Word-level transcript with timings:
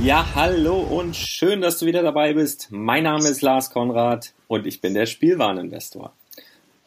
Ja, 0.00 0.34
hallo 0.34 0.78
und 0.80 1.14
schön, 1.14 1.60
dass 1.60 1.78
du 1.78 1.86
wieder 1.86 2.02
dabei 2.02 2.32
bist. 2.32 2.68
Mein 2.70 3.04
Name 3.04 3.28
ist 3.28 3.42
Lars 3.42 3.70
Konrad 3.70 4.32
und 4.48 4.66
ich 4.66 4.80
bin 4.80 4.94
der 4.94 5.06
Spielwareninvestor. 5.06 6.12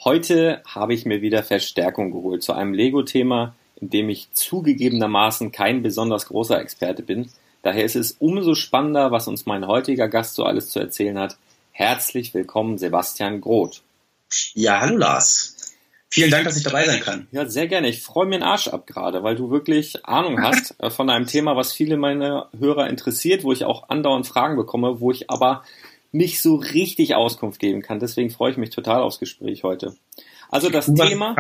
Heute 0.04 0.62
habe 0.66 0.94
ich 0.94 1.06
mir 1.06 1.22
wieder 1.22 1.44
Verstärkung 1.44 2.12
geholt 2.12 2.44
zu 2.44 2.54
einem 2.54 2.74
Lego-Thema, 2.74 3.56
in 3.80 3.90
dem 3.90 4.10
ich 4.10 4.32
zugegebenermaßen 4.34 5.52
kein 5.52 5.82
besonders 5.82 6.28
großer 6.28 6.60
Experte 6.60 7.04
bin. 7.04 7.30
Daher 7.62 7.86
ist 7.86 7.96
es 7.96 8.14
umso 8.20 8.56
spannender, 8.56 9.12
was 9.12 9.28
uns 9.28 9.46
mein 9.46 9.66
heutiger 9.68 10.08
Gast 10.08 10.36
so 10.36 10.44
alles 10.44 10.70
zu 10.70 10.80
erzählen 10.80 11.18
hat. 11.18 11.38
Herzlich 11.72 12.34
willkommen, 12.34 12.78
Sebastian 12.78 13.42
Groth. 13.42 13.82
Ja, 14.54 14.82
hallo 14.82 14.98
Lars. 14.98 15.55
Vielen 16.16 16.32
Dank, 16.32 16.46
dass 16.46 16.56
ich 16.56 16.64
dabei 16.64 16.86
sein 16.86 17.02
kann. 17.02 17.28
Ja, 17.34 17.46
sehr 17.46 17.68
gerne. 17.68 17.90
Ich 17.90 18.02
freue 18.02 18.26
mir 18.26 18.38
den 18.38 18.44
Arsch 18.44 18.70
ab 18.70 18.88
gerade, 18.88 19.22
weil 19.24 19.36
du 19.36 19.52
wirklich 19.52 20.06
Ahnung 20.06 20.42
hast 20.42 20.74
äh, 20.80 20.90
von 20.90 21.10
einem 21.10 21.28
Thema, 21.28 21.58
was 21.58 21.74
viele 21.74 21.98
meiner 21.98 22.48
Hörer 22.58 22.90
interessiert, 22.90 23.44
wo 23.44 23.52
ich 23.52 23.66
auch 23.66 23.90
andauernd 23.90 24.26
Fragen 24.26 24.56
bekomme, 24.56 25.02
wo 25.02 25.12
ich 25.12 25.30
aber 25.30 25.66
nicht 26.14 26.42
so 26.42 26.56
richtig 26.56 27.16
Auskunft 27.16 27.60
geben 27.60 27.82
kann. 27.82 28.00
Deswegen 28.00 28.30
freue 28.30 28.52
ich 28.52 28.58
mich 28.58 28.70
total 28.70 29.02
aufs 29.02 29.20
Gespräch 29.20 29.66
heute. 29.66 29.94
Also 30.50 30.70
das 30.70 30.86
Thema, 30.86 31.36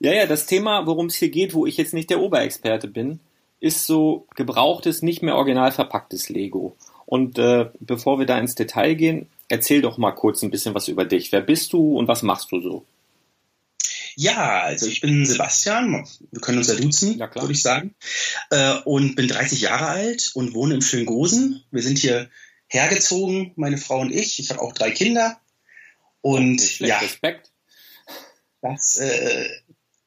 ja, 0.00 0.12
ja, 0.12 0.26
das 0.26 0.46
Thema, 0.46 0.88
worum 0.88 1.06
es 1.06 1.14
hier 1.14 1.30
geht, 1.30 1.54
wo 1.54 1.64
ich 1.64 1.76
jetzt 1.76 1.94
nicht 1.94 2.10
der 2.10 2.20
Oberexperte 2.20 2.88
bin, 2.88 3.20
ist 3.60 3.86
so 3.86 4.26
gebrauchtes, 4.34 5.02
nicht 5.02 5.22
mehr 5.22 5.36
original 5.36 5.70
verpacktes 5.70 6.30
Lego. 6.30 6.74
Und 7.04 7.38
äh, 7.38 7.66
bevor 7.78 8.18
wir 8.18 8.26
da 8.26 8.36
ins 8.40 8.56
Detail 8.56 8.94
gehen, 8.94 9.28
erzähl 9.48 9.82
doch 9.82 9.98
mal 9.98 10.10
kurz 10.10 10.42
ein 10.42 10.50
bisschen 10.50 10.74
was 10.74 10.88
über 10.88 11.04
dich. 11.04 11.30
Wer 11.30 11.42
bist 11.42 11.72
du 11.72 11.96
und 11.96 12.08
was 12.08 12.24
machst 12.24 12.50
du 12.50 12.60
so? 12.60 12.84
Ja, 14.18 14.62
also 14.62 14.86
ich 14.86 15.02
bin 15.02 15.26
Sebastian, 15.26 16.08
wir 16.30 16.40
können 16.40 16.56
uns 16.56 16.68
ja 16.68 16.74
duzen, 16.74 17.18
ja, 17.18 17.32
würde 17.34 17.52
ich 17.52 17.60
sagen, 17.60 17.94
äh, 18.50 18.78
und 18.84 19.14
bin 19.14 19.28
30 19.28 19.60
Jahre 19.60 19.88
alt 19.88 20.30
und 20.32 20.54
wohne 20.54 20.76
in 20.76 20.80
Schöngosen. 20.82 21.62
Wir 21.70 21.82
sind 21.82 21.98
hier 21.98 22.30
hergezogen, 22.66 23.52
meine 23.56 23.76
Frau 23.76 24.00
und 24.00 24.10
ich. 24.10 24.38
Ich 24.40 24.48
habe 24.48 24.62
auch 24.62 24.72
drei 24.72 24.90
Kinder. 24.90 25.38
Und 26.22 26.80
ja, 26.80 26.98
Respekt. 26.98 27.52
das 28.62 28.96
äh, 28.96 29.50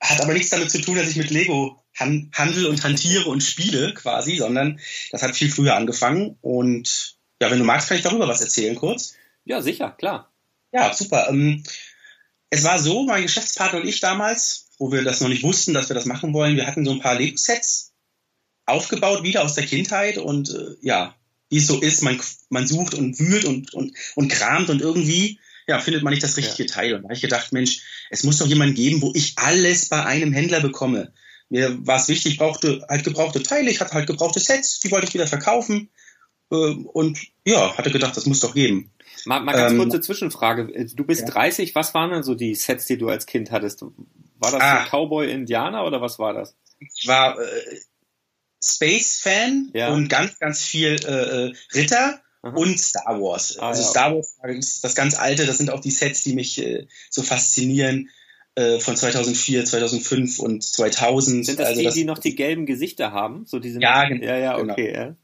hat 0.01 0.21
aber 0.21 0.33
nichts 0.33 0.49
damit 0.49 0.71
zu 0.71 0.81
tun, 0.81 0.95
dass 0.95 1.09
ich 1.09 1.15
mit 1.15 1.29
Lego 1.29 1.79
han 1.95 2.31
handel 2.33 2.65
und 2.65 2.83
hantiere 2.83 3.29
und 3.29 3.41
spiele 3.41 3.93
quasi, 3.93 4.37
sondern 4.37 4.79
das 5.11 5.21
hat 5.21 5.35
viel 5.35 5.51
früher 5.51 5.75
angefangen. 5.75 6.35
Und 6.41 7.15
ja, 7.39 7.51
wenn 7.51 7.59
du 7.59 7.65
magst, 7.65 7.89
kann 7.89 7.97
ich 7.97 8.03
darüber 8.03 8.27
was 8.27 8.41
erzählen 8.41 8.75
kurz. 8.75 9.13
Ja, 9.45 9.61
sicher, 9.61 9.91
klar. 9.91 10.33
Ja, 10.71 10.93
super. 10.93 11.27
Ähm, 11.29 11.63
es 12.49 12.63
war 12.63 12.79
so, 12.79 13.03
mein 13.03 13.23
Geschäftspartner 13.23 13.81
und 13.81 13.87
ich 13.87 13.99
damals, 13.99 14.69
wo 14.77 14.91
wir 14.91 15.03
das 15.03 15.21
noch 15.21 15.29
nicht 15.29 15.43
wussten, 15.43 15.73
dass 15.73 15.89
wir 15.89 15.93
das 15.93 16.05
machen 16.05 16.33
wollen, 16.33 16.55
wir 16.55 16.67
hatten 16.67 16.85
so 16.85 16.91
ein 16.91 16.99
paar 16.99 17.15
Lego-Sets 17.15 17.93
aufgebaut, 18.65 19.23
wieder 19.23 19.43
aus 19.43 19.55
der 19.55 19.65
Kindheit 19.65 20.17
und 20.17 20.49
äh, 20.49 20.75
ja, 20.81 21.15
wie 21.49 21.57
es 21.57 21.67
so 21.67 21.79
ist, 21.81 22.03
man, 22.03 22.19
man 22.49 22.67
sucht 22.67 22.93
und 22.93 23.19
wühlt 23.19 23.45
und, 23.45 23.73
und, 23.73 23.95
und 24.15 24.29
kramt 24.29 24.69
und 24.69 24.81
irgendwie 24.81 25.39
ja, 25.67 25.79
findet 25.79 26.03
man 26.03 26.11
nicht 26.11 26.23
das 26.23 26.37
richtige 26.37 26.67
ja. 26.67 26.73
Teil. 26.73 26.93
Und 26.93 27.01
da 27.01 27.05
habe 27.05 27.13
ich 27.13 27.21
gedacht, 27.21 27.51
Mensch, 27.51 27.81
es 28.09 28.23
muss 28.23 28.37
doch 28.37 28.47
jemanden 28.47 28.75
geben, 28.75 29.01
wo 29.01 29.11
ich 29.13 29.33
alles 29.37 29.87
bei 29.89 30.03
einem 30.03 30.33
Händler 30.33 30.61
bekomme. 30.61 31.13
Mir 31.49 31.85
war 31.85 31.97
es 31.97 32.07
wichtig, 32.07 32.33
ich 32.33 32.37
brauchte 32.39 32.85
halt 32.89 33.03
gebrauchte 33.03 33.41
Teile, 33.43 33.69
ich 33.69 33.79
hatte 33.79 33.93
halt 33.93 34.07
gebrauchte 34.07 34.39
Sets, 34.39 34.79
die 34.79 34.91
wollte 34.91 35.07
ich 35.07 35.13
wieder 35.13 35.27
verkaufen. 35.27 35.89
Äh, 36.51 36.55
und 36.55 37.19
ja, 37.45 37.77
hatte 37.77 37.91
gedacht, 37.91 38.17
das 38.17 38.25
muss 38.25 38.39
doch 38.39 38.55
geben. 38.55 38.91
Mal, 39.25 39.41
mal 39.41 39.53
ganz 39.53 39.71
ähm, 39.73 39.79
kurze 39.79 40.01
Zwischenfrage. 40.01 40.67
Du 40.95 41.03
bist 41.03 41.21
ja. 41.21 41.27
30, 41.27 41.75
was 41.75 41.93
waren 41.93 42.11
denn 42.11 42.23
so 42.23 42.35
die 42.35 42.55
Sets, 42.55 42.85
die 42.85 42.97
du 42.97 43.09
als 43.09 43.25
Kind 43.25 43.51
hattest? 43.51 43.81
War 43.81 44.51
das 44.51 44.61
ah. 44.61 44.85
Cowboy 44.89 45.31
Indianer 45.31 45.85
oder 45.85 46.01
was 46.01 46.19
war 46.19 46.33
das? 46.33 46.55
Ich 46.79 47.07
war 47.07 47.39
äh, 47.39 47.79
Space-Fan 48.63 49.71
ja. 49.73 49.93
und 49.93 50.09
ganz, 50.09 50.39
ganz 50.39 50.61
viel 50.61 50.95
äh, 51.05 51.47
äh 51.47 51.53
Ritter 51.73 52.21
Aha. 52.41 52.55
und 52.55 52.79
Star 52.79 53.19
Wars. 53.21 53.57
Ah, 53.59 53.69
also 53.69 53.81
ja, 53.81 53.87
Star 53.87 54.15
Wars, 54.15 54.81
das 54.81 54.95
ganz 54.95 55.17
alte, 55.17 55.45
das 55.45 55.57
sind 55.57 55.69
auch 55.69 55.81
die 55.81 55.91
Sets, 55.91 56.23
die 56.23 56.33
mich 56.33 56.57
äh, 56.59 56.87
so 57.09 57.21
faszinieren 57.21 58.09
äh, 58.55 58.79
von 58.79 58.95
2004, 58.95 59.65
2005 59.65 60.39
und 60.39 60.63
2000. 60.63 61.45
Sind 61.45 61.59
das 61.59 61.67
also 61.67 61.79
die, 61.79 61.85
das, 61.85 61.93
die 61.93 62.05
noch 62.05 62.19
die 62.19 62.35
gelben 62.35 62.65
Gesichter 62.65 63.11
haben? 63.11 63.45
So 63.45 63.59
diese 63.59 63.79
ja, 63.79 64.07
genau. 64.07 64.25
Ja, 64.25 64.37
ja, 64.37 64.57
okay. 64.57 64.91
Genau. 64.91 64.99
Ja. 64.99 65.15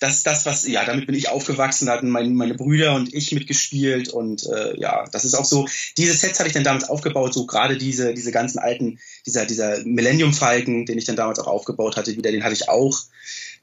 Das 0.00 0.22
das, 0.22 0.46
was, 0.46 0.66
ja, 0.66 0.84
damit 0.84 1.06
bin 1.06 1.14
ich 1.14 1.28
aufgewachsen, 1.28 1.86
da 1.86 1.92
hatten 1.92 2.08
mein, 2.08 2.34
meine 2.34 2.54
Brüder 2.54 2.94
und 2.94 3.14
ich 3.14 3.32
mitgespielt 3.32 4.08
und 4.08 4.46
äh, 4.46 4.76
ja, 4.80 5.04
das 5.12 5.26
ist 5.26 5.34
auch 5.34 5.44
so, 5.44 5.68
diese 5.98 6.14
Sets 6.14 6.38
hatte 6.38 6.48
ich 6.48 6.54
dann 6.54 6.64
damals 6.64 6.88
aufgebaut, 6.88 7.34
so 7.34 7.44
gerade 7.46 7.76
diese, 7.76 8.14
diese 8.14 8.32
ganzen 8.32 8.58
alten, 8.58 8.98
dieser, 9.26 9.44
dieser 9.44 9.84
Millennium-Falken, 9.84 10.86
den 10.86 10.98
ich 10.98 11.04
dann 11.04 11.16
damals 11.16 11.38
auch 11.38 11.46
aufgebaut 11.46 11.96
hatte, 11.96 12.16
wieder, 12.16 12.32
den 12.32 12.42
hatte 12.42 12.54
ich 12.54 12.68
auch. 12.68 12.98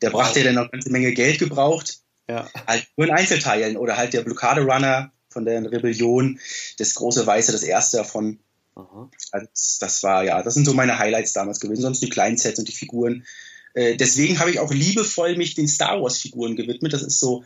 Der 0.03 0.11
brachte 0.11 0.39
ja 0.39 0.45
dann 0.45 0.55
noch 0.55 0.61
eine 0.61 0.71
ganze 0.71 0.91
Menge 0.91 1.11
Geld 1.13 1.39
gebraucht. 1.39 2.01
Ja. 2.29 2.47
Halt 2.67 2.87
nur 2.95 3.07
in 3.07 3.13
Einzelteilen 3.13 3.75
oder 3.75 3.97
halt 3.97 4.13
der 4.13 4.21
Blockade 4.21 4.61
Runner 4.61 5.11
von 5.29 5.43
der 5.43 5.71
Rebellion, 5.71 6.39
das 6.77 6.93
große 6.93 7.25
Weiße, 7.25 7.51
das 7.51 7.63
erste 7.63 7.97
davon. 7.97 8.39
Also 9.31 9.47
das 9.79 10.03
war 10.03 10.23
ja, 10.23 10.43
das 10.43 10.53
sind 10.53 10.65
so 10.65 10.73
meine 10.73 10.99
Highlights 10.99 11.33
damals 11.33 11.59
gewesen. 11.59 11.81
Sonst 11.81 12.01
die 12.01 12.09
kleinen 12.09 12.37
Sets 12.37 12.59
und 12.59 12.67
die 12.67 12.73
Figuren. 12.73 13.25
Äh, 13.77 13.95
deswegen 13.95 14.39
habe 14.39 14.49
ich 14.49 14.59
auch 14.59 14.73
liebevoll 14.73 15.37
mich 15.37 15.53
den 15.53 15.67
Star 15.67 16.01
Wars 16.01 16.17
Figuren 16.17 16.55
gewidmet. 16.55 16.93
Das 16.93 17.03
ist 17.03 17.19
so, 17.19 17.43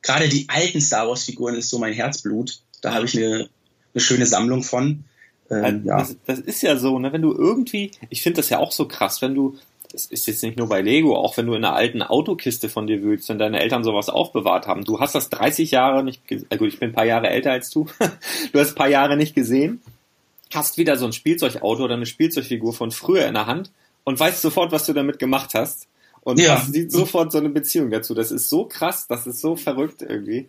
gerade 0.00 0.26
die 0.26 0.46
alten 0.48 0.80
Star 0.80 1.06
Wars 1.06 1.24
Figuren 1.24 1.54
ist 1.54 1.68
so 1.68 1.78
mein 1.78 1.92
Herzblut. 1.92 2.60
Da 2.80 2.94
habe 2.94 3.04
ich 3.04 3.14
eine, 3.14 3.50
eine 3.92 4.00
schöne 4.00 4.24
Sammlung 4.24 4.62
von. 4.62 5.04
Ähm, 5.50 5.82
ja. 5.84 5.98
das, 5.98 6.16
das, 6.24 6.38
ist 6.38 6.62
ja 6.62 6.78
so, 6.78 6.98
ne? 6.98 7.12
wenn 7.12 7.20
du 7.20 7.30
irgendwie, 7.30 7.90
ich 8.08 8.22
finde 8.22 8.38
das 8.38 8.48
ja 8.48 8.58
auch 8.58 8.72
so 8.72 8.88
krass, 8.88 9.20
wenn 9.20 9.34
du, 9.34 9.58
das 9.92 10.06
ist 10.06 10.26
jetzt 10.26 10.42
nicht 10.42 10.56
nur 10.56 10.66
bei 10.66 10.80
Lego, 10.80 11.14
auch 11.14 11.36
wenn 11.36 11.44
du 11.44 11.52
in 11.52 11.62
einer 11.62 11.76
alten 11.76 12.00
Autokiste 12.00 12.70
von 12.70 12.86
dir 12.86 13.02
wühlst 13.02 13.28
und 13.28 13.38
deine 13.38 13.60
Eltern 13.60 13.84
sowas 13.84 14.08
aufbewahrt 14.08 14.66
haben. 14.66 14.82
Du 14.82 14.98
hast 14.98 15.14
das 15.14 15.28
30 15.28 15.72
Jahre 15.72 16.02
nicht, 16.02 16.22
äh 16.30 16.56
gut, 16.56 16.68
ich 16.68 16.80
bin 16.80 16.88
ein 16.88 16.94
paar 16.94 17.04
Jahre 17.04 17.28
älter 17.28 17.52
als 17.52 17.68
du. 17.68 17.86
du 18.52 18.58
hast 18.58 18.70
ein 18.70 18.76
paar 18.76 18.88
Jahre 18.88 19.18
nicht 19.18 19.34
gesehen, 19.34 19.82
hast 20.54 20.78
wieder 20.78 20.96
so 20.96 21.04
ein 21.04 21.12
Spielzeugauto 21.12 21.84
oder 21.84 21.96
eine 21.96 22.06
Spielzeugfigur 22.06 22.72
von 22.72 22.92
früher 22.92 23.26
in 23.26 23.34
der 23.34 23.46
Hand 23.46 23.70
und 24.06 24.18
weißt 24.18 24.40
sofort, 24.40 24.72
was 24.72 24.86
du 24.86 24.92
damit 24.92 25.18
gemacht 25.18 25.52
hast. 25.54 25.88
Und 26.22 26.40
ja. 26.40 26.58
hast 26.58 26.72
sofort 26.90 27.30
so 27.30 27.38
eine 27.38 27.50
Beziehung 27.50 27.90
dazu. 27.90 28.14
Das 28.14 28.30
ist 28.32 28.48
so 28.48 28.66
krass, 28.66 29.06
das 29.06 29.26
ist 29.26 29.40
so 29.40 29.54
verrückt 29.54 30.02
irgendwie. 30.02 30.48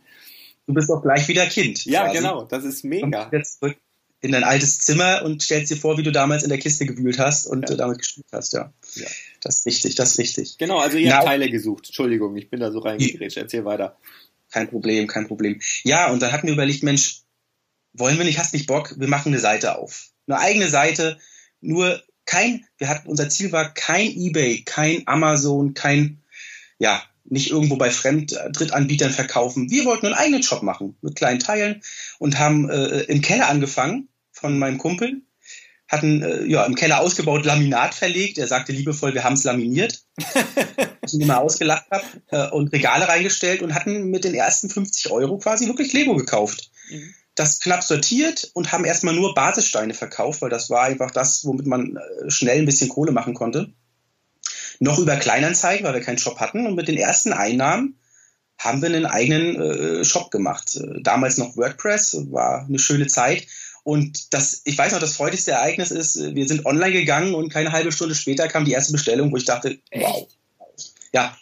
Du 0.65 0.73
bist 0.73 0.89
auch 0.89 1.01
gleich 1.01 1.27
wieder 1.27 1.45
Kind. 1.47 1.85
Ja, 1.85 2.05
quasi. 2.05 2.17
genau, 2.17 2.43
das 2.45 2.63
ist 2.63 2.83
mega. 2.83 3.29
Jetzt 3.31 3.59
zurück 3.59 3.77
in 4.21 4.31
dein 4.31 4.43
altes 4.43 4.79
Zimmer 4.79 5.21
und 5.23 5.43
stellst 5.43 5.71
dir 5.71 5.77
vor, 5.77 5.97
wie 5.97 6.03
du 6.03 6.11
damals 6.11 6.43
in 6.43 6.49
der 6.49 6.57
Kiste 6.57 6.85
gewühlt 6.85 7.19
hast 7.19 7.45
und 7.45 7.69
ja. 7.69 7.75
damit 7.75 7.99
gespielt 7.99 8.27
hast, 8.31 8.53
ja. 8.53 8.73
ja. 8.95 9.07
Das 9.41 9.59
ist 9.59 9.65
richtig, 9.65 9.95
das 9.95 10.11
ist 10.11 10.19
richtig. 10.19 10.57
Genau, 10.57 10.79
also 10.79 10.97
ihr 10.97 11.15
habt 11.15 11.25
Teile 11.25 11.49
gesucht. 11.49 11.87
Entschuldigung, 11.87 12.35
ich 12.35 12.49
bin 12.49 12.59
da 12.59 12.71
so 12.71 12.79
reingegrätscht. 12.79 13.37
Erzähl 13.37 13.65
weiter. 13.65 13.97
Kein 14.51 14.69
Problem, 14.69 15.07
kein 15.07 15.27
Problem. 15.27 15.61
Ja, 15.83 16.09
und 16.09 16.21
dann 16.21 16.31
hatten 16.31 16.47
wir 16.47 16.53
überlegt, 16.53 16.83
Mensch, 16.83 17.21
wollen 17.93 18.17
wir 18.17 18.25
nicht, 18.25 18.39
hast 18.39 18.53
nicht 18.53 18.67
Bock, 18.67 18.95
wir 18.97 19.07
machen 19.07 19.29
eine 19.29 19.39
Seite 19.39 19.77
auf. 19.77 20.09
Eine 20.27 20.39
eigene 20.39 20.67
Seite, 20.67 21.19
nur 21.61 22.01
kein, 22.27 22.65
wir 22.77 22.89
hatten, 22.89 23.09
unser 23.09 23.29
Ziel 23.29 23.51
war 23.51 23.73
kein 23.73 24.15
Ebay, 24.15 24.61
kein 24.63 25.01
Amazon, 25.07 25.73
kein, 25.73 26.21
ja, 26.77 27.01
nicht 27.25 27.49
irgendwo 27.49 27.75
bei 27.75 27.89
Fremddrittanbietern 27.89 29.11
verkaufen. 29.11 29.71
Wir 29.71 29.85
wollten 29.85 30.05
einen 30.05 30.15
eigenen 30.15 30.43
Shop 30.43 30.61
machen 30.61 30.95
mit 31.01 31.15
kleinen 31.15 31.39
Teilen 31.39 31.81
und 32.19 32.37
haben 32.37 32.69
äh, 32.69 33.01
im 33.03 33.21
Keller 33.21 33.49
angefangen 33.49 34.07
von 34.31 34.59
meinem 34.59 34.77
Kumpel 34.77 35.23
hatten 35.87 36.21
äh, 36.21 36.45
ja 36.45 36.65
im 36.65 36.75
Keller 36.75 36.99
ausgebaut, 36.99 37.45
Laminat 37.45 37.93
verlegt. 37.95 38.37
Er 38.37 38.47
sagte 38.47 38.71
liebevoll, 38.71 39.13
wir 39.13 39.23
haben 39.23 39.33
es 39.33 39.43
laminiert. 39.43 40.03
ich 41.05 41.13
ihn 41.13 41.21
immer 41.21 41.39
ausgelacht 41.39 41.85
habe 41.89 42.05
äh, 42.31 42.49
und 42.49 42.71
Regale 42.73 43.07
reingestellt 43.07 43.61
und 43.61 43.73
hatten 43.73 44.09
mit 44.09 44.23
den 44.23 44.33
ersten 44.33 44.69
50 44.69 45.11
Euro 45.11 45.37
quasi 45.37 45.67
wirklich 45.67 45.93
Lego 45.93 46.15
gekauft. 46.15 46.71
Mhm. 46.89 47.13
Das 47.37 47.59
knapp 47.59 47.83
sortiert 47.83 48.51
und 48.53 48.71
haben 48.71 48.83
erstmal 48.83 49.15
nur 49.15 49.33
Basissteine 49.33 49.93
verkauft, 49.93 50.41
weil 50.41 50.49
das 50.49 50.69
war 50.69 50.83
einfach 50.83 51.11
das, 51.11 51.45
womit 51.45 51.67
man 51.67 51.95
äh, 51.97 52.29
schnell 52.29 52.57
ein 52.57 52.65
bisschen 52.65 52.89
Kohle 52.89 53.11
machen 53.11 53.33
konnte. 53.33 53.71
Noch 54.79 54.99
über 54.99 55.15
Kleinanzeigen, 55.15 55.85
weil 55.85 55.93
wir 55.93 56.01
keinen 56.01 56.17
Shop 56.17 56.39
hatten 56.39 56.67
und 56.67 56.75
mit 56.75 56.87
den 56.87 56.97
ersten 56.97 57.31
Einnahmen 57.33 57.99
haben 58.57 58.81
wir 58.81 58.89
einen 58.89 59.05
eigenen 59.05 59.61
äh, 59.61 60.03
Shop 60.03 60.31
gemacht. 60.31 60.75
Äh, 60.75 61.01
damals 61.01 61.37
noch 61.37 61.55
WordPress, 61.55 62.17
war 62.31 62.65
eine 62.65 62.79
schöne 62.79 63.07
Zeit 63.07 63.47
und 63.87 64.33
das, 64.33 64.63
ich 64.65 64.77
weiß 64.77 64.91
noch, 64.91 64.99
das 64.99 65.15
freudigste 65.15 65.51
Ereignis 65.51 65.91
ist, 65.91 66.17
wir 66.17 66.45
sind 66.45 66.65
online 66.65 66.91
gegangen 66.91 67.33
und 67.33 67.53
keine 67.53 67.71
halbe 67.71 67.93
Stunde 67.93 68.15
später 68.15 68.49
kam 68.49 68.65
die 68.65 68.73
erste 68.73 68.91
Bestellung, 68.91 69.31
wo 69.31 69.37
ich 69.37 69.45
dachte, 69.45 69.79
wow. 69.93 70.27
Ja, 71.13 71.37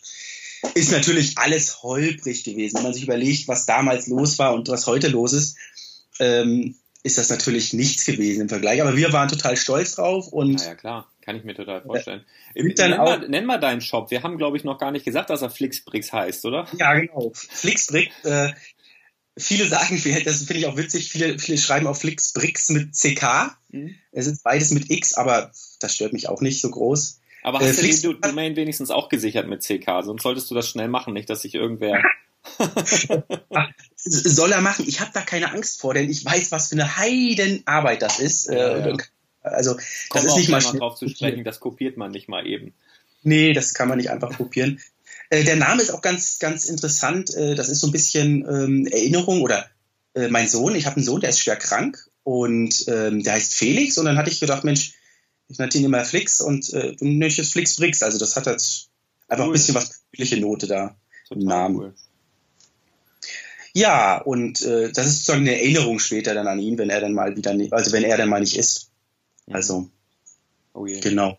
ist 0.76 0.92
natürlich 0.92 1.38
alles 1.38 1.82
holprig 1.82 2.44
gewesen. 2.44 2.76
Wenn 2.76 2.84
man 2.84 2.94
sich 2.94 3.04
überlegt, 3.04 3.48
was 3.48 3.66
damals 3.66 4.06
los 4.06 4.38
war 4.38 4.54
und 4.54 4.68
was 4.68 4.86
heute 4.86 5.08
los 5.08 5.34
ist, 5.34 5.58
ähm, 6.20 6.76
ist 7.04 7.18
das 7.18 7.30
natürlich 7.30 7.74
nichts 7.74 8.06
gewesen 8.06 8.42
im 8.42 8.50
Vergleich. 8.50 8.82
Aber 8.82 8.98
wir 8.98 9.14
waren 9.14 9.28
total 9.28 9.58
stolz 9.58 9.96
drauf 9.96 10.28
und. 10.28 10.62
Ja, 10.62 10.70
ja 10.70 10.76
klar, 10.76 11.12
kann 11.22 11.36
ich 11.36 11.44
mir 11.44 11.54
total 11.54 11.82
vorstellen. 11.82 12.26
Äh, 12.56 12.64
nenn, 12.64 12.98
mal, 12.98 13.30
nenn, 13.30 13.46
mal, 13.46 13.60
deinen 13.60 13.82
Shop. 13.82 14.12
Wir 14.12 14.24
haben, 14.24 14.38
glaube 14.38 14.58
ich, 14.58 14.64
noch 14.64 14.80
gar 14.80 14.92
nicht 14.92 15.06
gesagt, 15.06 15.30
dass 15.30 15.42
er 15.42 15.50
Flixbrix 15.50 16.12
heißt, 16.12 16.46
oder? 16.46 16.68
Ja, 16.78 16.94
genau. 16.96 17.32
Flixbrix 17.34 18.12
äh, 18.24 18.54
viele 19.38 19.68
sagen, 19.68 20.02
das 20.24 20.44
finde 20.44 20.60
ich 20.60 20.66
auch 20.68 20.78
witzig, 20.78 21.10
viele, 21.10 21.38
viele 21.40 21.58
schreiben 21.58 21.88
auf 21.88 22.00
Flix 22.00 22.34
Bricks 22.34 22.70
mit 22.70 22.96
CK. 22.96 23.58
Mhm. 23.70 23.96
Es 24.12 24.28
ist 24.28 24.44
beides 24.44 24.72
mit 24.72 24.90
X, 24.90 25.14
aber 25.14 25.52
das 25.80 25.94
stört 25.94 26.14
mich 26.14 26.30
auch 26.30 26.42
nicht 26.42 26.62
so 26.62 26.70
groß. 26.70 27.20
Aber 27.44 27.60
hast 27.60 27.78
äh, 27.78 28.02
du 28.02 28.14
die 28.14 28.22
Domain 28.22 28.56
wenigstens 28.56 28.90
auch 28.90 29.10
gesichert 29.10 29.48
mit 29.48 29.62
CK? 29.62 30.04
Sonst 30.04 30.24
solltest 30.24 30.50
du 30.50 30.56
das 30.56 30.68
schnell 30.68 30.88
machen, 30.88 31.14
nicht, 31.14 31.30
dass 31.30 31.42
sich 31.42 31.54
irgendwer. 31.54 32.02
Soll 34.06 34.52
er 34.52 34.62
machen? 34.62 34.86
Ich 34.88 35.00
habe 35.00 35.12
da 35.14 35.22
keine 35.22 35.52
Angst 35.52 35.82
vor, 35.82 35.94
denn 35.94 36.10
ich 36.10 36.24
weiß, 36.24 36.52
was 36.52 36.70
für 36.70 36.76
eine 36.76 36.98
Heidenarbeit 36.98 38.02
das 38.02 38.20
ist. 38.20 38.48
Ja, 38.48 38.78
ja. 38.78 38.98
Also, 39.42 39.78
das 40.12 40.26
ist 40.26 40.38
nicht 40.38 40.50
mal 40.50 40.60
drauf 40.60 40.96
zu 40.96 41.08
sprechen, 41.08 41.44
das 41.44 41.60
kopiert 41.60 41.98
man 41.98 42.12
nicht 42.12 42.30
mal 42.30 42.48
eben. 42.48 42.74
Nee, 43.24 43.54
das 43.54 43.74
kann 43.74 43.88
man 43.88 43.98
nicht 43.98 44.12
einfach 44.12 44.38
kopieren. 44.38 44.80
Äh, 45.30 45.44
der 45.44 45.56
Name 45.56 45.82
ist 45.82 45.92
auch 45.92 46.02
ganz, 46.02 46.40
ganz 46.40 46.66
interessant. 46.66 47.34
Äh, 47.34 47.56
das 47.56 47.70
ist 47.70 47.80
so 47.80 47.88
ein 47.88 47.92
bisschen 47.92 48.46
ähm, 48.48 48.88
Erinnerung 48.88 49.42
oder 49.42 49.66
äh, 50.14 50.28
mein 50.30 50.48
Sohn, 50.48 50.76
ich 50.76 50.86
habe 50.86 50.98
einen 50.98 51.06
Sohn, 51.06 51.22
der 51.22 51.30
ist 51.30 51.40
schwer 51.40 51.56
krank 51.56 52.10
und 52.24 52.86
ähm, 52.88 53.24
der 53.24 53.34
heißt 53.34 53.54
Felix 53.54 53.98
und 53.98 54.06
dann 54.06 54.18
hatte 54.18 54.30
ich 54.30 54.40
gedacht, 54.40 54.64
Mensch, 54.64 54.94
ich 55.48 55.58
nannte 55.60 55.78
ihn 55.78 55.86
immer 55.86 56.06
Flix 56.06 56.42
und 56.42 56.72
äh, 56.74 56.96
du 56.96 57.06
nennst 57.06 57.40
es 57.40 57.52
Flix 57.52 57.76
Brix. 57.76 58.02
Also 58.02 58.18
das 58.18 58.36
hat 58.36 58.48
jetzt 58.48 58.90
einfach 59.28 59.46
cool. 59.46 59.52
ein 59.52 59.54
bisschen 59.54 59.76
was 59.76 60.02
persönliche 60.12 60.42
Note 60.42 60.68
da 60.68 60.96
Total 61.28 61.42
im 61.42 61.48
Namen. 61.48 61.78
Cool. 61.78 61.94
Ja, 63.76 64.22
und 64.22 64.62
äh, 64.62 64.90
das 64.94 65.08
ist 65.08 65.18
sozusagen 65.18 65.42
eine 65.42 65.60
Erinnerung 65.60 66.00
später 66.00 66.34
dann 66.34 66.48
an 66.48 66.60
ihn, 66.60 66.78
wenn 66.78 66.90
er 66.90 67.02
dann 67.02 67.14
mal 67.14 67.36
wieder, 67.36 67.54
also 67.72 67.92
wenn 67.92 68.06
er 68.06 68.16
dann 68.16 68.30
mal 68.30 68.40
nicht 68.40 68.58
ist. 68.58 68.90
Also, 69.52 69.90
oh 70.74 70.86
yeah. 70.86 71.02
genau. 71.02 71.38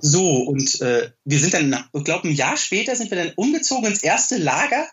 So, 0.00 0.38
und 0.38 0.80
äh, 0.80 1.10
wir 1.24 1.38
sind 1.38 1.52
dann, 1.52 1.84
ich 1.92 2.04
glaube, 2.04 2.28
ein 2.28 2.34
Jahr 2.34 2.56
später 2.56 2.96
sind 2.96 3.10
wir 3.10 3.22
dann 3.22 3.34
umgezogen 3.36 3.90
ins 3.90 4.02
erste 4.02 4.38
Lager, 4.38 4.88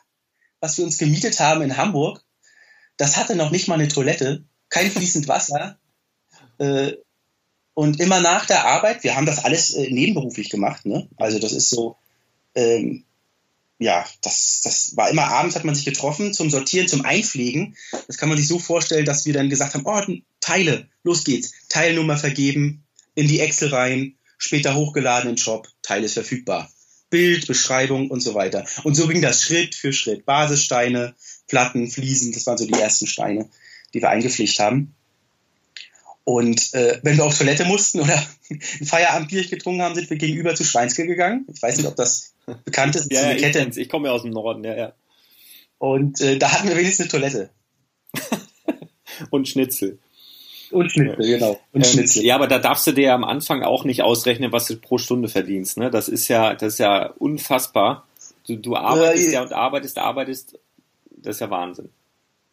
was 0.59 0.77
wir 0.77 0.83
uns 0.83 0.97
gemietet 0.97 1.39
haben 1.39 1.61
in 1.61 1.77
Hamburg. 1.77 2.21
Das 2.97 3.15
hatte 3.15 3.37
noch 3.37 3.49
nicht 3.49 3.69
mal 3.69 3.75
eine 3.75 3.87
Toilette, 3.87 4.43
kein 4.69 4.91
fließend 4.91 5.27
Wasser. 5.27 5.79
Äh, 6.59 6.97
und 7.73 7.99
immer 7.99 8.19
nach 8.19 8.45
der 8.45 8.67
Arbeit, 8.67 9.03
wir 9.03 9.15
haben 9.15 9.25
das 9.25 9.43
alles 9.43 9.73
äh, 9.73 9.89
nebenberuflich 9.89 10.51
gemacht, 10.51 10.85
ne? 10.85 11.09
Also 11.17 11.39
das 11.39 11.51
ist 11.51 11.71
so, 11.71 11.97
ähm, 12.53 13.05
ja, 13.83 14.05
das, 14.21 14.61
das 14.63 14.95
war 14.95 15.09
immer 15.09 15.27
abends 15.27 15.55
hat 15.55 15.65
man 15.65 15.75
sich 15.75 15.85
getroffen 15.85 16.33
zum 16.33 16.49
Sortieren, 16.49 16.87
zum 16.87 17.03
Einpflegen. 17.03 17.75
Das 18.07 18.17
kann 18.17 18.29
man 18.29 18.37
sich 18.37 18.47
so 18.47 18.59
vorstellen, 18.59 19.05
dass 19.05 19.25
wir 19.25 19.33
dann 19.33 19.49
gesagt 19.49 19.73
haben, 19.73 19.85
oh, 19.85 20.01
Teile, 20.39 20.87
los 21.03 21.23
geht's, 21.23 21.51
Teilnummer 21.69 22.17
vergeben, 22.17 22.83
in 23.15 23.27
die 23.27 23.41
Excel 23.41 23.69
rein, 23.69 24.15
später 24.37 24.75
hochgeladen 24.75 25.29
in 25.29 25.37
Shop, 25.37 25.67
Teil 25.81 26.03
ist 26.03 26.13
verfügbar. 26.13 26.71
Bild, 27.09 27.45
Beschreibung 27.45 28.09
und 28.09 28.21
so 28.21 28.33
weiter. 28.33 28.65
Und 28.83 28.95
so 28.95 29.07
ging 29.07 29.21
das 29.21 29.43
Schritt 29.43 29.75
für 29.75 29.93
Schritt. 29.93 30.25
Basissteine, 30.25 31.13
Platten, 31.47 31.87
Fliesen, 31.91 32.31
das 32.31 32.47
waren 32.47 32.57
so 32.57 32.65
die 32.65 32.73
ersten 32.73 33.05
Steine, 33.05 33.49
die 33.93 34.01
wir 34.01 34.09
eingepflegt 34.09 34.57
haben. 34.59 34.95
Und 36.23 36.73
äh, 36.73 36.99
wenn 37.03 37.17
wir 37.17 37.25
auf 37.25 37.37
Toilette 37.37 37.65
mussten 37.65 37.99
oder 37.99 38.15
ein 38.49 38.85
Feierabendbier 38.85 39.45
getrunken 39.47 39.81
haben, 39.81 39.93
sind 39.93 40.09
wir 40.09 40.17
gegenüber 40.17 40.55
zu 40.55 40.63
Schweinske 40.63 41.05
gegangen. 41.05 41.45
Ich 41.53 41.61
weiß 41.61 41.77
nicht, 41.77 41.87
ob 41.87 41.95
das 41.95 42.32
bekannt 42.65 42.95
ist. 42.95 43.11
ja, 43.11 43.31
ja 43.31 43.35
Kette. 43.35 43.67
Ich, 43.69 43.77
ich 43.77 43.89
komme 43.89 44.07
ja 44.07 44.13
aus 44.13 44.23
dem 44.23 44.31
Norden, 44.31 44.63
ja, 44.63 44.75
ja. 44.75 44.93
Und 45.77 46.21
äh, 46.21 46.37
da 46.37 46.51
hatten 46.51 46.67
wir 46.67 46.77
wenigstens 46.77 47.13
eine 47.13 47.21
Toilette. 47.21 47.49
Und 49.29 49.47
Schnitzel. 49.47 49.99
Und 50.71 50.91
Schnitzel, 50.91 51.25
genau. 51.25 51.59
Und 51.71 51.85
ähm, 51.85 51.91
Schnitzel. 51.91 52.23
Ja, 52.23 52.35
aber 52.35 52.47
da 52.47 52.57
darfst 52.57 52.87
du 52.87 52.93
dir 52.93 53.05
ja 53.05 53.15
am 53.15 53.23
Anfang 53.23 53.63
auch 53.63 53.83
nicht 53.83 54.01
ausrechnen, 54.01 54.51
was 54.51 54.65
du 54.65 54.75
pro 54.77 54.97
Stunde 54.97 55.29
verdienst. 55.29 55.77
Ne? 55.77 55.91
Das 55.91 56.09
ist 56.09 56.27
ja, 56.27 56.55
das 56.55 56.73
ist 56.73 56.79
ja 56.79 57.07
unfassbar. 57.19 58.07
Du, 58.47 58.55
du 58.57 58.75
arbeitest 58.75 59.29
äh, 59.29 59.33
ja 59.33 59.41
und 59.43 59.53
arbeitest, 59.53 59.97
arbeitest. 59.99 60.59
Das 61.11 61.35
ist 61.35 61.39
ja 61.41 61.49
Wahnsinn. 61.49 61.89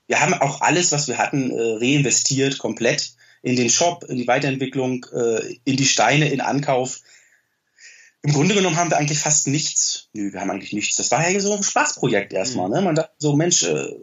Wir 0.07 0.21
haben 0.21 0.35
auch 0.35 0.61
alles, 0.61 0.93
was 0.93 1.09
wir 1.09 1.19
hatten, 1.19 1.51
äh, 1.51 1.77
reinvestiert, 1.77 2.59
komplett 2.59 3.13
in 3.43 3.57
den 3.57 3.71
Shop, 3.71 4.05
in 4.05 4.17
die 4.17 4.27
Weiterentwicklung, 4.27 5.07
äh, 5.15 5.57
in 5.65 5.77
die 5.77 5.87
Steine, 5.87 6.29
in 6.31 6.41
Ankauf. 6.41 7.01
Im 8.23 8.33
Grunde 8.33 8.55
genommen 8.55 8.77
haben 8.77 8.91
wir 8.91 8.99
eigentlich 8.99 9.19
fast 9.19 9.47
nichts. 9.47 10.09
Nö, 10.13 10.33
wir 10.33 10.41
haben 10.41 10.51
eigentlich 10.51 10.73
nichts. 10.73 10.97
Das 10.97 11.11
war 11.11 11.29
ja 11.29 11.41
so 11.41 11.55
ein 11.55 11.63
Spaßprojekt 11.63 12.33
erstmal. 12.33 12.69
Mhm. 12.69 12.75
Ne? 12.75 12.83
Man 12.83 12.95
dachte 12.95 13.13
so, 13.19 13.35
Mensch, 13.35 13.63
äh, 13.63 13.95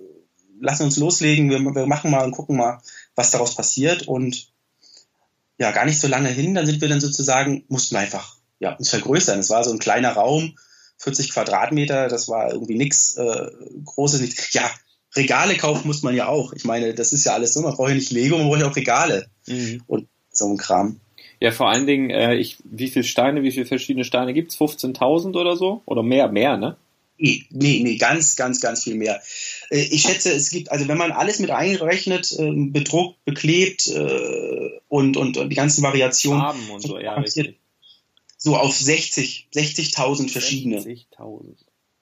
lass 0.59 0.81
uns 0.81 0.97
loslegen, 0.97 1.49
wir, 1.49 1.59
wir 1.59 1.85
machen 1.85 2.09
mal 2.09 2.25
und 2.25 2.31
gucken 2.31 2.57
mal, 2.57 2.81
was 3.15 3.31
daraus 3.31 3.55
passiert. 3.55 4.07
Und 4.07 4.51
ja, 5.59 5.71
gar 5.71 5.85
nicht 5.85 5.99
so 5.99 6.07
lange 6.07 6.29
hin, 6.29 6.55
dann 6.55 6.65
sind 6.65 6.81
wir 6.81 6.89
dann 6.89 7.01
sozusagen, 7.01 7.65
mussten 7.67 7.95
wir 7.95 7.99
einfach 7.99 8.37
ja, 8.59 8.75
uns 8.75 8.89
vergrößern. 8.89 9.39
Es 9.39 9.49
war 9.49 9.63
so 9.63 9.71
ein 9.71 9.79
kleiner 9.79 10.13
Raum, 10.13 10.57
40 10.97 11.31
Quadratmeter, 11.31 12.07
das 12.07 12.27
war 12.27 12.51
irgendwie 12.51 12.75
nichts 12.75 13.17
äh, 13.17 13.47
Großes. 13.85 14.21
Nichts. 14.21 14.53
Ja, 14.53 14.69
Regale 15.15 15.57
kaufen 15.57 15.87
muss 15.87 16.03
man 16.03 16.15
ja 16.15 16.27
auch. 16.27 16.53
Ich 16.53 16.65
meine, 16.65 16.93
das 16.93 17.13
ist 17.13 17.25
ja 17.25 17.33
alles 17.33 17.53
so, 17.53 17.61
man 17.61 17.75
braucht 17.75 17.89
ja 17.89 17.95
nicht 17.95 18.11
Lego, 18.11 18.37
man 18.37 18.47
braucht 18.47 18.59
ja 18.59 18.69
auch 18.69 18.75
Regale 18.75 19.29
mhm. 19.47 19.83
und 19.87 20.07
so 20.31 20.47
ein 20.47 20.57
Kram. 20.57 20.99
Ja, 21.39 21.51
vor 21.51 21.69
allen 21.69 21.85
Dingen, 21.85 22.09
äh, 22.09 22.35
ich, 22.35 22.57
wie 22.63 22.87
viele 22.87 23.03
Steine, 23.03 23.43
wie 23.43 23.51
viele 23.51 23.65
verschiedene 23.65 24.05
Steine 24.05 24.33
gibt 24.33 24.51
es? 24.51 24.57
15.000 24.57 25.35
oder 25.39 25.55
so? 25.55 25.81
Oder 25.85 26.03
mehr, 26.03 26.29
mehr, 26.29 26.57
ne? 26.57 26.77
Nee, 27.19 27.45
nee, 27.49 27.81
nee, 27.83 27.97
ganz, 27.97 28.35
ganz, 28.35 28.59
ganz 28.61 28.83
viel 28.83 28.95
mehr. 28.95 29.21
Äh, 29.69 29.81
ich 29.81 30.03
schätze, 30.03 30.31
es 30.31 30.49
gibt, 30.49 30.71
also 30.71 30.87
wenn 30.87 30.97
man 30.97 31.11
alles 31.11 31.39
mit 31.39 31.49
einrechnet, 31.49 32.35
ähm, 32.37 32.71
bedruckt, 32.71 33.23
beklebt 33.25 33.87
äh, 33.87 34.69
und, 34.87 35.17
und, 35.17 35.37
und 35.37 35.49
die 35.49 35.55
ganzen 35.55 35.83
Variationen. 35.83 36.41
Farben 36.41 36.69
und 36.69 36.81
so, 36.81 36.99
ja, 36.99 37.15
richtig. 37.15 37.57
So 38.37 38.55
auf 38.55 38.75
60, 38.75 39.47
60.000 39.53 40.29
verschiedene. 40.29 40.79
60.000. 40.79 41.55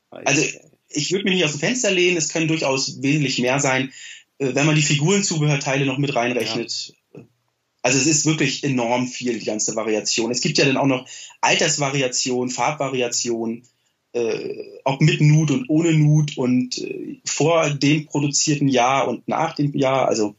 Also 0.09 0.45
ich 0.89 1.11
würde 1.11 1.25
mich 1.25 1.35
nicht 1.35 1.45
aus 1.45 1.51
dem 1.51 1.59
Fenster 1.61 1.91
lehnen, 1.91 2.17
es 2.17 2.29
können 2.29 2.47
durchaus 2.47 3.01
wesentlich 3.01 3.39
mehr 3.39 3.59
sein, 3.59 3.91
äh, 4.37 4.53
wenn 4.53 4.65
man 4.65 4.75
die 4.75 4.81
Figurenzubehörteile 4.81 5.85
noch 5.85 5.97
mit 5.97 6.13
reinrechnet. 6.13 6.93
Ja. 7.13 7.21
Also 7.85 7.99
es 7.99 8.07
ist 8.07 8.25
wirklich 8.25 8.63
enorm 8.63 9.05
viel, 9.05 9.37
die 9.37 9.45
ganze 9.45 9.75
Variation. 9.75 10.31
Es 10.31 10.41
gibt 10.41 10.57
ja 10.57 10.65
dann 10.65 10.77
auch 10.77 10.87
noch 10.87 11.05
Altersvariation, 11.41 12.49
Farbvariation, 12.49 13.61
äh, 14.13 14.79
ob 14.85 15.01
mit 15.01 15.21
Nut 15.21 15.51
und 15.51 15.69
ohne 15.69 15.93
Nut 15.93 16.35
und 16.35 16.79
äh, 16.79 17.19
vor 17.25 17.69
dem 17.69 18.07
produzierten 18.07 18.69
Jahr 18.69 19.07
und 19.07 19.27
nach 19.27 19.53
dem 19.53 19.71
Jahr. 19.77 20.07
Also 20.07 20.33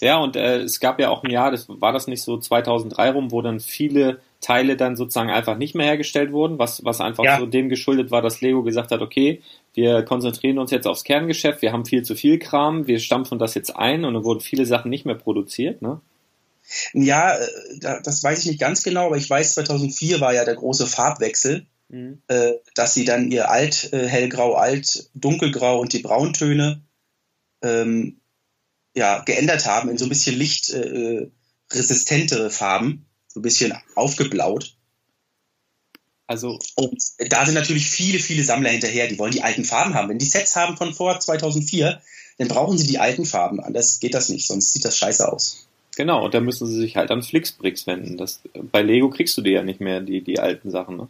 ja, 0.00 0.18
und 0.18 0.36
äh, 0.36 0.58
es 0.60 0.78
gab 0.78 1.00
ja 1.00 1.10
auch 1.10 1.24
ein 1.24 1.32
Jahr, 1.32 1.50
das 1.50 1.66
war 1.68 1.92
das 1.92 2.06
nicht 2.06 2.22
so 2.22 2.38
2003 2.38 3.10
rum, 3.10 3.32
wo 3.32 3.42
dann 3.42 3.58
viele 3.58 4.20
Teile 4.40 4.76
dann 4.76 4.94
sozusagen 4.94 5.30
einfach 5.30 5.58
nicht 5.58 5.74
mehr 5.74 5.86
hergestellt 5.86 6.30
wurden, 6.30 6.60
was, 6.60 6.84
was 6.84 7.00
einfach 7.00 7.24
ja. 7.24 7.40
so 7.40 7.46
dem 7.46 7.68
geschuldet 7.68 8.12
war, 8.12 8.22
dass 8.22 8.40
Lego 8.40 8.62
gesagt 8.62 8.92
hat, 8.92 9.00
okay, 9.00 9.42
wir 9.72 10.04
konzentrieren 10.04 10.60
uns 10.60 10.70
jetzt 10.70 10.86
aufs 10.86 11.02
Kerngeschäft, 11.02 11.60
wir 11.60 11.72
haben 11.72 11.86
viel 11.86 12.04
zu 12.04 12.14
viel 12.14 12.38
Kram, 12.38 12.86
wir 12.86 13.00
stampfen 13.00 13.40
das 13.40 13.56
jetzt 13.56 13.74
ein 13.74 14.04
und 14.04 14.14
dann 14.14 14.22
wurden 14.22 14.38
viele 14.38 14.64
Sachen 14.64 14.90
nicht 14.90 15.06
mehr 15.06 15.16
produziert, 15.16 15.82
ne? 15.82 16.00
Ja, 16.92 17.36
äh, 17.36 18.02
das 18.02 18.22
weiß 18.22 18.40
ich 18.40 18.46
nicht 18.46 18.60
ganz 18.60 18.82
genau, 18.82 19.06
aber 19.06 19.16
ich 19.16 19.28
weiß, 19.28 19.54
2004 19.54 20.20
war 20.20 20.34
ja 20.34 20.44
der 20.44 20.56
große 20.56 20.86
Farbwechsel, 20.86 21.66
mhm. 21.88 22.22
Äh, 22.28 22.52
dass 22.74 22.94
sie 22.94 23.04
dann 23.04 23.30
ihr 23.30 23.50
Alt, 23.50 23.92
äh, 23.92 24.06
hellgrau, 24.06 24.54
alt, 24.54 25.10
dunkelgrau 25.14 25.80
und 25.80 25.92
die 25.92 26.00
Brauntöne 26.00 26.82
ähm, 27.62 28.20
ja, 28.94 29.20
geändert 29.20 29.66
haben 29.66 29.90
in 29.90 29.98
so 29.98 30.06
ein 30.06 30.10
bisschen 30.10 30.36
lichtresistentere 30.36 32.50
Farben 32.50 33.06
so 33.34 33.40
ein 33.40 33.42
bisschen 33.42 33.74
aufgeblaut. 33.96 34.76
Also, 36.26 36.58
und 36.76 37.02
da 37.28 37.44
sind 37.44 37.54
natürlich 37.54 37.90
viele, 37.90 38.18
viele 38.18 38.44
Sammler 38.44 38.70
hinterher, 38.70 39.08
die 39.08 39.18
wollen 39.18 39.32
die 39.32 39.42
alten 39.42 39.64
Farben 39.64 39.94
haben. 39.94 40.08
Wenn 40.08 40.18
die 40.18 40.24
Sets 40.24 40.56
haben 40.56 40.78
von 40.78 40.94
vor 40.94 41.20
2004, 41.20 42.00
dann 42.38 42.48
brauchen 42.48 42.78
sie 42.78 42.86
die 42.86 42.98
alten 42.98 43.26
Farben. 43.26 43.60
Anders 43.60 44.00
geht 44.00 44.14
das 44.14 44.30
nicht, 44.30 44.46
sonst 44.46 44.72
sieht 44.72 44.84
das 44.84 44.96
scheiße 44.96 45.30
aus. 45.30 45.66
Genau, 45.96 46.24
und 46.24 46.34
da 46.34 46.40
müssen 46.40 46.66
sie 46.66 46.78
sich 46.78 46.96
halt 46.96 47.10
an 47.10 47.22
Flixbricks 47.22 47.86
wenden. 47.86 48.16
Das, 48.16 48.40
bei 48.72 48.82
Lego 48.82 49.10
kriegst 49.10 49.36
du 49.36 49.42
die 49.42 49.50
ja 49.50 49.62
nicht 49.62 49.80
mehr, 49.80 50.00
die, 50.00 50.22
die 50.22 50.38
alten 50.38 50.70
Sachen. 50.70 50.96
Ne? 50.96 51.08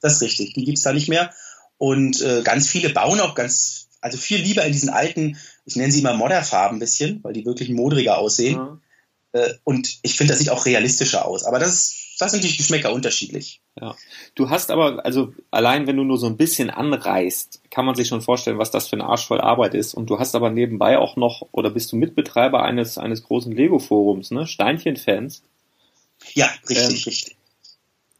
Das 0.00 0.14
ist 0.14 0.22
richtig, 0.22 0.54
die 0.54 0.64
gibt 0.64 0.78
es 0.78 0.84
da 0.84 0.92
nicht 0.92 1.08
mehr. 1.08 1.32
Und 1.78 2.20
äh, 2.22 2.42
ganz 2.42 2.68
viele 2.68 2.90
bauen 2.90 3.20
auch 3.20 3.34
ganz, 3.34 3.88
also 4.00 4.18
viel 4.18 4.40
lieber 4.40 4.64
in 4.64 4.72
diesen 4.72 4.88
alten, 4.88 5.36
ich 5.64 5.76
nenne 5.76 5.92
sie 5.92 6.00
immer 6.00 6.14
Modderfarben 6.14 6.76
ein 6.76 6.80
bisschen, 6.80 7.22
weil 7.22 7.32
die 7.32 7.44
wirklich 7.44 7.68
modriger 7.68 8.18
aussehen. 8.18 8.58
Mhm. 8.58 8.80
Äh, 9.32 9.54
und 9.64 9.98
ich 10.02 10.16
finde, 10.16 10.32
das 10.32 10.40
sieht 10.40 10.50
auch 10.50 10.66
realistischer 10.66 11.26
aus. 11.26 11.44
Aber 11.44 11.58
das, 11.58 11.94
das 12.18 12.32
sind 12.32 12.44
die 12.44 12.56
Geschmäcker 12.56 12.92
unterschiedlich. 12.92 13.60
Ja. 13.80 13.94
Du 14.34 14.48
hast 14.48 14.70
aber, 14.70 15.04
also 15.04 15.34
allein 15.50 15.86
wenn 15.86 15.96
du 15.96 16.04
nur 16.04 16.18
so 16.18 16.26
ein 16.26 16.36
bisschen 16.36 16.70
anreißt, 16.70 17.70
kann 17.70 17.84
man 17.84 17.94
sich 17.94 18.08
schon 18.08 18.22
vorstellen, 18.22 18.58
was 18.58 18.70
das 18.70 18.88
für 18.88 18.96
eine 18.96 19.04
Arsch 19.04 19.26
voll 19.26 19.40
Arbeit 19.40 19.74
ist. 19.74 19.94
Und 19.94 20.08
du 20.08 20.18
hast 20.18 20.34
aber 20.34 20.50
nebenbei 20.50 20.98
auch 20.98 21.16
noch, 21.16 21.46
oder 21.52 21.70
bist 21.70 21.92
du 21.92 21.96
Mitbetreiber 21.96 22.62
eines, 22.62 22.96
eines 22.96 23.22
großen 23.22 23.52
Lego-Forums, 23.52 24.30
ne? 24.30 24.46
Steinchen-Fans. 24.46 25.42
Ja, 26.34 26.48
richtig, 26.68 26.78
ähm, 26.78 26.92
richtig. 26.92 27.36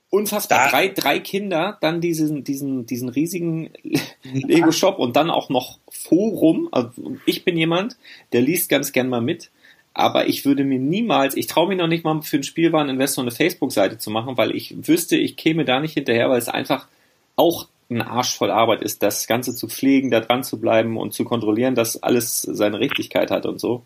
Unfassbar. 0.09 0.71
drei, 0.71 0.89
drei 0.89 1.19
Kinder, 1.19 1.79
dann 1.81 2.01
diesen, 2.01 2.45
diesen, 2.45 2.87
diesen 2.87 3.09
riesigen 3.09 3.71
Lego-Shop 4.23 4.99
und 4.99 5.17
dann 5.17 5.31
auch 5.31 5.49
noch 5.49 5.79
Forum. 5.91 6.69
Also 6.71 7.17
ich 7.25 7.45
bin 7.45 7.57
jemand, 7.57 7.97
der 8.33 8.43
liest 8.43 8.69
ganz 8.69 8.93
gern 8.93 9.09
mal 9.09 9.21
mit 9.21 9.51
aber 9.97 10.29
ich 10.29 10.45
würde 10.45 10.63
mir 10.63 10.79
niemals, 10.79 11.35
ich 11.35 11.47
traue 11.47 11.69
mich 11.69 11.79
noch 11.79 11.87
nicht 11.87 12.05
mal 12.05 12.21
für 12.21 12.37
einen 12.37 12.43
Spielwareninvestor 12.43 13.25
eine 13.25 13.31
Facebook-Seite 13.31 13.97
zu 13.97 14.11
machen, 14.11 14.37
weil 14.37 14.55
ich 14.55 14.75
wüsste, 14.87 15.17
ich 15.17 15.39
käme 15.39 15.65
da 15.65 15.81
nicht 15.81 15.95
hinterher, 15.95 16.29
weil 16.29 16.39
es 16.39 16.51
einfach 16.51 16.87
auch 17.35 17.69
ein 17.89 18.03
Arsch 18.03 18.37
voll 18.37 18.51
Arbeit 18.51 18.83
ist, 18.83 19.03
das 19.03 19.27
Ganze 19.27 19.55
zu 19.55 19.69
pflegen, 19.69 20.11
da 20.11 20.21
dran 20.21 20.45
zu 20.45 20.61
bleiben 20.61 20.99
und 20.99 21.15
zu 21.15 21.25
kontrollieren, 21.25 21.75
dass 21.75 22.03
alles 22.03 22.43
seine 22.43 22.79
Richtigkeit 22.79 23.31
hat 23.31 23.47
und 23.47 23.59
so. 23.59 23.85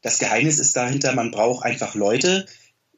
Das 0.00 0.18
Geheimnis 0.18 0.58
ist 0.58 0.74
dahinter, 0.74 1.12
man 1.12 1.32
braucht 1.32 1.66
einfach 1.66 1.94
Leute, 1.94 2.46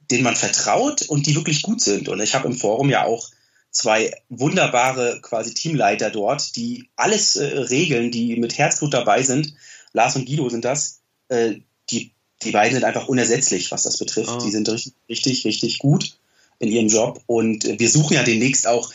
denen 0.08 0.22
man 0.22 0.36
vertraut 0.36 1.02
und 1.08 1.26
die 1.26 1.34
wirklich 1.34 1.62
gut 1.62 1.80
sind. 1.80 2.08
Und 2.08 2.20
ich 2.20 2.36
habe 2.36 2.46
im 2.46 2.54
Forum 2.54 2.88
ja 2.88 3.04
auch 3.04 3.30
zwei 3.72 4.12
wunderbare 4.28 5.18
quasi 5.22 5.54
Teamleiter 5.54 6.10
dort, 6.10 6.54
die 6.54 6.88
alles 6.94 7.34
äh, 7.34 7.44
regeln, 7.46 8.12
die 8.12 8.36
mit 8.36 8.56
Herzblut 8.56 8.94
dabei 8.94 9.24
sind. 9.24 9.54
Lars 9.92 10.14
und 10.14 10.26
Guido 10.26 10.48
sind 10.48 10.64
das. 10.64 11.00
Äh, 11.28 11.56
die 11.90 12.12
die 12.42 12.52
beiden 12.52 12.74
sind 12.74 12.84
einfach 12.84 13.08
unersetzlich, 13.08 13.70
was 13.70 13.82
das 13.82 13.98
betrifft. 13.98 14.30
Oh. 14.30 14.44
Die 14.44 14.50
sind 14.50 14.68
richtig, 14.68 14.94
richtig, 15.08 15.44
richtig 15.44 15.78
gut 15.78 16.16
in 16.58 16.70
ihrem 16.70 16.88
Job. 16.88 17.22
Und 17.26 17.64
äh, 17.64 17.78
wir 17.78 17.88
suchen 17.88 18.14
ja 18.14 18.22
demnächst 18.22 18.66
auch 18.66 18.92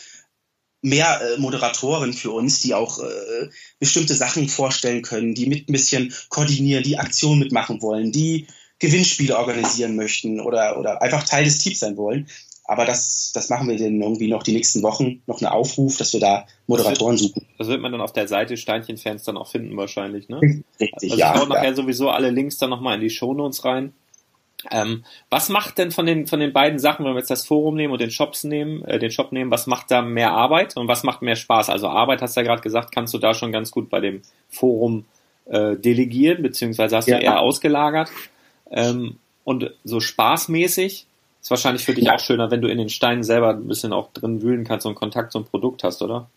mehr 0.82 1.20
äh, 1.20 1.40
Moderatoren 1.40 2.12
für 2.12 2.30
uns, 2.30 2.60
die 2.60 2.74
auch 2.74 2.98
äh, 3.00 3.48
bestimmte 3.78 4.14
Sachen 4.14 4.48
vorstellen 4.48 5.02
können, 5.02 5.34
die 5.34 5.46
mit 5.46 5.68
ein 5.68 5.72
bisschen 5.72 6.12
koordinieren, 6.28 6.84
die 6.84 6.98
Aktionen 6.98 7.40
mitmachen 7.40 7.80
wollen, 7.80 8.12
die 8.12 8.46
Gewinnspiele 8.78 9.38
organisieren 9.38 9.96
möchten 9.96 10.40
oder, 10.40 10.78
oder 10.78 11.00
einfach 11.00 11.24
Teil 11.24 11.44
des 11.44 11.58
Teams 11.58 11.80
sein 11.80 11.96
wollen. 11.96 12.28
Aber 12.66 12.86
das, 12.86 13.30
das 13.34 13.50
machen 13.50 13.68
wir 13.68 13.76
dann 13.78 14.00
irgendwie 14.00 14.28
noch 14.28 14.42
die 14.42 14.52
nächsten 14.52 14.82
Wochen, 14.82 15.22
noch 15.26 15.40
einen 15.40 15.52
Aufruf, 15.52 15.98
dass 15.98 16.14
wir 16.14 16.20
da 16.20 16.46
Moderatoren 16.66 17.16
das 17.16 17.22
wird, 17.22 17.34
suchen. 17.34 17.46
Das 17.58 17.68
wird 17.68 17.82
man 17.82 17.92
dann 17.92 18.00
auf 18.00 18.12
der 18.12 18.26
Seite 18.26 18.56
Steinchenfans 18.56 19.24
dann 19.24 19.36
auch 19.36 19.48
finden 19.48 19.76
wahrscheinlich, 19.76 20.28
ne? 20.28 20.40
Richtig, 20.40 20.94
also 20.94 21.16
ja. 21.16 21.34
Ich 21.34 21.40
hau 21.40 21.46
nachher 21.46 21.70
ja. 21.70 21.74
sowieso 21.74 22.08
alle 22.08 22.30
Links 22.30 22.56
dann 22.56 22.70
nochmal 22.70 22.94
in 22.94 23.02
die 23.02 23.10
Shownotes 23.10 23.64
rein. 23.66 23.92
Ähm, 24.70 25.04
was 25.28 25.50
macht 25.50 25.76
denn 25.76 25.90
von 25.90 26.06
den, 26.06 26.26
von 26.26 26.40
den 26.40 26.54
beiden 26.54 26.78
Sachen, 26.78 27.04
wenn 27.04 27.12
wir 27.12 27.18
jetzt 27.18 27.30
das 27.30 27.46
Forum 27.46 27.74
nehmen 27.74 27.92
und 27.92 28.00
den 28.00 28.10
Shops 28.10 28.44
nehmen, 28.44 28.82
äh, 28.84 28.98
den 28.98 29.10
Shop 29.10 29.32
nehmen, 29.32 29.50
was 29.50 29.66
macht 29.66 29.90
da 29.90 30.00
mehr 30.00 30.32
Arbeit 30.32 30.76
und 30.76 30.88
was 30.88 31.02
macht 31.02 31.20
mehr 31.20 31.36
Spaß? 31.36 31.68
Also 31.68 31.88
Arbeit, 31.88 32.22
hast 32.22 32.36
du 32.36 32.40
ja 32.40 32.46
gerade 32.46 32.62
gesagt, 32.62 32.92
kannst 32.92 33.12
du 33.12 33.18
da 33.18 33.34
schon 33.34 33.52
ganz 33.52 33.70
gut 33.70 33.90
bei 33.90 34.00
dem 34.00 34.22
Forum 34.48 35.04
äh, 35.46 35.76
delegieren, 35.76 36.42
beziehungsweise 36.42 36.96
hast 36.96 37.08
ja. 37.08 37.18
du 37.18 37.24
eher 37.24 37.40
ausgelagert. 37.40 38.10
Ähm, 38.70 39.16
und 39.44 39.70
so 39.84 40.00
spaßmäßig, 40.00 41.06
ist 41.44 41.50
wahrscheinlich 41.50 41.84
für 41.84 41.92
dich 41.92 42.04
ja. 42.04 42.14
auch 42.14 42.20
schöner, 42.20 42.50
wenn 42.50 42.62
du 42.62 42.68
in 42.68 42.78
den 42.78 42.88
Steinen 42.88 43.22
selber 43.22 43.50
ein 43.50 43.68
bisschen 43.68 43.92
auch 43.92 44.10
drin 44.14 44.40
wühlen 44.40 44.64
kannst 44.64 44.86
und 44.86 44.94
Kontakt 44.94 45.30
zum 45.30 45.44
Produkt 45.44 45.84
hast, 45.84 46.00
oder? 46.00 46.30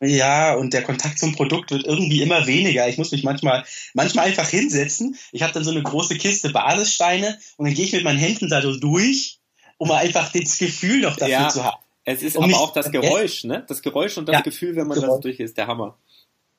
Ja, 0.00 0.54
und 0.54 0.72
der 0.72 0.84
Kontakt 0.84 1.18
zum 1.18 1.34
Produkt 1.34 1.72
wird 1.72 1.84
irgendwie 1.84 2.22
immer 2.22 2.46
weniger. 2.46 2.88
Ich 2.88 2.96
muss 2.96 3.10
mich 3.10 3.24
manchmal, 3.24 3.64
manchmal 3.92 4.26
einfach 4.26 4.48
hinsetzen. 4.48 5.16
Ich 5.32 5.42
habe 5.42 5.52
dann 5.52 5.64
so 5.64 5.72
eine 5.72 5.82
große 5.82 6.16
Kiste 6.16 6.50
Basissteine 6.50 7.38
und 7.56 7.66
dann 7.66 7.74
gehe 7.74 7.84
ich 7.84 7.92
mit 7.92 8.04
meinen 8.04 8.18
Händen 8.18 8.48
da 8.48 8.62
so 8.62 8.76
durch, 8.76 9.40
um 9.78 9.90
einfach 9.90 10.30
das 10.30 10.58
Gefühl 10.58 11.00
noch 11.00 11.16
dafür 11.16 11.32
ja, 11.32 11.48
zu 11.48 11.64
haben. 11.64 11.82
Es 12.04 12.22
ist 12.22 12.36
um 12.36 12.44
aber 12.44 12.60
auch 12.60 12.72
das 12.72 12.92
Geräusch, 12.92 13.42
ne? 13.42 13.64
Das 13.66 13.82
Geräusch 13.82 14.16
und 14.16 14.28
das 14.28 14.34
ja, 14.34 14.40
Gefühl, 14.42 14.76
wenn 14.76 14.86
man 14.86 15.00
Geräusch. 15.00 15.16
da 15.16 15.20
durch 15.22 15.40
ist, 15.40 15.56
der 15.56 15.66
Hammer. 15.66 15.96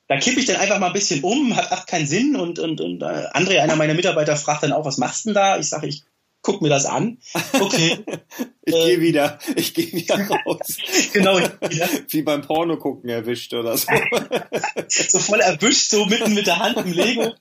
Da 0.09 0.17
kippe 0.17 0.41
ich 0.41 0.45
dann 0.45 0.57
einfach 0.57 0.79
mal 0.79 0.87
ein 0.87 0.93
bisschen 0.93 1.23
um, 1.23 1.55
hat, 1.55 1.71
hat 1.71 1.87
keinen 1.87 2.05
Sinn 2.05 2.35
und, 2.35 2.59
und, 2.59 2.81
und 2.81 3.01
äh, 3.01 3.27
André, 3.33 3.59
einer 3.59 3.77
meiner 3.77 3.93
Mitarbeiter, 3.93 4.35
fragt 4.35 4.63
dann 4.63 4.73
auch, 4.73 4.83
was 4.83 4.97
machst 4.97 5.23
du 5.23 5.29
denn 5.29 5.35
da? 5.35 5.57
Ich 5.57 5.69
sage, 5.69 5.87
ich 5.87 6.03
guck 6.43 6.61
mir 6.61 6.69
das 6.69 6.85
an. 6.85 7.17
Okay. 7.53 8.05
ich 8.65 8.75
äh, 8.75 8.85
gehe 8.85 9.01
wieder, 9.01 9.39
ich 9.55 9.73
gehe 9.73 9.91
wieder 9.91 10.15
raus. 10.45 10.77
genau, 11.11 11.39
wieder. 11.39 11.89
Wie 12.09 12.21
beim 12.21 12.41
Porno 12.43 12.77
gucken 12.77 13.09
erwischt 13.09 13.53
oder 13.53 13.75
so. 13.75 13.87
so 14.87 15.19
voll 15.19 15.39
erwischt, 15.39 15.89
so 15.89 16.05
mitten 16.05 16.35
mit 16.35 16.45
der 16.45 16.59
Hand 16.59 16.77
im 16.77 16.91
Lego. 16.91 17.33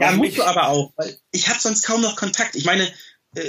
ja, 0.00 0.12
musst 0.12 0.38
du 0.38 0.42
aber 0.42 0.68
auch, 0.70 0.92
weil 0.96 1.16
ich 1.30 1.48
habe 1.48 1.60
sonst 1.60 1.82
kaum 1.82 2.00
noch 2.00 2.16
Kontakt. 2.16 2.56
Ich 2.56 2.64
meine, 2.64 2.88
äh, 3.36 3.42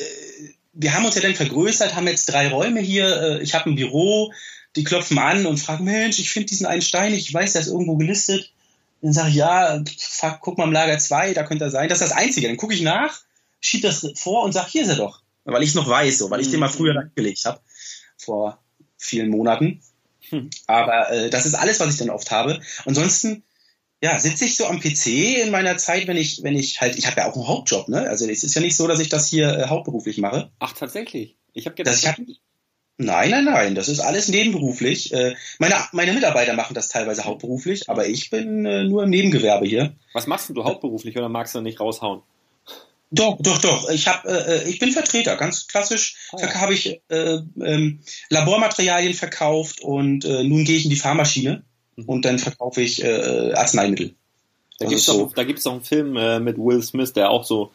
wir 0.74 0.94
haben 0.94 1.06
uns 1.06 1.16
ja 1.16 1.22
dann 1.22 1.36
vergrößert, 1.36 1.96
haben 1.96 2.08
jetzt 2.08 2.28
drei 2.28 2.50
Räume 2.50 2.82
hier. 2.82 3.22
Äh, 3.22 3.42
ich 3.42 3.56
habe 3.56 3.70
ein 3.70 3.76
Büro, 3.76 4.32
die 4.76 4.84
klopfen 4.84 5.18
an 5.18 5.46
und 5.46 5.58
fragen, 5.58 5.86
Mensch, 5.86 6.20
ich 6.20 6.30
finde 6.30 6.50
diesen 6.50 6.68
einen 6.68 6.82
Stein, 6.82 7.14
ich 7.14 7.34
weiß, 7.34 7.54
der 7.54 7.62
ist 7.62 7.70
irgendwo 7.70 7.96
gelistet. 7.96 8.52
Dann 9.02 9.14
sage 9.14 9.30
ich, 9.30 9.36
ja, 9.36 9.82
fuck, 9.98 10.40
guck 10.42 10.58
mal 10.58 10.66
im 10.66 10.74
Lager 10.74 10.98
2, 10.98 11.34
da 11.34 11.44
könnte 11.44 11.66
er 11.66 11.72
sein. 11.72 11.90
Das 11.90 12.02
ist 12.02 12.10
das 12.10 12.18
Einzige. 12.18 12.48
Dann 12.48 12.58
gucke 12.58 12.74
ich 12.74 12.82
nach, 12.82 13.22
schieb 13.62 13.82
das 13.82 14.06
vor 14.16 14.44
und 14.44 14.52
sage, 14.52 14.70
hier 14.70 14.84
ist 14.84 14.90
er 14.90 14.96
doch. 14.96 15.22
Weil 15.46 15.64
ich 15.64 15.70
es 15.70 15.76
noch 15.76 15.88
weiß, 15.88 16.18
so, 16.18 16.30
weil 16.30 16.42
ich 16.42 16.52
den 16.52 16.60
mal 16.60 16.70
früher 16.70 16.94
mhm. 16.94 17.10
angelegt 17.10 17.46
habe, 17.46 17.60
vor 18.18 18.60
vielen 18.98 19.30
Monaten. 19.30 19.82
Hm. 20.30 20.50
Aber 20.68 21.12
äh, 21.12 21.30
das 21.30 21.46
ist 21.46 21.56
alles, 21.56 21.80
was 21.80 21.94
ich 21.94 21.98
dann 21.98 22.10
oft 22.10 22.30
habe. 22.30 22.60
Ansonsten, 22.86 23.44
ja, 24.04 24.20
sitze 24.20 24.46
ich 24.46 24.56
so 24.56 24.66
am 24.66 24.80
PC 24.80 25.08
in 25.44 25.52
meiner 25.52 25.78
Zeit, 25.78 26.08
wenn 26.08 26.18
ich, 26.18 26.44
wenn 26.44 26.56
ich 26.56 26.82
halt, 26.82 26.98
ich 26.98 27.08
habe 27.08 27.22
ja 27.22 27.30
auch 27.30 27.36
einen 27.36 27.48
Hauptjob, 27.48 27.88
ne? 27.88 28.08
Also 28.08 28.28
es 28.28 28.44
ist 28.44 28.54
ja 28.54 28.62
nicht 28.62 28.76
so, 28.76 28.88
dass 28.88 29.00
ich 29.00 29.10
das 29.10 29.28
hier 29.28 29.58
äh, 29.58 29.68
hauptberuflich 29.68 30.20
mache. 30.20 30.52
Ach, 30.60 30.74
tatsächlich. 30.74 31.36
Ich 31.54 31.66
habe 31.66 31.76
gedacht, 31.76 31.98
ich 31.98 32.08
hab, 32.08 32.18
Nein, 33.02 33.30
nein, 33.30 33.46
nein, 33.46 33.76
das 33.76 33.88
ist 33.88 34.02
alles 34.02 34.28
nebenberuflich. 34.28 35.14
Äh, 35.14 35.34
meine, 35.58 35.76
meine 35.94 36.12
Mitarbeiter 36.12 36.54
machen 36.54 36.74
das 36.74 36.90
teilweise 36.90 37.24
hauptberuflich, 37.24 37.90
aber 37.90 38.08
ich 38.08 38.30
bin 38.30 38.66
äh, 38.66 38.84
nur 38.84 39.04
im 39.04 39.10
Nebengewerbe 39.10 39.66
hier. 39.66 39.94
Was 40.12 40.28
machst 40.28 40.50
du 40.50 40.66
hauptberuflich 40.66 41.16
oder 41.16 41.30
magst 41.30 41.56
du 41.56 41.62
nicht 41.62 41.80
raushauen? 41.80 42.24
Doch, 43.10 43.38
doch, 43.40 43.58
doch. 43.60 43.90
Ich 43.90 44.10
hab, 44.10 44.26
äh, 44.26 44.68
ich 44.68 44.80
bin 44.80 44.92
Vertreter, 44.92 45.38
ganz 45.38 45.68
klassisch. 45.68 46.18
Oh 46.34 46.40
ja. 46.42 46.54
Habe 46.56 46.74
ich 46.74 47.00
äh, 47.08 47.40
ähm, 47.64 48.02
Labormaterialien 48.30 49.14
verkauft 49.14 49.80
und 49.80 50.26
äh, 50.26 50.44
nun 50.44 50.66
gehe 50.66 50.76
ich 50.76 50.84
in 50.84 50.90
die 50.90 50.98
Fahrmaschine 50.98 51.64
mhm. 51.96 52.04
und 52.04 52.26
dann 52.26 52.38
verkaufe 52.38 52.82
ich 52.82 53.02
äh, 53.02 53.54
Arzneimittel. 53.54 54.14
Da 54.78 54.88
gibt 54.88 55.00
es 55.00 55.06
so. 55.06 55.32
doch, 55.34 55.46
doch 55.46 55.72
einen 55.72 55.84
Film 55.84 56.18
äh, 56.18 56.42
mit 56.42 56.58
Will 56.58 56.84
Smith, 56.84 57.14
der 57.14 57.30
auch 57.30 57.46
so 57.46 57.72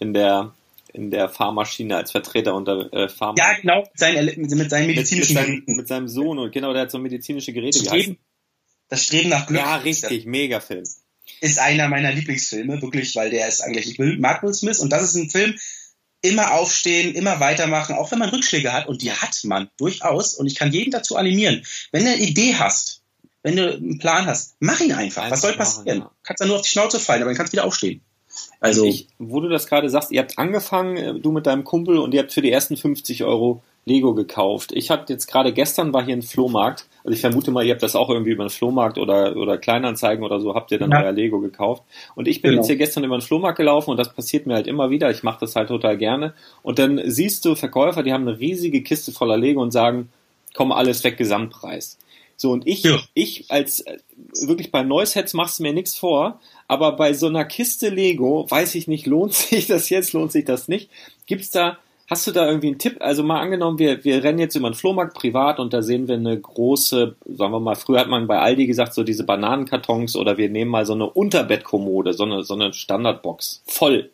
in 0.00 0.14
der 0.14 0.52
in 0.94 1.10
der 1.10 1.28
Fahrmaschine 1.28 1.96
als 1.96 2.12
Vertreter 2.12 2.54
unter 2.54 2.92
äh, 2.92 3.08
Pharma. 3.08 3.34
Ja, 3.36 3.58
genau, 3.60 3.84
sein, 3.94 4.32
mit 4.36 4.70
seinen 4.70 4.86
medizinischen 4.86 5.34
mit, 5.34 5.44
mit, 5.44 5.66
seinem, 5.66 5.76
mit 5.76 5.88
seinem 5.88 6.08
Sohn 6.08 6.38
und 6.38 6.52
genau, 6.52 6.72
der 6.72 6.82
hat 6.82 6.90
so 6.90 6.98
medizinische 6.98 7.52
Geräte. 7.52 7.80
Streben, 7.80 8.18
das 8.88 9.02
Streben 9.02 9.28
nach 9.28 9.46
Glück. 9.46 9.60
Ja, 9.60 9.76
richtig, 9.76 10.24
mega 10.24 10.60
Film. 10.60 10.84
Ist 11.40 11.58
einer 11.58 11.88
meiner 11.88 12.12
Lieblingsfilme, 12.12 12.80
wirklich, 12.80 13.16
weil 13.16 13.30
der 13.30 13.48
ist 13.48 13.60
eigentlich, 13.60 13.98
ich 13.98 14.18
mag 14.18 14.42
Will 14.42 14.54
Smith 14.54 14.78
und 14.78 14.90
das 14.90 15.02
ist 15.02 15.16
ein 15.16 15.30
Film, 15.30 15.58
immer 16.22 16.52
aufstehen, 16.52 17.14
immer 17.14 17.40
weitermachen, 17.40 17.96
auch 17.96 18.10
wenn 18.12 18.18
man 18.18 18.30
Rückschläge 18.30 18.72
hat 18.72 18.86
und 18.86 19.02
die 19.02 19.12
hat 19.12 19.42
man 19.44 19.68
durchaus 19.76 20.34
und 20.34 20.46
ich 20.46 20.54
kann 20.54 20.72
jeden 20.72 20.90
dazu 20.90 21.16
animieren. 21.16 21.64
Wenn 21.92 22.04
du 22.04 22.12
eine 22.12 22.22
Idee 22.22 22.54
hast, 22.54 23.02
wenn 23.42 23.56
du 23.56 23.74
einen 23.74 23.98
Plan 23.98 24.26
hast, 24.26 24.56
mach 24.60 24.80
ihn 24.80 24.92
einfach. 24.92 25.24
einfach 25.24 25.32
Was 25.32 25.42
soll 25.42 25.54
passieren? 25.54 25.98
Machen, 25.98 26.10
ja. 26.10 26.18
Kannst 26.22 26.40
dann 26.40 26.48
nur 26.48 26.58
auf 26.58 26.62
die 26.62 26.70
Schnauze 26.70 27.00
fallen, 27.00 27.22
aber 27.22 27.30
dann 27.30 27.36
kannst 27.36 27.52
du 27.52 27.56
wieder 27.56 27.66
aufstehen. 27.66 28.00
Also, 28.60 28.84
ich, 28.84 29.08
wo 29.18 29.40
du 29.40 29.48
das 29.48 29.66
gerade 29.66 29.90
sagst, 29.90 30.10
ihr 30.12 30.20
habt 30.20 30.38
angefangen, 30.38 30.96
äh, 30.96 31.14
du 31.14 31.32
mit 31.32 31.46
deinem 31.46 31.64
Kumpel, 31.64 31.98
und 31.98 32.14
ihr 32.14 32.20
habt 32.20 32.32
für 32.32 32.42
die 32.42 32.50
ersten 32.50 32.76
50 32.76 33.24
Euro 33.24 33.62
Lego 33.86 34.14
gekauft. 34.14 34.72
Ich 34.72 34.90
hatte 34.90 35.12
jetzt 35.12 35.26
gerade 35.26 35.52
gestern 35.52 35.92
war 35.92 36.04
hier 36.04 36.16
ein 36.16 36.22
Flohmarkt, 36.22 36.86
also 37.04 37.14
ich 37.14 37.20
vermute 37.20 37.50
mal, 37.50 37.66
ihr 37.66 37.72
habt 37.72 37.82
das 37.82 37.96
auch 37.96 38.08
irgendwie 38.08 38.30
über 38.30 38.44
einen 38.44 38.50
Flohmarkt 38.50 38.96
oder, 38.96 39.36
oder 39.36 39.58
Kleinanzeigen 39.58 40.24
oder 40.24 40.40
so, 40.40 40.54
habt 40.54 40.72
ihr 40.72 40.78
dann 40.78 40.90
ja. 40.90 41.02
euer 41.02 41.12
Lego 41.12 41.38
gekauft. 41.40 41.82
Und 42.14 42.26
ich 42.26 42.40
bin 42.40 42.52
genau. 42.52 42.62
jetzt 42.62 42.68
hier 42.68 42.76
gestern 42.76 43.04
über 43.04 43.14
einen 43.14 43.22
Flohmarkt 43.22 43.58
gelaufen 43.58 43.90
und 43.90 43.98
das 43.98 44.14
passiert 44.14 44.46
mir 44.46 44.54
halt 44.54 44.66
immer 44.66 44.88
wieder. 44.88 45.10
Ich 45.10 45.22
mache 45.22 45.40
das 45.40 45.54
halt 45.54 45.68
total 45.68 45.98
gerne. 45.98 46.32
Und 46.62 46.78
dann 46.78 47.02
siehst 47.04 47.44
du 47.44 47.54
Verkäufer, 47.54 48.02
die 48.02 48.14
haben 48.14 48.26
eine 48.26 48.38
riesige 48.40 48.82
Kiste 48.82 49.12
voller 49.12 49.36
Lego 49.36 49.60
und 49.60 49.70
sagen, 49.70 50.08
komm 50.54 50.72
alles 50.72 51.04
weg, 51.04 51.18
Gesamtpreis. 51.18 51.98
So, 52.36 52.50
und 52.50 52.66
ich, 52.66 52.82
ja. 52.82 52.98
ich 53.14 53.50
als 53.50 53.80
äh, 53.80 53.98
wirklich 54.46 54.70
bei 54.70 54.82
Neusets 54.82 55.34
machst 55.34 55.58
du 55.58 55.62
mir 55.62 55.72
nichts 55.72 55.94
vor, 55.94 56.40
aber 56.68 56.92
bei 56.92 57.12
so 57.12 57.26
einer 57.26 57.44
Kiste 57.44 57.88
Lego, 57.88 58.46
weiß 58.48 58.74
ich 58.74 58.88
nicht, 58.88 59.06
lohnt 59.08 59.34
sich 59.34 59.66
das 59.66 59.88
jetzt, 59.90 60.12
lohnt 60.12 60.32
sich 60.32 60.44
das 60.44 60.68
nicht? 60.68 60.90
Gibt's 61.26 61.50
da, 61.50 61.78
hast 62.08 62.26
du 62.26 62.32
da 62.32 62.46
irgendwie 62.46 62.68
einen 62.68 62.78
Tipp? 62.78 62.96
Also 63.00 63.22
mal 63.22 63.40
angenommen, 63.40 63.78
wir, 63.78 64.04
wir 64.04 64.22
rennen 64.22 64.38
jetzt 64.38 64.56
über 64.56 64.70
den 64.70 64.74
Flohmarkt 64.74 65.14
privat 65.14 65.58
und 65.58 65.72
da 65.72 65.82
sehen 65.82 66.08
wir 66.08 66.16
eine 66.16 66.38
große, 66.38 67.16
sagen 67.26 67.52
wir 67.52 67.60
mal, 67.60 67.76
früher 67.76 68.00
hat 68.00 68.08
man 68.08 68.26
bei 68.26 68.38
Aldi 68.38 68.66
gesagt, 68.66 68.94
so 68.94 69.04
diese 69.04 69.24
Bananenkartons 69.24 70.16
oder 70.16 70.36
wir 70.36 70.50
nehmen 70.50 70.70
mal 70.70 70.86
so 70.86 70.94
eine 70.94 71.08
Unterbettkommode, 71.08 72.12
so 72.12 72.24
eine, 72.24 72.42
so 72.42 72.54
eine 72.54 72.72
Standardbox. 72.72 73.62
Voll. 73.66 74.10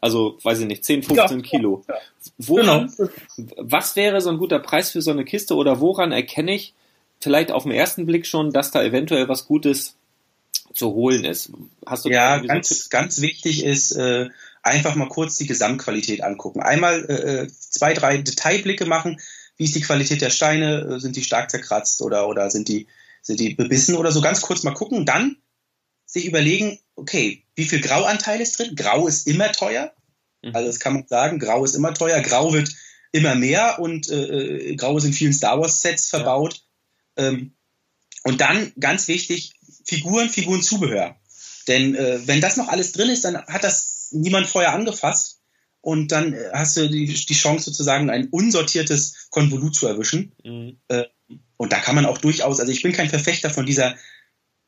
Also, 0.00 0.38
weiß 0.42 0.60
ich 0.60 0.66
nicht, 0.66 0.84
10, 0.84 1.02
15 1.02 1.38
ja, 1.38 1.44
Kilo. 1.44 1.82
Ja. 1.88 1.94
Woran, 2.38 2.92
genau. 2.96 3.10
was 3.56 3.96
wäre 3.96 4.20
so 4.20 4.30
ein 4.30 4.38
guter 4.38 4.60
Preis 4.60 4.92
für 4.92 5.02
so 5.02 5.10
eine 5.10 5.24
Kiste 5.24 5.56
oder 5.56 5.80
woran 5.80 6.12
erkenne 6.12 6.54
ich, 6.54 6.74
vielleicht 7.20 7.50
auf 7.50 7.64
den 7.64 7.72
ersten 7.72 8.06
Blick 8.06 8.26
schon, 8.26 8.52
dass 8.52 8.70
da 8.70 8.82
eventuell 8.82 9.28
was 9.28 9.46
Gutes 9.46 9.96
zu 10.72 10.92
holen 10.92 11.24
ist. 11.24 11.50
Hast 11.86 12.04
du 12.04 12.10
ja, 12.10 12.38
ganz, 12.38 12.88
ganz 12.90 13.20
wichtig 13.20 13.64
ist, 13.64 13.92
äh, 13.92 14.28
einfach 14.62 14.94
mal 14.94 15.08
kurz 15.08 15.36
die 15.36 15.46
Gesamtqualität 15.46 16.22
angucken. 16.22 16.60
Einmal 16.60 17.04
äh, 17.08 17.42
äh, 17.42 17.48
zwei, 17.48 17.94
drei 17.94 18.18
Detailblicke 18.18 18.86
machen. 18.86 19.20
Wie 19.56 19.64
ist 19.64 19.74
die 19.74 19.80
Qualität 19.80 20.20
der 20.20 20.30
Steine? 20.30 20.96
Äh, 20.96 21.00
sind 21.00 21.16
die 21.16 21.24
stark 21.24 21.50
zerkratzt 21.50 22.02
oder, 22.02 22.28
oder 22.28 22.50
sind 22.50 22.68
die, 22.68 22.86
sind 23.22 23.40
die 23.40 23.54
bebissen 23.54 23.96
oder 23.96 24.12
so? 24.12 24.20
Ganz 24.20 24.40
kurz 24.40 24.62
mal 24.62 24.74
gucken. 24.74 25.06
Dann 25.06 25.36
sich 26.04 26.26
überlegen, 26.26 26.78
okay, 26.96 27.44
wie 27.54 27.64
viel 27.64 27.80
Grauanteil 27.80 28.40
ist 28.40 28.58
drin? 28.58 28.76
Grau 28.76 29.06
ist 29.06 29.26
immer 29.26 29.52
teuer. 29.52 29.92
Mhm. 30.42 30.54
Also 30.54 30.68
das 30.68 30.80
kann 30.80 30.94
man 30.94 31.06
sagen, 31.06 31.38
Grau 31.38 31.64
ist 31.64 31.74
immer 31.74 31.94
teuer. 31.94 32.20
Grau 32.20 32.52
wird 32.52 32.70
immer 33.10 33.34
mehr 33.34 33.78
und 33.78 34.08
äh, 34.10 34.70
äh 34.70 34.76
Grau 34.76 34.96
ist 34.98 35.04
in 35.04 35.12
vielen 35.12 35.32
Star 35.32 35.60
Wars 35.60 35.80
Sets 35.80 36.08
verbaut. 36.08 36.54
Ja. 36.54 36.60
Ähm, 37.18 37.52
und 38.24 38.40
dann 38.40 38.72
ganz 38.80 39.08
wichtig, 39.08 39.52
Figuren, 39.84 40.28
Figurenzubehör. 40.28 41.16
Denn 41.66 41.94
äh, 41.94 42.26
wenn 42.26 42.40
das 42.40 42.56
noch 42.56 42.68
alles 42.68 42.92
drin 42.92 43.10
ist, 43.10 43.24
dann 43.24 43.36
hat 43.46 43.64
das 43.64 44.08
niemand 44.12 44.46
vorher 44.46 44.72
angefasst 44.72 45.40
und 45.80 46.12
dann 46.12 46.32
äh, 46.32 46.50
hast 46.52 46.76
du 46.76 46.88
die, 46.88 47.06
die 47.06 47.34
Chance 47.34 47.66
sozusagen 47.66 48.10
ein 48.10 48.28
unsortiertes 48.28 49.28
Konvolut 49.30 49.74
zu 49.74 49.86
erwischen. 49.86 50.32
Mhm. 50.44 50.78
Äh, 50.88 51.04
und 51.56 51.72
da 51.72 51.78
kann 51.78 51.94
man 51.94 52.06
auch 52.06 52.18
durchaus, 52.18 52.60
also 52.60 52.72
ich 52.72 52.82
bin 52.82 52.92
kein 52.92 53.08
Verfechter 53.08 53.50
von 53.50 53.66
dieser, 53.66 53.96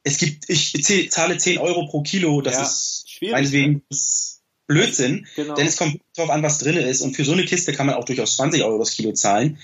es 0.03 0.19
gibt, 0.19 0.49
ich 0.49 1.11
zahle 1.11 1.39
10 1.39 1.59
Euro 1.59 1.87
pro 1.87 2.03
Kilo, 2.03 2.41
das 2.41 2.55
ja, 2.55 2.63
ist 2.63 3.05
meinetwegen 3.31 3.73
ne? 3.73 3.83
Blödsinn, 4.67 5.27
genau. 5.37 5.55
denn 5.55 5.67
es 5.67 5.77
kommt 5.77 6.01
darauf 6.15 6.31
an, 6.31 6.43
was 6.43 6.59
drin 6.59 6.77
ist 6.77 7.01
und 7.01 7.15
für 7.15 7.25
so 7.25 7.33
eine 7.33 7.45
Kiste 7.45 7.73
kann 7.73 7.87
man 7.87 7.97
auch 7.97 8.05
durchaus 8.05 8.37
20 8.37 8.63
Euro 8.63 8.79
das 8.79 8.93
Kilo 8.93 9.13
zahlen. 9.13 9.59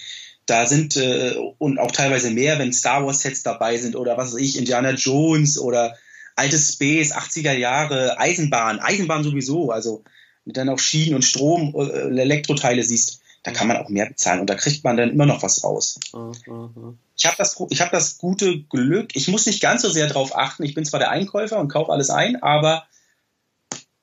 Da 0.46 0.66
sind 0.66 0.96
äh, 0.96 1.34
und 1.58 1.78
auch 1.78 1.90
teilweise 1.90 2.30
mehr, 2.30 2.58
wenn 2.58 2.72
Star 2.72 3.04
Wars 3.04 3.20
Sets 3.20 3.42
dabei 3.42 3.76
sind 3.78 3.96
oder 3.96 4.16
was 4.16 4.32
weiß 4.32 4.40
ich, 4.40 4.56
Indiana 4.56 4.92
Jones 4.92 5.58
oder 5.58 5.96
altes 6.36 6.74
Space, 6.74 7.12
80er 7.12 7.52
Jahre, 7.52 8.18
Eisenbahn, 8.18 8.78
Eisenbahn 8.78 9.24
sowieso, 9.24 9.70
also 9.70 10.04
dann 10.44 10.68
auch 10.68 10.78
Schienen 10.78 11.16
und 11.16 11.24
Strom, 11.24 11.74
äh, 11.74 12.20
Elektroteile 12.20 12.84
siehst, 12.84 13.20
da 13.42 13.50
kann 13.52 13.68
man 13.68 13.76
auch 13.76 13.88
mehr 13.88 14.06
bezahlen 14.06 14.40
und 14.40 14.50
da 14.50 14.54
kriegt 14.54 14.84
man 14.84 14.96
dann 14.96 15.10
immer 15.10 15.26
noch 15.26 15.42
was 15.42 15.64
raus. 15.64 15.98
Mhm. 16.12 16.98
Ich 17.16 17.26
habe 17.26 17.36
das, 17.38 17.56
ich 17.70 17.80
hab 17.80 17.90
das 17.90 18.18
gute 18.18 18.60
Glück, 18.62 19.14
ich 19.14 19.28
muss 19.28 19.46
nicht 19.46 19.62
ganz 19.62 19.82
so 19.82 19.88
sehr 19.88 20.08
drauf 20.08 20.36
achten, 20.36 20.64
ich 20.64 20.74
bin 20.74 20.84
zwar 20.84 21.00
der 21.00 21.10
Einkäufer 21.10 21.58
und 21.58 21.68
kaufe 21.68 21.92
alles 21.92 22.10
ein, 22.10 22.42
aber 22.42 22.86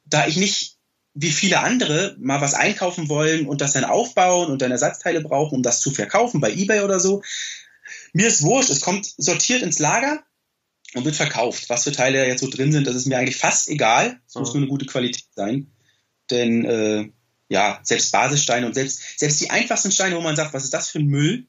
da 0.05 0.27
ich 0.27 0.37
nicht 0.37 0.72
wie 1.13 1.31
viele 1.31 1.59
andere 1.59 2.15
mal 2.19 2.41
was 2.41 2.53
einkaufen 2.53 3.09
wollen 3.09 3.47
und 3.47 3.61
das 3.61 3.73
dann 3.73 3.85
aufbauen 3.85 4.49
und 4.49 4.61
dann 4.61 4.71
Ersatzteile 4.71 5.21
brauchen, 5.21 5.55
um 5.55 5.63
das 5.63 5.79
zu 5.79 5.91
verkaufen 5.91 6.41
bei 6.41 6.51
eBay 6.51 6.81
oder 6.81 6.99
so. 6.99 7.23
Mir 8.13 8.27
ist 8.27 8.41
wurscht, 8.41 8.69
es 8.69 8.81
kommt 8.81 9.05
sortiert 9.17 9.61
ins 9.61 9.79
Lager 9.79 10.23
und 10.95 11.05
wird 11.05 11.15
verkauft. 11.15 11.69
Was 11.69 11.83
für 11.83 11.91
Teile 11.91 12.19
da 12.19 12.25
jetzt 12.25 12.41
so 12.41 12.49
drin 12.49 12.71
sind, 12.71 12.87
das 12.87 12.95
ist 12.95 13.05
mir 13.05 13.17
eigentlich 13.17 13.37
fast 13.37 13.69
egal. 13.69 14.19
Es 14.27 14.35
muss 14.35 14.53
nur 14.53 14.63
eine 14.63 14.67
gute 14.67 14.85
Qualität 14.85 15.25
sein. 15.35 15.71
Denn 16.31 16.65
äh, 16.65 17.09
ja, 17.49 17.79
selbst 17.83 18.11
Basissteine 18.11 18.65
und 18.65 18.73
selbst, 18.73 19.19
selbst 19.19 19.39
die 19.41 19.51
einfachsten 19.51 19.91
Steine, 19.91 20.15
wo 20.15 20.21
man 20.21 20.35
sagt, 20.35 20.53
was 20.53 20.63
ist 20.63 20.73
das 20.73 20.89
für 20.89 20.99
ein 20.99 21.05
Müll, 21.05 21.47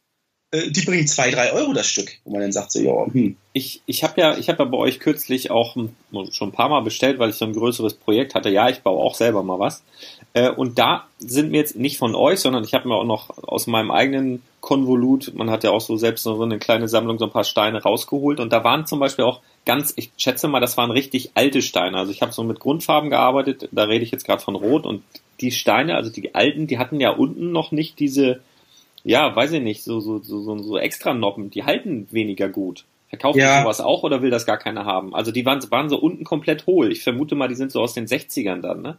die 0.68 0.82
bringen 0.82 1.06
zwei, 1.06 1.30
drei 1.30 1.52
Euro 1.52 1.72
das 1.72 1.88
Stück, 1.88 2.18
wo 2.24 2.32
man 2.32 2.42
dann 2.42 2.52
sagt 2.52 2.72
so, 2.72 2.80
ja, 2.80 3.06
hm. 3.12 3.36
Ich, 3.52 3.82
ich 3.86 4.02
habe 4.02 4.20
ja, 4.20 4.36
ich 4.36 4.48
habe 4.48 4.64
ja 4.64 4.68
bei 4.68 4.78
euch 4.78 4.98
kürzlich 4.98 5.50
auch 5.50 5.74
schon 5.74 6.48
ein 6.48 6.52
paar 6.52 6.68
Mal 6.68 6.80
bestellt, 6.80 7.18
weil 7.18 7.30
ich 7.30 7.36
so 7.36 7.44
ein 7.44 7.52
größeres 7.52 7.94
Projekt 7.94 8.34
hatte. 8.34 8.50
Ja, 8.50 8.68
ich 8.68 8.80
baue 8.80 9.00
auch 9.00 9.14
selber 9.14 9.42
mal 9.42 9.58
was. 9.58 9.84
Äh, 10.32 10.50
und 10.50 10.78
da 10.78 11.06
sind 11.18 11.52
mir 11.52 11.58
jetzt 11.58 11.76
nicht 11.76 11.98
von 11.98 12.14
euch, 12.14 12.40
sondern 12.40 12.64
ich 12.64 12.74
habe 12.74 12.88
mir 12.88 12.96
auch 12.96 13.04
noch 13.04 13.30
aus 13.44 13.66
meinem 13.66 13.90
eigenen 13.90 14.42
Konvolut, 14.60 15.32
man 15.34 15.50
hat 15.50 15.62
ja 15.62 15.70
auch 15.70 15.80
so 15.80 15.96
selbst 15.96 16.24
so 16.24 16.42
eine 16.42 16.58
kleine 16.58 16.88
Sammlung, 16.88 17.18
so 17.18 17.26
ein 17.26 17.30
paar 17.30 17.44
Steine 17.44 17.82
rausgeholt. 17.82 18.40
Und 18.40 18.52
da 18.52 18.64
waren 18.64 18.86
zum 18.86 18.98
Beispiel 18.98 19.24
auch 19.24 19.40
ganz, 19.64 19.92
ich 19.96 20.10
schätze 20.16 20.48
mal, 20.48 20.60
das 20.60 20.76
waren 20.76 20.90
richtig 20.90 21.30
alte 21.34 21.62
Steine. 21.62 21.98
Also 21.98 22.12
ich 22.12 22.22
habe 22.22 22.32
so 22.32 22.42
mit 22.42 22.60
Grundfarben 22.60 23.10
gearbeitet, 23.10 23.68
da 23.72 23.84
rede 23.84 24.04
ich 24.04 24.10
jetzt 24.10 24.24
gerade 24.24 24.42
von 24.42 24.56
Rot 24.56 24.86
und 24.86 25.02
die 25.40 25.52
Steine, 25.52 25.96
also 25.96 26.10
die 26.10 26.34
alten, 26.34 26.66
die 26.66 26.78
hatten 26.78 27.00
ja 27.00 27.10
unten 27.10 27.52
noch 27.52 27.72
nicht 27.72 27.98
diese 27.98 28.40
ja, 29.04 29.36
weiß 29.36 29.52
ich 29.52 29.62
nicht, 29.62 29.84
so, 29.84 30.00
so, 30.00 30.22
so, 30.22 30.58
so 30.58 30.78
extra 30.78 31.14
Noppen, 31.14 31.50
die 31.50 31.64
halten 31.64 32.08
weniger 32.10 32.48
gut. 32.48 32.86
Verkauft 33.10 33.38
ja. 33.38 33.62
sowas 33.62 33.80
auch 33.80 34.02
oder 34.02 34.22
will 34.22 34.30
das 34.30 34.46
gar 34.46 34.58
keiner 34.58 34.86
haben? 34.86 35.14
Also 35.14 35.30
die 35.30 35.44
waren, 35.44 35.60
waren 35.70 35.88
so 35.88 35.98
unten 35.98 36.24
komplett 36.24 36.66
hohl. 36.66 36.90
Ich 36.90 37.02
vermute 37.02 37.34
mal, 37.34 37.48
die 37.48 37.54
sind 37.54 37.70
so 37.70 37.80
aus 37.80 37.92
den 37.94 38.06
60ern 38.06 38.60
dann, 38.60 38.82
ne? 38.82 38.98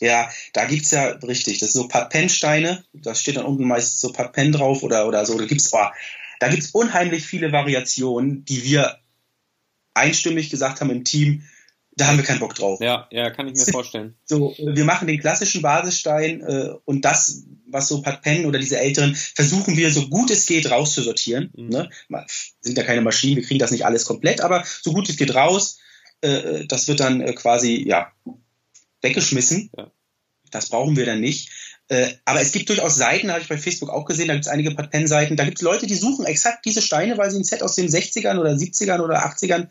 Ja, 0.00 0.28
da 0.52 0.66
gibt's 0.66 0.90
ja 0.90 1.06
richtig, 1.06 1.58
das 1.58 1.72
sind 1.72 1.82
so 1.82 1.88
Patpensteine, 1.88 2.84
da 2.92 3.14
steht 3.14 3.36
dann 3.36 3.44
unten 3.44 3.66
meist 3.66 4.00
so 4.00 4.12
Patpen 4.12 4.52
drauf 4.52 4.82
oder, 4.82 5.06
oder 5.06 5.24
so. 5.24 5.38
Da 5.38 5.46
gibt's, 5.46 5.72
oh, 5.72 5.86
da 6.40 6.48
gibt's 6.48 6.70
unheimlich 6.70 7.24
viele 7.24 7.52
Variationen, 7.52 8.44
die 8.44 8.64
wir 8.64 8.98
einstimmig 9.94 10.50
gesagt 10.50 10.80
haben 10.80 10.90
im 10.90 11.04
Team, 11.04 11.44
da 11.96 12.06
haben 12.06 12.16
wir 12.16 12.24
keinen 12.24 12.40
Bock 12.40 12.54
drauf. 12.54 12.80
Ja, 12.80 13.06
ja, 13.10 13.30
kann 13.30 13.48
ich 13.48 13.54
mir 13.54 13.66
vorstellen. 13.72 14.16
So, 14.24 14.54
wir 14.58 14.84
machen 14.84 15.06
den 15.06 15.20
klassischen 15.20 15.62
Basisstein 15.62 16.40
äh, 16.40 16.70
und 16.84 17.04
das, 17.04 17.44
was 17.66 17.88
so 17.88 18.02
Patpen 18.02 18.46
oder 18.46 18.58
diese 18.58 18.78
älteren, 18.78 19.14
versuchen 19.14 19.76
wir 19.76 19.92
so 19.92 20.08
gut 20.08 20.30
es 20.30 20.46
geht 20.46 20.70
rauszusortieren. 20.70 21.50
Mhm. 21.54 21.68
Ne? 21.68 21.90
Sind 22.60 22.78
ja 22.78 22.84
keine 22.84 23.02
Maschinen, 23.02 23.36
wir 23.36 23.44
kriegen 23.44 23.60
das 23.60 23.70
nicht 23.70 23.84
alles 23.84 24.04
komplett, 24.04 24.40
aber 24.40 24.64
so 24.82 24.92
gut 24.92 25.08
es 25.08 25.16
geht 25.16 25.34
raus. 25.34 25.78
Äh, 26.22 26.66
das 26.66 26.88
wird 26.88 27.00
dann 27.00 27.20
äh, 27.20 27.32
quasi 27.34 27.84
ja 27.86 28.12
weggeschmissen. 29.02 29.70
Ja. 29.76 29.90
Das 30.50 30.68
brauchen 30.68 30.96
wir 30.96 31.06
dann 31.06 31.20
nicht. 31.20 31.50
Äh, 31.88 32.14
aber 32.24 32.40
es 32.40 32.52
gibt 32.52 32.68
durchaus 32.68 32.96
Seiten, 32.96 33.30
habe 33.30 33.40
ich 33.40 33.48
bei 33.48 33.58
Facebook 33.58 33.90
auch 33.90 34.04
gesehen, 34.04 34.28
da 34.28 34.34
gibt 34.34 34.46
es 34.46 34.52
einige 34.52 34.70
Pen-Seiten, 34.70 35.36
da 35.36 35.44
gibt 35.44 35.58
es 35.58 35.62
Leute, 35.62 35.86
die 35.86 35.94
suchen 35.94 36.24
exakt 36.24 36.64
diese 36.64 36.80
Steine, 36.80 37.18
weil 37.18 37.30
sie 37.30 37.38
ein 37.38 37.44
Set 37.44 37.62
aus 37.62 37.74
den 37.74 37.88
60ern 37.88 38.38
oder 38.38 38.52
70ern 38.52 39.00
oder 39.00 39.26
80ern 39.26 39.68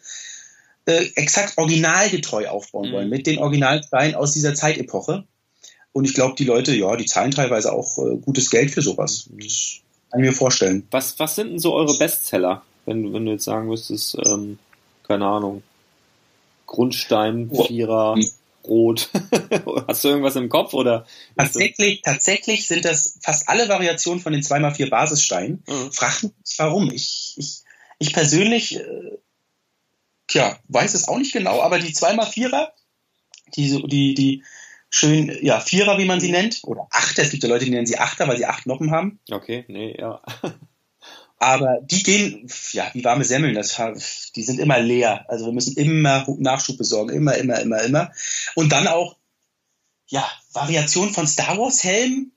äh, 0.85 1.09
exakt 1.15 1.57
originalgetreu 1.57 2.47
aufbauen 2.47 2.89
mhm. 2.89 2.93
wollen, 2.93 3.09
mit 3.09 3.27
den 3.27 3.39
Originalsteinen 3.39 4.15
aus 4.15 4.33
dieser 4.33 4.55
Zeitepoche. 4.55 5.25
Und 5.93 6.05
ich 6.05 6.13
glaube, 6.13 6.35
die 6.37 6.45
Leute, 6.45 6.73
ja, 6.73 6.95
die 6.95 7.05
zahlen 7.05 7.31
teilweise 7.31 7.73
auch 7.73 7.97
äh, 7.97 8.17
gutes 8.17 8.49
Geld 8.49 8.71
für 8.71 8.81
sowas. 8.81 9.29
Das 9.37 9.81
kann 10.09 10.21
ich 10.21 10.29
mir 10.29 10.33
vorstellen. 10.33 10.87
Was, 10.91 11.19
was 11.19 11.35
sind 11.35 11.49
denn 11.49 11.59
so 11.59 11.73
eure 11.73 11.97
Bestseller, 11.97 12.63
wenn, 12.85 13.13
wenn 13.13 13.25
du 13.25 13.33
jetzt 13.33 13.43
sagen 13.43 13.67
müsstest, 13.67 14.17
ähm, 14.25 14.57
keine 15.07 15.25
Ahnung, 15.25 15.63
Grundstein, 16.65 17.51
Vierer, 17.51 18.15
oh 18.17 18.21
rot. 18.67 19.09
Hast 19.87 20.03
du 20.03 20.09
irgendwas 20.09 20.35
im 20.35 20.49
Kopf 20.49 20.73
oder? 20.73 21.05
Tatsächlich, 21.37 22.01
tatsächlich 22.01 22.67
sind 22.67 22.85
das 22.85 23.17
fast 23.21 23.49
alle 23.49 23.69
Variationen 23.69 24.21
von 24.21 24.33
den 24.33 24.41
2x4 24.41 24.89
Basissteinen. 24.89 25.63
Mhm. 25.67 25.91
Frag 25.91 26.23
mich 26.23 26.31
warum. 26.57 26.91
Ich, 26.91 27.33
ich, 27.37 27.61
ich 27.99 28.13
persönlich, 28.13 28.77
äh, 28.77 29.17
tja, 30.31 30.57
weiß 30.69 30.93
es 30.93 31.07
auch 31.07 31.17
nicht 31.17 31.33
genau, 31.33 31.61
aber 31.61 31.77
die 31.79 31.93
2x4er, 31.93 32.69
die, 33.55 33.83
die, 33.87 34.13
die 34.13 34.43
schön, 34.89 35.37
ja, 35.41 35.59
Vierer, 35.59 35.97
wie 35.97 36.05
man 36.05 36.21
sie 36.21 36.31
nennt, 36.31 36.61
oder 36.63 36.87
Achter, 36.91 37.23
es 37.23 37.31
gibt 37.31 37.43
ja 37.43 37.49
Leute, 37.49 37.65
die 37.65 37.71
nennen 37.71 37.85
sie 37.85 37.97
Achter, 37.97 38.27
weil 38.27 38.37
sie 38.37 38.45
acht 38.45 38.65
Noppen 38.65 38.91
haben. 38.91 39.19
Okay, 39.29 39.65
nee, 39.67 39.95
ja. 39.97 40.21
Aber 41.37 41.79
die 41.81 42.03
gehen, 42.03 42.47
ja, 42.71 42.89
wie 42.93 43.03
warme 43.03 43.23
Semmeln, 43.23 43.55
das, 43.55 44.31
die 44.35 44.43
sind 44.43 44.59
immer 44.59 44.79
leer. 44.79 45.25
Also 45.27 45.47
wir 45.47 45.53
müssen 45.53 45.75
immer 45.75 46.23
Nachschub 46.37 46.77
besorgen, 46.77 47.09
immer, 47.09 47.35
immer, 47.35 47.59
immer, 47.59 47.81
immer. 47.81 48.11
Und 48.53 48.71
dann 48.71 48.87
auch, 48.87 49.17
ja, 50.07 50.29
Variation 50.53 51.11
von 51.11 51.25
Star 51.25 51.57
Wars 51.57 51.83
Helm, 51.83 52.31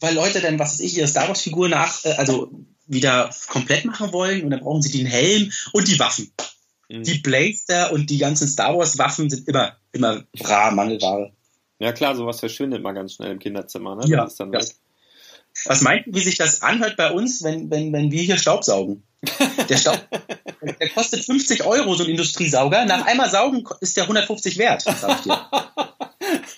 weil 0.00 0.14
Leute 0.14 0.40
dann, 0.40 0.58
was 0.58 0.72
weiß 0.72 0.80
ich, 0.80 0.96
ihre 0.96 1.06
Star 1.06 1.28
Wars 1.28 1.40
Figur 1.40 1.68
nach, 1.68 2.04
äh, 2.04 2.14
also 2.14 2.50
wieder 2.86 3.30
komplett 3.46 3.84
machen 3.84 4.12
wollen 4.12 4.42
und 4.42 4.50
dann 4.50 4.60
brauchen 4.60 4.82
sie 4.82 4.90
den 4.90 5.06
Helm 5.06 5.52
und 5.72 5.86
die 5.86 5.98
Waffen. 6.00 6.32
Mhm. 6.88 7.02
Die 7.02 7.18
Blaster 7.18 7.92
und 7.92 8.10
die 8.10 8.18
ganzen 8.18 8.48
Star 8.48 8.76
Wars 8.76 8.98
Waffen 8.98 9.28
sind 9.30 9.48
immer, 9.48 9.76
immer 9.92 10.24
rar, 10.40 10.72
Mangelware. 10.72 11.32
Ja 11.78 11.92
klar, 11.92 12.16
sowas 12.16 12.40
verschwindet 12.40 12.82
mal 12.82 12.92
ganz 12.92 13.14
schnell 13.14 13.32
im 13.32 13.38
Kinderzimmer, 13.38 13.94
ne? 13.94 14.04
Ja, 14.06 14.26
ja. 14.26 14.60
Was 15.64 15.80
meint 15.80 16.06
ihr, 16.06 16.14
wie 16.14 16.20
sich 16.20 16.36
das 16.36 16.62
anhört 16.62 16.96
bei 16.96 17.10
uns, 17.10 17.42
wenn, 17.42 17.70
wenn, 17.70 17.92
wenn 17.92 18.10
wir 18.10 18.22
hier 18.22 18.38
Staubsaugen? 18.38 19.02
Der 19.68 19.76
Staub, 19.76 20.00
der 20.80 20.88
kostet 20.90 21.24
50 21.24 21.64
Euro, 21.64 21.94
so 21.94 22.04
ein 22.04 22.10
Industriesauger. 22.10 22.84
Nach 22.84 23.06
einmal 23.06 23.28
saugen 23.28 23.64
ist 23.80 23.96
der 23.96 24.04
150 24.04 24.58
wert, 24.58 24.82
sag 24.82 25.18
ich 25.18 25.24
dir. 25.24 25.50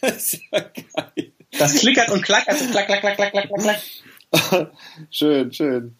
Das 0.01 0.35
ist 0.35 0.41
ja 0.51 0.61
geil. 0.61 1.33
Das 1.57 1.75
klickert 1.77 2.11
und 2.11 2.23
klackert, 2.23 2.59
so 2.59 2.65
klack, 2.71 2.87
klack, 2.87 3.01
klack, 3.01 3.17
klack, 3.17 3.33
klack, 3.33 3.81
klack. 4.33 4.71
schön, 5.11 5.53
schön. 5.53 5.97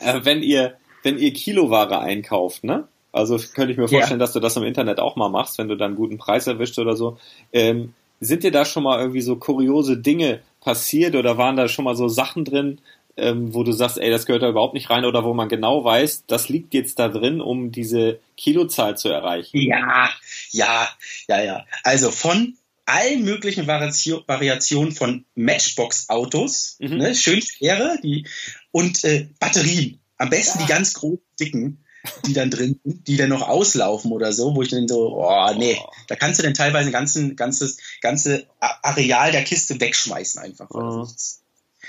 Äh, 0.00 0.20
wenn 0.24 0.42
ihr, 0.42 0.76
wenn 1.02 1.18
ihr 1.18 1.32
Kiloware 1.32 2.00
einkauft, 2.00 2.64
ne? 2.64 2.88
Also 3.12 3.38
könnte 3.54 3.72
ich 3.72 3.78
mir 3.78 3.88
vorstellen, 3.88 4.20
ja. 4.20 4.24
dass 4.24 4.32
du 4.32 4.40
das 4.40 4.56
im 4.56 4.64
Internet 4.64 5.00
auch 5.00 5.16
mal 5.16 5.28
machst, 5.28 5.58
wenn 5.58 5.68
du 5.68 5.76
dann 5.76 5.88
einen 5.88 5.96
guten 5.96 6.18
Preis 6.18 6.46
erwischt 6.46 6.78
oder 6.78 6.96
so. 6.96 7.18
Ähm, 7.52 7.94
sind 8.20 8.42
dir 8.42 8.50
da 8.50 8.64
schon 8.64 8.82
mal 8.82 8.98
irgendwie 8.98 9.20
so 9.20 9.36
kuriose 9.36 9.96
Dinge 9.96 10.40
passiert 10.60 11.14
oder 11.14 11.38
waren 11.38 11.56
da 11.56 11.68
schon 11.68 11.84
mal 11.84 11.96
so 11.96 12.08
Sachen 12.08 12.44
drin, 12.44 12.80
ähm, 13.16 13.54
wo 13.54 13.64
du 13.64 13.72
sagst, 13.72 13.98
ey, 13.98 14.10
das 14.10 14.26
gehört 14.26 14.42
da 14.42 14.48
überhaupt 14.48 14.74
nicht 14.74 14.90
rein 14.90 15.04
oder 15.04 15.24
wo 15.24 15.34
man 15.34 15.48
genau 15.48 15.84
weiß, 15.84 16.24
das 16.26 16.48
liegt 16.48 16.74
jetzt 16.74 16.98
da 16.98 17.08
drin, 17.08 17.40
um 17.40 17.72
diese 17.72 18.20
Kilozahl 18.36 18.96
zu 18.96 19.08
erreichen? 19.08 19.58
Ja, 19.58 20.10
ja, 20.50 20.88
ja, 21.28 21.42
ja. 21.42 21.66
Also 21.82 22.10
von 22.10 22.56
allen 22.86 23.24
möglichen 23.24 23.66
Variation, 23.66 24.22
Variationen 24.26 24.92
von 24.92 25.24
Matchbox-Autos, 25.34 26.76
mhm. 26.80 26.96
ne, 26.96 27.14
schön 27.14 27.42
schwere, 27.42 27.98
die, 28.02 28.26
und 28.70 29.04
äh, 29.04 29.28
Batterien. 29.38 30.00
Am 30.16 30.30
besten 30.30 30.60
ja. 30.60 30.66
die 30.66 30.72
ganz 30.72 30.94
großen, 30.94 31.22
dicken 31.38 31.84
die 32.26 32.32
dann 32.32 32.50
drin 32.50 32.80
die 32.84 33.16
dann 33.16 33.30
noch 33.30 33.42
auslaufen 33.42 34.12
oder 34.12 34.32
so, 34.32 34.54
wo 34.54 34.62
ich 34.62 34.68
dann 34.68 34.88
so, 34.88 35.16
oh 35.16 35.54
nee, 35.56 35.76
oh. 35.80 35.90
da 36.06 36.16
kannst 36.16 36.38
du 36.38 36.42
dann 36.42 36.54
teilweise 36.54 36.88
ein 36.88 36.92
ganzes, 36.92 37.36
ganzes, 37.36 37.78
ganze 38.00 38.46
Areal 38.60 39.32
der 39.32 39.44
Kiste 39.44 39.80
wegschmeißen 39.80 40.40
einfach, 40.40 40.68
weil 40.70 40.82
oh. 40.82 41.00
nichts, 41.02 41.42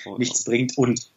oh. 0.05 0.17
nichts 0.17 0.43
bringt. 0.43 0.77
Und 0.77 1.11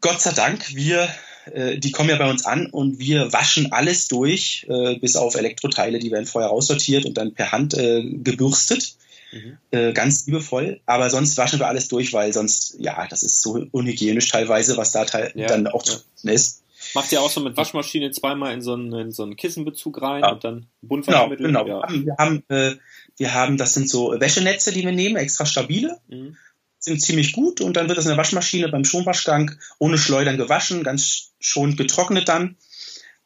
Gott 0.00 0.20
sei 0.20 0.32
Dank, 0.32 0.74
wir, 0.74 1.08
äh, 1.52 1.78
die 1.78 1.90
kommen 1.90 2.10
ja 2.10 2.16
bei 2.16 2.30
uns 2.30 2.44
an 2.44 2.66
und 2.66 2.98
wir 2.98 3.32
waschen 3.32 3.72
alles 3.72 4.08
durch, 4.08 4.66
äh, 4.68 4.98
bis 4.98 5.16
auf 5.16 5.34
Elektroteile, 5.34 5.98
die 5.98 6.10
werden 6.10 6.26
vorher 6.26 6.50
raussortiert 6.50 7.06
und 7.06 7.14
dann 7.14 7.34
per 7.34 7.52
Hand 7.52 7.74
äh, 7.74 8.02
gebürstet. 8.02 8.96
Mhm. 9.32 9.58
Äh, 9.72 9.92
ganz 9.92 10.24
liebevoll, 10.26 10.80
aber 10.86 11.10
sonst 11.10 11.36
waschen 11.36 11.58
wir 11.58 11.66
alles 11.66 11.88
durch, 11.88 12.12
weil 12.12 12.32
sonst, 12.32 12.76
ja, 12.78 13.08
das 13.08 13.24
ist 13.24 13.42
so 13.42 13.66
unhygienisch 13.72 14.28
teilweise, 14.28 14.76
was 14.76 14.92
da 14.92 15.04
ja, 15.34 15.48
dann 15.48 15.66
auch 15.66 15.84
ja. 15.84 16.30
ist. 16.30 16.62
Macht 16.94 17.12
ihr 17.12 17.20
auch 17.20 17.30
so 17.30 17.40
mit 17.40 17.56
Waschmaschine 17.56 18.10
zweimal 18.10 18.54
in 18.54 18.62
so 18.62 18.72
einen, 18.74 18.92
in 18.92 19.12
so 19.12 19.22
einen 19.22 19.36
Kissenbezug 19.36 20.00
rein 20.02 20.22
ja. 20.22 20.32
und 20.32 20.44
dann 20.44 20.66
Buntwaschmittel? 20.82 21.46
Genau, 21.46 21.64
genau. 21.64 21.82
Ja. 21.82 21.88
Wir, 21.90 22.16
haben, 22.18 22.42
äh, 22.48 22.76
wir 23.16 23.34
haben, 23.34 23.56
das 23.56 23.74
sind 23.74 23.88
so 23.88 24.18
Wäschenetze, 24.18 24.72
die 24.72 24.84
wir 24.84 24.92
nehmen, 24.92 25.16
extra 25.16 25.46
stabile. 25.46 25.98
Mhm. 26.08 26.36
Sind 26.78 27.00
ziemlich 27.02 27.32
gut 27.32 27.60
und 27.60 27.76
dann 27.76 27.88
wird 27.88 27.98
das 27.98 28.04
in 28.04 28.10
der 28.10 28.18
Waschmaschine 28.18 28.68
beim 28.68 28.84
Schonwaschgang 28.84 29.52
ohne 29.78 29.98
Schleudern 29.98 30.36
gewaschen, 30.36 30.82
ganz 30.84 31.32
schonend 31.40 31.76
getrocknet 31.76 32.28
dann 32.28 32.56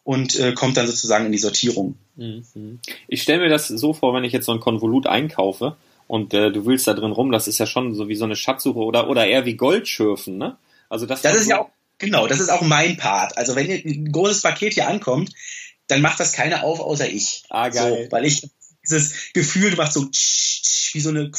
und 0.03 0.39
äh, 0.39 0.53
kommt 0.53 0.77
dann 0.77 0.87
sozusagen 0.87 1.27
in 1.27 1.33
die 1.33 1.39
Sortierung. 1.39 1.97
Mhm. 2.17 2.81
Ich 3.09 3.23
stelle 3.23 3.41
mir 3.41 3.49
das 3.49 3.69
so 3.69 3.93
vor, 3.93 4.15
wenn 4.15 4.25
ich 4.25 4.33
jetzt 4.33 4.47
so 4.47 4.53
ein 4.53 4.61
Konvolut 4.61 5.07
einkaufe 5.07 5.77
und 6.07 6.33
äh, 6.33 6.51
du 6.51 6.65
willst 6.67 6.87
da 6.87 6.95
drin 6.95 7.13
rum, 7.13 7.33
das 7.33 7.49
ist 7.49 7.59
ja 7.59 7.67
schon 7.67 7.95
so 7.95 8.09
wie 8.09 8.17
so 8.17 8.25
eine 8.25 8.37
Schatzsuche 8.37 8.79
oder, 8.79 9.09
oder 9.09 9.27
eher 9.27 9.45
wie 9.45 9.55
Goldschürfen, 9.55 10.39
ne? 10.39 10.57
Also 10.89 11.07
das, 11.07 11.23
das 11.23 11.37
ist 11.37 11.45
so 11.45 11.51
ja 11.51 11.61
auch 11.61 11.71
Genau, 12.01 12.27
das 12.27 12.41
ist 12.41 12.51
auch 12.51 12.63
mein 12.63 12.97
Part. 12.97 13.39
Also 13.39 13.55
wenn 13.55 13.71
ein 13.71 14.11
großes 14.11 14.43
Paket 14.43 14.75
hier 14.75 14.89
ankommt, 14.89 15.33
dann 15.87 16.03
macht 16.03 16.19
das 16.19 16.33
keiner 16.33 16.65
auf, 16.65 16.81
außer 16.81 17.09
ich. 17.09 17.45
Ah, 17.51 17.69
geil. 17.69 18.05
So, 18.05 18.13
weil 18.13 18.25
ich 18.25 18.49
dieses 18.85 19.33
Gefühl, 19.33 19.71
du 19.71 19.77
machst 19.77 19.93
so 19.93 20.09
wie 20.93 21.01
so 21.01 21.11
eine 21.11 21.31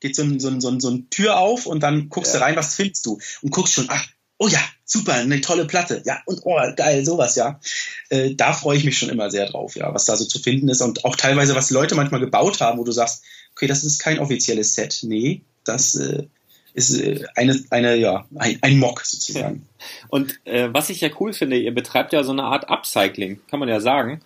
geht 0.00 0.16
so, 0.16 0.22
ein, 0.22 0.40
so, 0.40 0.48
ein, 0.48 0.60
so, 0.60 0.68
ein, 0.68 0.80
so 0.80 0.88
eine 0.88 1.08
Tür 1.10 1.38
auf 1.38 1.66
und 1.66 1.82
dann 1.82 2.08
guckst 2.08 2.32
ja. 2.32 2.40
du 2.40 2.44
rein, 2.44 2.56
was 2.56 2.74
findest 2.74 3.04
du? 3.06 3.18
Und 3.42 3.50
guckst 3.50 3.74
schon, 3.74 3.86
ach, 3.88 4.06
oh 4.38 4.48
ja, 4.48 4.60
super, 4.84 5.14
eine 5.14 5.40
tolle 5.40 5.66
Platte. 5.66 6.02
Ja, 6.04 6.22
und 6.24 6.40
oh, 6.44 6.58
geil, 6.74 7.04
sowas, 7.04 7.36
ja. 7.36 7.60
Äh, 8.08 8.34
da 8.34 8.52
freue 8.52 8.78
ich 8.78 8.84
mich 8.84 8.98
schon 8.98 9.10
immer 9.10 9.30
sehr 9.30 9.46
drauf, 9.46 9.76
ja, 9.76 9.92
was 9.94 10.06
da 10.06 10.16
so 10.16 10.24
zu 10.24 10.38
finden 10.38 10.68
ist. 10.68 10.80
Und 10.80 11.04
auch 11.04 11.16
teilweise, 11.16 11.54
was 11.54 11.70
Leute 11.70 11.94
manchmal 11.94 12.20
gebaut 12.20 12.60
haben, 12.60 12.78
wo 12.78 12.84
du 12.84 12.92
sagst, 12.92 13.22
okay, 13.52 13.66
das 13.66 13.84
ist 13.84 13.98
kein 13.98 14.18
offizielles 14.18 14.72
Set. 14.72 15.00
Nee, 15.02 15.42
das 15.64 15.94
äh, 15.94 16.26
ist 16.74 17.00
äh, 17.00 17.24
eine, 17.34 17.62
eine, 17.70 17.96
ja, 17.96 18.26
ein, 18.36 18.58
ein 18.62 18.78
Mock 18.78 19.00
sozusagen. 19.02 19.66
Und 20.08 20.38
äh, 20.44 20.68
was 20.72 20.90
ich 20.90 21.00
ja 21.00 21.08
cool 21.20 21.32
finde, 21.32 21.58
ihr 21.58 21.74
betreibt 21.74 22.12
ja 22.12 22.22
so 22.22 22.32
eine 22.32 22.44
Art 22.44 22.68
Upcycling, 22.68 23.40
kann 23.48 23.60
man 23.60 23.68
ja 23.68 23.80
sagen. 23.80 24.20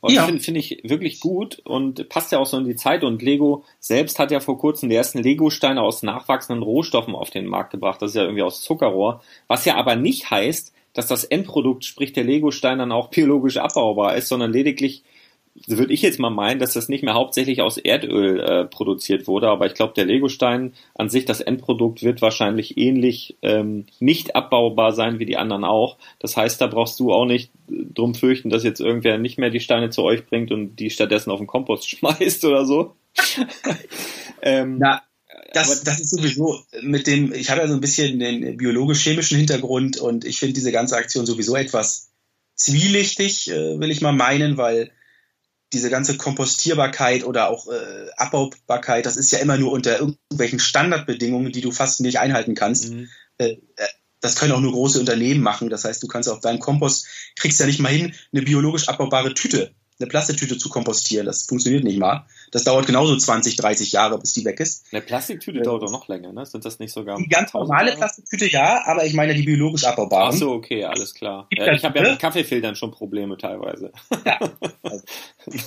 Und 0.00 0.14
ja. 0.14 0.24
finde 0.24 0.42
find 0.42 0.56
ich 0.56 0.80
wirklich 0.82 1.20
gut 1.20 1.60
und 1.64 2.08
passt 2.08 2.32
ja 2.32 2.38
auch 2.38 2.46
so 2.46 2.56
in 2.56 2.64
die 2.64 2.76
Zeit. 2.76 3.04
Und 3.04 3.20
Lego 3.20 3.64
selbst 3.80 4.18
hat 4.18 4.30
ja 4.30 4.40
vor 4.40 4.58
kurzem 4.58 4.88
die 4.88 4.96
ersten 4.96 5.18
Lego-Steine 5.18 5.82
aus 5.82 6.02
nachwachsenden 6.02 6.62
Rohstoffen 6.62 7.14
auf 7.14 7.28
den 7.28 7.46
Markt 7.46 7.72
gebracht. 7.72 8.00
Das 8.00 8.12
ist 8.12 8.16
ja 8.16 8.22
irgendwie 8.22 8.42
aus 8.42 8.62
Zuckerrohr. 8.62 9.22
Was 9.46 9.66
ja 9.66 9.76
aber 9.76 9.96
nicht 9.96 10.30
heißt, 10.30 10.72
dass 10.94 11.06
das 11.06 11.24
Endprodukt, 11.24 11.84
sprich 11.84 12.14
der 12.14 12.24
Lego-Stein, 12.24 12.78
dann 12.78 12.92
auch 12.92 13.10
biologisch 13.10 13.58
abbaubar 13.58 14.16
ist, 14.16 14.28
sondern 14.28 14.52
lediglich 14.52 15.04
würde 15.66 15.92
ich 15.92 16.02
jetzt 16.02 16.18
mal 16.18 16.30
meinen, 16.30 16.60
dass 16.60 16.74
das 16.74 16.88
nicht 16.88 17.02
mehr 17.02 17.14
hauptsächlich 17.14 17.60
aus 17.60 17.76
Erdöl 17.76 18.40
äh, 18.40 18.64
produziert 18.64 19.26
wurde, 19.26 19.48
aber 19.48 19.66
ich 19.66 19.74
glaube, 19.74 19.94
der 19.94 20.06
Legostein 20.06 20.74
an 20.94 21.10
sich, 21.10 21.24
das 21.24 21.40
Endprodukt 21.40 22.02
wird 22.02 22.22
wahrscheinlich 22.22 22.78
ähnlich 22.78 23.36
ähm, 23.42 23.86
nicht 23.98 24.36
abbaubar 24.36 24.92
sein 24.92 25.18
wie 25.18 25.26
die 25.26 25.36
anderen 25.36 25.64
auch. 25.64 25.98
Das 26.18 26.36
heißt, 26.36 26.60
da 26.60 26.66
brauchst 26.66 26.98
du 27.00 27.12
auch 27.12 27.26
nicht 27.26 27.52
äh, 27.70 27.84
drum 27.94 28.14
fürchten, 28.14 28.50
dass 28.50 28.64
jetzt 28.64 28.80
irgendwer 28.80 29.18
nicht 29.18 29.38
mehr 29.38 29.50
die 29.50 29.60
Steine 29.60 29.90
zu 29.90 30.02
euch 30.02 30.26
bringt 30.26 30.50
und 30.50 30.76
die 30.76 30.90
stattdessen 30.90 31.30
auf 31.30 31.38
den 31.38 31.46
Kompost 31.46 31.88
schmeißt 31.90 32.44
oder 32.44 32.64
so. 32.64 32.94
ähm, 34.42 34.78
Na, 34.78 35.02
das, 35.52 35.82
das 35.82 36.00
ist 36.00 36.10
sowieso 36.10 36.60
mit 36.82 37.06
dem, 37.06 37.32
ich 37.32 37.50
habe 37.50 37.60
ja 37.60 37.68
so 37.68 37.74
ein 37.74 37.80
bisschen 37.80 38.18
den 38.18 38.56
biologisch-chemischen 38.56 39.36
Hintergrund 39.36 39.98
und 39.98 40.24
ich 40.24 40.38
finde 40.38 40.54
diese 40.54 40.72
ganze 40.72 40.96
Aktion 40.96 41.26
sowieso 41.26 41.56
etwas 41.56 42.10
zwielichtig, 42.54 43.50
äh, 43.50 43.80
will 43.80 43.90
ich 43.90 44.00
mal 44.00 44.12
meinen, 44.12 44.56
weil 44.56 44.92
diese 45.72 45.90
ganze 45.90 46.16
Kompostierbarkeit 46.16 47.24
oder 47.24 47.48
auch 47.48 47.68
äh, 47.68 48.10
Abbaubarkeit, 48.16 49.06
das 49.06 49.16
ist 49.16 49.30
ja 49.30 49.38
immer 49.38 49.56
nur 49.56 49.72
unter 49.72 49.98
irgendwelchen 49.98 50.58
Standardbedingungen, 50.58 51.52
die 51.52 51.60
du 51.60 51.70
fast 51.70 52.00
nicht 52.00 52.18
einhalten 52.18 52.54
kannst. 52.54 52.90
Mhm. 52.90 53.08
Äh, 53.38 53.58
äh 53.76 53.88
das 54.22 54.36
können 54.36 54.52
auch 54.52 54.60
nur 54.60 54.72
große 54.72 55.00
Unternehmen 55.00 55.40
machen. 55.40 55.70
Das 55.70 55.84
heißt, 55.84 56.02
du 56.02 56.06
kannst 56.06 56.28
auf 56.28 56.40
deinen 56.40 56.58
Kompost, 56.58 57.06
kriegst 57.36 57.58
ja 57.58 57.64
nicht 57.64 57.80
mal 57.80 57.88
hin, 57.88 58.14
eine 58.34 58.42
biologisch 58.42 58.86
abbaubare 58.86 59.32
Tüte 59.32 59.74
eine 60.00 60.08
Plastiktüte 60.08 60.58
zu 60.58 60.68
kompostieren. 60.68 61.26
Das 61.26 61.42
funktioniert 61.42 61.84
nicht 61.84 61.98
mal. 61.98 62.26
Das 62.50 62.64
dauert 62.64 62.86
genauso 62.86 63.16
20, 63.16 63.56
30 63.56 63.92
Jahre, 63.92 64.18
bis 64.18 64.32
die 64.32 64.44
weg 64.44 64.58
ist. 64.58 64.84
Eine 64.90 65.02
Plastiktüte 65.02 65.60
äh, 65.60 65.62
dauert 65.62 65.82
doch 65.82 65.90
noch 65.90 66.08
länger, 66.08 66.32
ne? 66.32 66.44
Sind 66.44 66.64
das 66.64 66.78
nicht 66.78 66.92
sogar? 66.92 67.16
Die 67.16 67.28
ganz 67.28 67.52
normale 67.52 67.94
Plastiktüte 67.94 68.50
ja, 68.50 68.82
aber 68.86 69.04
ich 69.04 69.14
meine 69.14 69.34
die 69.34 69.42
biologisch 69.42 69.84
abbaubaren. 69.84 70.34
Ach 70.34 70.38
so, 70.38 70.52
okay, 70.52 70.84
alles 70.84 71.14
klar. 71.14 71.46
Ja, 71.56 71.72
ich 71.72 71.84
habe 71.84 71.98
ja 71.98 72.10
mit 72.10 72.18
Kaffeefiltern 72.18 72.74
schon 72.74 72.90
Probleme 72.90 73.36
teilweise. 73.36 73.92
Ja. 74.24 74.40
Also. 74.82 75.04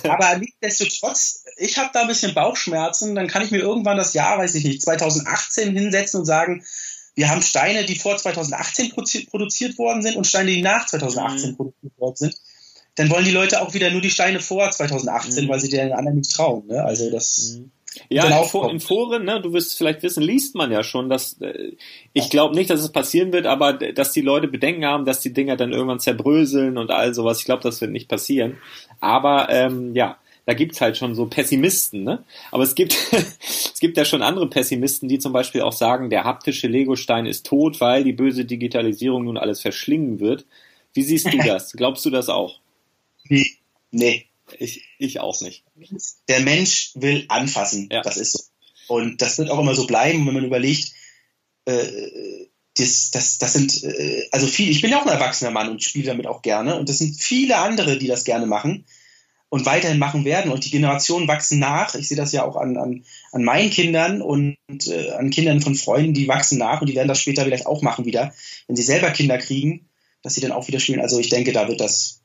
aber 0.08 0.38
nichtsdestotrotz, 0.38 1.44
ich 1.56 1.78
habe 1.78 1.90
da 1.92 2.02
ein 2.02 2.08
bisschen 2.08 2.34
Bauchschmerzen. 2.34 3.14
Dann 3.14 3.28
kann 3.28 3.42
ich 3.42 3.50
mir 3.50 3.60
irgendwann 3.60 3.96
das 3.96 4.12
Jahr, 4.12 4.38
weiß 4.38 4.54
ich 4.54 4.64
nicht, 4.64 4.82
2018 4.82 5.74
hinsetzen 5.74 6.20
und 6.20 6.26
sagen, 6.26 6.64
wir 7.14 7.30
haben 7.30 7.42
Steine, 7.42 7.84
die 7.84 7.96
vor 7.96 8.16
2018 8.16 8.92
produziert 9.30 9.78
worden 9.78 10.02
sind 10.02 10.16
und 10.16 10.26
Steine, 10.26 10.50
die 10.50 10.62
nach 10.62 10.86
2018 10.86 11.50
mhm. 11.50 11.56
produziert 11.56 11.98
worden 11.98 12.16
sind 12.16 12.34
dann 12.96 13.10
wollen 13.10 13.24
die 13.24 13.30
Leute 13.30 13.60
auch 13.60 13.74
wieder 13.74 13.90
nur 13.90 14.00
die 14.00 14.10
Steine 14.10 14.40
vor 14.40 14.70
2018, 14.70 15.44
mhm. 15.44 15.48
weil 15.48 15.60
sie 15.60 15.68
den 15.68 15.92
anderen 15.92 16.18
nicht 16.18 16.34
trauen. 16.34 16.66
Ne? 16.66 16.84
Also 16.84 17.10
das. 17.10 17.58
Mhm. 17.58 17.70
Ja, 18.08 18.26
in, 18.26 18.70
in 18.70 18.80
Foren, 18.80 19.24
ne, 19.24 19.40
du 19.40 19.52
wirst 19.52 19.78
vielleicht 19.78 20.02
wissen, 20.02 20.22
liest 20.22 20.56
man 20.56 20.72
ja 20.72 20.82
schon, 20.82 21.08
dass 21.08 21.40
äh, 21.40 21.76
ich 22.12 22.28
glaube 22.28 22.54
nicht, 22.56 22.68
dass 22.68 22.80
es 22.80 22.90
passieren 22.90 23.32
wird, 23.32 23.46
aber 23.46 23.72
dass 23.72 24.10
die 24.10 24.20
Leute 24.20 24.48
Bedenken 24.48 24.84
haben, 24.84 25.04
dass 25.04 25.20
die 25.20 25.32
Dinger 25.32 25.56
dann 25.56 25.72
irgendwann 25.72 26.00
zerbröseln 26.00 26.76
und 26.76 26.90
all 26.90 27.14
sowas. 27.14 27.38
Ich 27.38 27.44
glaube, 27.44 27.62
das 27.62 27.80
wird 27.80 27.92
nicht 27.92 28.08
passieren. 28.08 28.58
Aber 28.98 29.48
ähm, 29.50 29.94
ja, 29.94 30.18
da 30.46 30.54
gibt's 30.54 30.80
halt 30.80 30.96
schon 30.96 31.14
so 31.14 31.26
Pessimisten, 31.26 32.02
ne? 32.02 32.24
Aber 32.50 32.64
es 32.64 32.74
gibt 32.74 32.96
es 33.12 33.78
gibt 33.80 33.96
ja 33.96 34.04
schon 34.04 34.22
andere 34.22 34.50
Pessimisten, 34.50 35.08
die 35.08 35.18
zum 35.18 35.32
Beispiel 35.32 35.62
auch 35.62 35.72
sagen, 35.72 36.10
der 36.10 36.24
haptische 36.24 36.66
Legostein 36.66 37.26
ist 37.26 37.46
tot, 37.46 37.80
weil 37.80 38.02
die 38.04 38.12
böse 38.12 38.44
Digitalisierung 38.44 39.24
nun 39.24 39.38
alles 39.38 39.60
verschlingen 39.60 40.18
wird. 40.18 40.46
Wie 40.94 41.02
siehst 41.02 41.32
du 41.32 41.38
das? 41.46 41.72
Glaubst 41.72 42.04
du 42.04 42.10
das 42.10 42.28
auch? 42.28 42.58
Nee. 43.28 43.58
nee. 43.90 44.26
Ich, 44.58 44.84
ich 44.98 45.20
auch 45.20 45.40
nicht. 45.40 45.64
Der 46.28 46.40
Mensch 46.40 46.92
will 46.94 47.24
anfassen. 47.28 47.88
Ja. 47.90 48.02
Das 48.02 48.16
ist 48.16 48.32
so. 48.32 48.44
Und 48.88 49.22
das 49.22 49.38
wird 49.38 49.50
auch 49.50 49.58
immer 49.58 49.74
so 49.74 49.86
bleiben, 49.86 50.26
wenn 50.26 50.34
man 50.34 50.44
überlegt, 50.44 50.92
äh, 51.64 51.86
das, 52.76 53.10
das, 53.10 53.38
das 53.38 53.52
sind, 53.52 53.84
äh, 53.84 54.28
also 54.32 54.46
viel, 54.46 54.70
ich 54.70 54.80
bin 54.80 54.90
ja 54.90 55.00
auch 55.00 55.06
ein 55.06 55.12
erwachsener 55.12 55.50
Mann 55.50 55.70
und 55.70 55.82
spiele 55.82 56.06
damit 56.06 56.26
auch 56.26 56.42
gerne. 56.42 56.76
Und 56.76 56.88
das 56.88 56.98
sind 56.98 57.14
viele 57.14 57.56
andere, 57.56 57.98
die 57.98 58.08
das 58.08 58.24
gerne 58.24 58.46
machen 58.46 58.84
und 59.48 59.66
weiterhin 59.66 59.98
machen 59.98 60.24
werden. 60.24 60.50
Und 60.50 60.64
die 60.64 60.70
Generationen 60.70 61.28
wachsen 61.28 61.60
nach. 61.60 61.94
Ich 61.94 62.08
sehe 62.08 62.16
das 62.16 62.32
ja 62.32 62.44
auch 62.44 62.56
an, 62.56 62.76
an, 62.76 63.04
an 63.32 63.44
meinen 63.44 63.70
Kindern 63.70 64.20
und 64.20 64.56
äh, 64.86 65.12
an 65.12 65.30
Kindern 65.30 65.60
von 65.60 65.76
Freunden, 65.76 66.14
die 66.14 66.28
wachsen 66.28 66.58
nach 66.58 66.80
und 66.80 66.88
die 66.88 66.96
werden 66.96 67.08
das 67.08 67.20
später 67.20 67.44
vielleicht 67.44 67.66
auch 67.66 67.80
machen 67.80 68.04
wieder, 68.04 68.34
wenn 68.66 68.76
sie 68.76 68.82
selber 68.82 69.10
Kinder 69.10 69.38
kriegen, 69.38 69.88
dass 70.22 70.34
sie 70.34 70.40
dann 70.40 70.52
auch 70.52 70.66
wieder 70.66 70.80
spielen. 70.80 71.00
Also 71.00 71.20
ich 71.20 71.28
denke, 71.28 71.52
da 71.52 71.68
wird 71.68 71.80
das, 71.80 72.23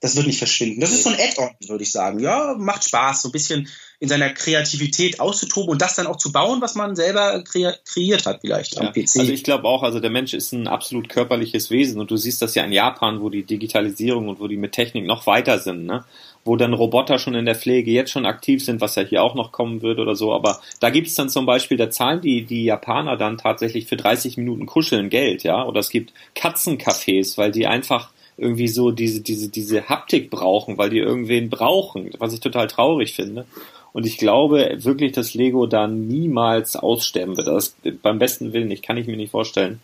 das 0.00 0.16
wird 0.16 0.26
nicht 0.26 0.38
verschwinden. 0.38 0.80
Das 0.80 0.92
ist 0.92 1.04
so 1.04 1.10
ein 1.10 1.16
Add-on, 1.16 1.50
würde 1.68 1.84
ich 1.84 1.92
sagen. 1.92 2.20
Ja, 2.20 2.54
macht 2.58 2.84
Spaß, 2.84 3.22
so 3.22 3.28
ein 3.28 3.32
bisschen 3.32 3.68
in 3.98 4.08
seiner 4.08 4.30
Kreativität 4.30 5.20
auszutoben 5.20 5.70
und 5.70 5.82
das 5.82 5.94
dann 5.94 6.06
auch 6.06 6.16
zu 6.16 6.32
bauen, 6.32 6.62
was 6.62 6.74
man 6.74 6.96
selber 6.96 7.44
kre 7.44 7.76
kreiert 7.84 8.24
hat, 8.24 8.40
vielleicht 8.40 8.76
ja. 8.76 8.80
am 8.80 8.92
PC. 8.94 9.18
Also 9.18 9.32
ich 9.32 9.44
glaube 9.44 9.64
auch, 9.64 9.82
also 9.82 10.00
der 10.00 10.08
Mensch 10.08 10.32
ist 10.32 10.52
ein 10.52 10.68
absolut 10.68 11.10
körperliches 11.10 11.70
Wesen 11.70 12.00
und 12.00 12.10
du 12.10 12.16
siehst 12.16 12.40
das 12.40 12.54
ja 12.54 12.64
in 12.64 12.72
Japan, 12.72 13.20
wo 13.20 13.28
die 13.28 13.42
Digitalisierung 13.42 14.28
und 14.28 14.40
wo 14.40 14.48
die 14.48 14.56
mit 14.56 14.72
Technik 14.72 15.04
noch 15.04 15.26
weiter 15.26 15.58
sind, 15.58 15.84
ne? 15.84 16.04
wo 16.44 16.56
dann 16.56 16.72
Roboter 16.72 17.18
schon 17.18 17.34
in 17.34 17.44
der 17.44 17.54
Pflege 17.54 17.90
jetzt 17.90 18.10
schon 18.10 18.24
aktiv 18.24 18.64
sind, 18.64 18.80
was 18.80 18.94
ja 18.94 19.02
hier 19.02 19.22
auch 19.22 19.34
noch 19.34 19.52
kommen 19.52 19.82
wird 19.82 19.98
oder 19.98 20.16
so. 20.16 20.32
Aber 20.32 20.60
da 20.80 20.88
gibt's 20.88 21.14
dann 21.14 21.28
zum 21.28 21.44
Beispiel, 21.44 21.76
da 21.76 21.90
zahlen 21.90 22.22
die, 22.22 22.46
die 22.46 22.64
Japaner 22.64 23.18
dann 23.18 23.36
tatsächlich 23.36 23.86
für 23.86 23.96
30 23.96 24.38
Minuten 24.38 24.64
Kuscheln 24.64 25.10
Geld, 25.10 25.42
ja. 25.42 25.62
Oder 25.66 25.80
es 25.80 25.90
gibt 25.90 26.14
Katzencafés, 26.34 27.36
weil 27.36 27.50
die 27.50 27.66
einfach 27.66 28.10
irgendwie 28.40 28.68
so 28.68 28.90
diese, 28.90 29.20
diese, 29.20 29.50
diese 29.50 29.88
Haptik 29.88 30.30
brauchen, 30.30 30.78
weil 30.78 30.90
die 30.90 30.98
irgendwen 30.98 31.50
brauchen, 31.50 32.10
was 32.18 32.32
ich 32.32 32.40
total 32.40 32.66
traurig 32.68 33.14
finde. 33.14 33.44
Und 33.92 34.06
ich 34.06 34.16
glaube 34.16 34.78
wirklich, 34.80 35.12
dass 35.12 35.34
Lego 35.34 35.66
da 35.66 35.86
niemals 35.86 36.76
aussterben 36.76 37.36
wird. 37.36 37.48
Das 37.48 37.76
beim 38.02 38.18
besten 38.18 38.52
Willen, 38.52 38.70
ich 38.70 38.82
kann 38.82 38.96
ich 38.96 39.06
mir 39.06 39.16
nicht 39.16 39.32
vorstellen. 39.32 39.80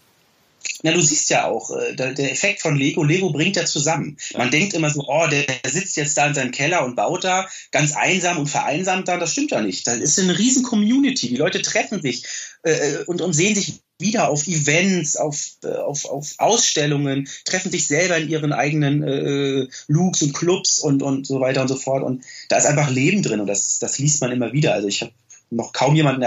Na, 0.82 0.92
du 0.92 1.00
siehst 1.00 1.30
ja 1.30 1.46
auch, 1.46 1.70
äh, 1.70 1.94
der 1.94 2.32
Effekt 2.32 2.62
von 2.62 2.76
Lego, 2.76 3.02
Lego 3.02 3.30
bringt 3.30 3.56
ja 3.56 3.64
zusammen. 3.64 4.16
Man 4.36 4.50
denkt 4.50 4.74
immer 4.74 4.90
so, 4.90 5.04
oh, 5.06 5.26
der 5.26 5.46
sitzt 5.66 5.96
jetzt 5.96 6.16
da 6.16 6.26
in 6.26 6.34
seinem 6.34 6.50
Keller 6.52 6.84
und 6.84 6.96
baut 6.96 7.24
da 7.24 7.48
ganz 7.72 7.94
einsam 7.96 8.38
und 8.38 8.48
vereinsamt 8.48 9.08
da. 9.08 9.16
Das 9.16 9.32
stimmt 9.32 9.50
ja 9.50 9.60
nicht. 9.60 9.86
Das 9.86 9.98
ist 9.98 10.18
eine 10.18 10.38
riesen 10.38 10.62
Community. 10.62 11.28
Die 11.28 11.36
Leute 11.36 11.62
treffen 11.62 12.02
sich 12.02 12.24
äh, 12.62 12.70
äh, 12.70 13.04
und, 13.04 13.20
und 13.20 13.32
sehen 13.32 13.54
sich 13.54 13.80
wieder 13.98 14.28
auf 14.28 14.46
Events, 14.46 15.16
auf, 15.16 15.40
äh, 15.64 15.68
auf, 15.68 16.04
auf 16.04 16.34
Ausstellungen, 16.38 17.28
treffen 17.44 17.70
sich 17.70 17.86
selber 17.86 18.18
in 18.18 18.28
ihren 18.28 18.52
eigenen 18.52 19.02
äh, 19.02 19.68
Looks 19.88 20.22
und 20.22 20.34
Clubs 20.34 20.80
und, 20.80 21.02
und 21.02 21.26
so 21.26 21.40
weiter 21.40 21.62
und 21.62 21.68
so 21.68 21.76
fort. 21.76 22.02
Und 22.02 22.24
da 22.48 22.58
ist 22.58 22.66
einfach 22.66 22.90
Leben 22.90 23.22
drin 23.22 23.40
und 23.40 23.46
das, 23.46 23.78
das 23.78 23.98
liest 23.98 24.20
man 24.20 24.32
immer 24.32 24.52
wieder. 24.52 24.74
Also 24.74 24.88
ich 24.88 25.00
habe 25.00 25.12
noch 25.50 25.72
kaum 25.72 25.94
jemanden, 25.94 26.26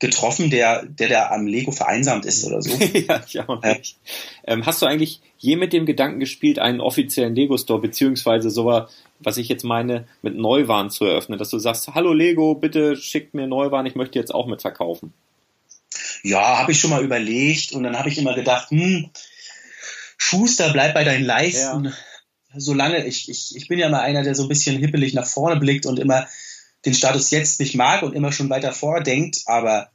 getroffen, 0.00 0.48
der, 0.50 0.84
der 0.86 1.08
der 1.08 1.32
am 1.32 1.46
Lego 1.46 1.70
vereinsamt 1.70 2.24
ist 2.24 2.44
oder 2.46 2.62
so. 2.62 2.70
ja, 2.94 3.22
ich 3.26 3.38
auch 3.40 3.62
nicht. 3.62 3.96
Äh, 4.42 4.54
ähm, 4.54 4.66
hast 4.66 4.82
du 4.82 4.86
eigentlich 4.86 5.20
je 5.38 5.56
mit 5.56 5.72
dem 5.72 5.86
Gedanken 5.86 6.18
gespielt, 6.18 6.58
einen 6.58 6.80
offiziellen 6.80 7.34
Lego-Store, 7.34 7.80
beziehungsweise 7.80 8.50
so 8.50 8.86
was 9.20 9.36
ich 9.36 9.48
jetzt 9.48 9.64
meine, 9.64 10.08
mit 10.22 10.36
Neuwaren 10.36 10.90
zu 10.90 11.04
eröffnen, 11.04 11.38
dass 11.38 11.50
du 11.50 11.58
sagst, 11.58 11.88
hallo 11.94 12.14
Lego, 12.14 12.54
bitte 12.54 12.96
schickt 12.96 13.34
mir 13.34 13.46
Neuwaren, 13.46 13.86
ich 13.86 13.94
möchte 13.94 14.18
jetzt 14.18 14.34
auch 14.34 14.46
mitverkaufen. 14.46 15.12
Ja, 16.22 16.58
habe 16.58 16.72
ich 16.72 16.80
schon 16.80 16.90
mal 16.90 17.04
überlegt 17.04 17.72
und 17.72 17.82
dann 17.82 17.98
habe 17.98 18.08
ich 18.08 18.16
immer 18.16 18.34
gedacht, 18.34 18.70
hm, 18.70 19.10
Schuster, 20.16 20.70
bleib 20.72 20.94
bei 20.94 21.04
deinen 21.04 21.24
Leisten. 21.24 21.86
Ja. 21.86 21.92
Solange, 22.56 23.06
ich, 23.06 23.28
ich, 23.28 23.54
ich 23.54 23.68
bin 23.68 23.78
ja 23.78 23.88
mal 23.90 24.00
einer, 24.00 24.22
der 24.22 24.34
so 24.34 24.44
ein 24.44 24.48
bisschen 24.48 24.78
hippelig 24.78 25.14
nach 25.14 25.26
vorne 25.26 25.60
blickt 25.60 25.86
und 25.86 25.98
immer 25.98 26.26
den 26.84 26.94
Status 26.94 27.30
jetzt 27.30 27.60
nicht 27.60 27.74
mag 27.74 28.02
und 28.02 28.14
immer 28.14 28.32
schon 28.32 28.50
weiter 28.50 28.72
vordenkt, 28.72 29.42
aber 29.46 29.90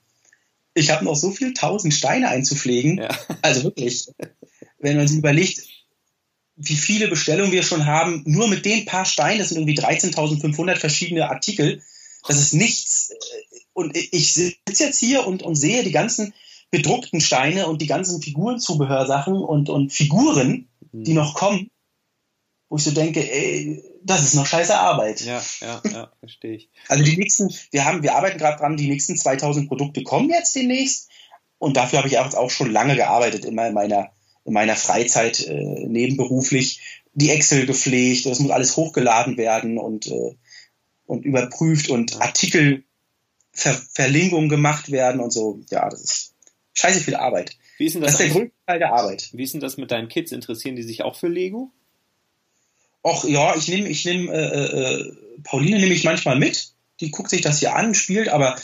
ich 0.73 0.91
habe 0.91 1.05
noch 1.05 1.15
so 1.15 1.31
viel 1.31 1.53
tausend 1.53 1.93
Steine 1.93 2.29
einzupflegen. 2.29 2.97
Ja. 2.97 3.09
Also 3.41 3.63
wirklich, 3.63 4.07
wenn 4.77 4.97
man 4.97 5.07
sich 5.07 5.17
überlegt, 5.17 5.61
wie 6.57 6.75
viele 6.75 7.07
Bestellungen 7.07 7.51
wir 7.51 7.63
schon 7.63 7.85
haben, 7.85 8.23
nur 8.25 8.47
mit 8.47 8.65
den 8.65 8.85
paar 8.85 9.05
Steinen, 9.05 9.39
das 9.39 9.49
sind 9.49 9.57
irgendwie 9.57 9.79
13.500 9.79 10.75
verschiedene 10.75 11.29
Artikel, 11.29 11.81
das 12.27 12.39
ist 12.39 12.53
nichts. 12.53 13.11
Und 13.73 13.95
ich 13.95 14.33
sitze 14.33 14.83
jetzt 14.83 14.99
hier 14.99 15.27
und, 15.27 15.43
und 15.43 15.55
sehe 15.55 15.83
die 15.83 15.91
ganzen 15.91 16.33
bedruckten 16.71 17.21
Steine 17.21 17.67
und 17.67 17.81
die 17.81 17.87
ganzen 17.87 18.21
Figurenzubehörsachen 18.21 19.35
und, 19.35 19.69
und 19.69 19.91
Figuren, 19.91 20.67
die 20.91 21.11
mhm. 21.11 21.17
noch 21.17 21.35
kommen, 21.35 21.69
wo 22.75 22.77
ich 22.77 22.83
so 22.83 22.91
denke, 22.91 23.21
ey, 23.21 23.81
das 24.03 24.23
ist 24.23 24.33
noch 24.33 24.45
scheiße 24.45 24.77
Arbeit. 24.77 25.21
Ja, 25.21 25.41
ja, 25.61 25.81
ja, 25.89 26.11
verstehe 26.19 26.55
ich. 26.55 26.69
Also 26.89 27.05
die 27.05 27.15
nächsten, 27.15 27.49
wir 27.71 27.85
haben, 27.85 28.03
wir 28.03 28.15
arbeiten 28.15 28.37
gerade 28.37 28.57
dran, 28.57 28.75
die 28.75 28.89
nächsten 28.89 29.15
2000 29.15 29.69
Produkte 29.69 30.03
kommen 30.03 30.29
jetzt 30.29 30.53
demnächst. 30.57 31.07
Und 31.57 31.77
dafür 31.77 31.99
habe 31.99 32.09
ich 32.09 32.17
auch 32.17 32.49
schon 32.49 32.73
lange 32.73 32.97
gearbeitet 32.97 33.45
in 33.45 33.55
meiner, 33.55 34.11
in 34.43 34.51
meiner 34.51 34.75
Freizeit 34.75 35.47
äh, 35.47 35.85
nebenberuflich. 35.87 36.81
Die 37.13 37.29
Excel 37.29 37.65
gepflegt, 37.65 38.25
das 38.25 38.41
muss 38.41 38.51
alles 38.51 38.75
hochgeladen 38.75 39.37
werden 39.37 39.77
und, 39.77 40.07
äh, 40.07 40.35
und 41.05 41.23
überprüft 41.23 41.89
und 41.89 42.21
Artikel 42.21 42.83
Ver 43.53 43.81
Verlinkungen 43.93 44.49
gemacht 44.49 44.91
werden 44.91 45.21
und 45.21 45.31
so. 45.31 45.61
Ja, 45.69 45.87
das 45.87 46.01
ist 46.01 46.33
scheiße 46.73 46.99
viel 46.99 47.15
Arbeit. 47.15 47.55
Wie 47.77 47.85
ist 47.85 47.93
denn 47.93 48.01
das, 48.01 48.17
das 48.17 48.19
ist 48.19 48.33
der 48.33 48.41
größte 48.41 48.57
Teil 48.67 48.79
der 48.79 48.93
Arbeit. 48.93 49.29
Wie 49.31 49.43
ist 49.43 49.53
denn 49.53 49.61
das 49.61 49.77
mit 49.77 49.91
deinen 49.91 50.09
Kids? 50.09 50.33
Interessieren 50.33 50.75
die 50.75 50.83
sich 50.83 51.03
auch 51.03 51.15
für 51.15 51.29
Lego? 51.29 51.71
Och 53.05 53.23
ja, 53.25 53.55
ich 53.55 53.67
nehme, 53.67 53.87
ich 53.87 54.03
nehme, 54.03 54.31
äh, 54.31 54.81
äh, 54.81 55.13
Pauline 55.43 55.77
nehme 55.77 55.93
ich 55.93 56.03
manchmal 56.03 56.39
mit. 56.39 56.73
Die 57.01 57.11
guckt 57.11 57.29
sich 57.29 57.41
das 57.41 57.59
hier 57.59 57.75
an, 57.75 57.93
spielt, 57.93 58.29
aber 58.29 58.55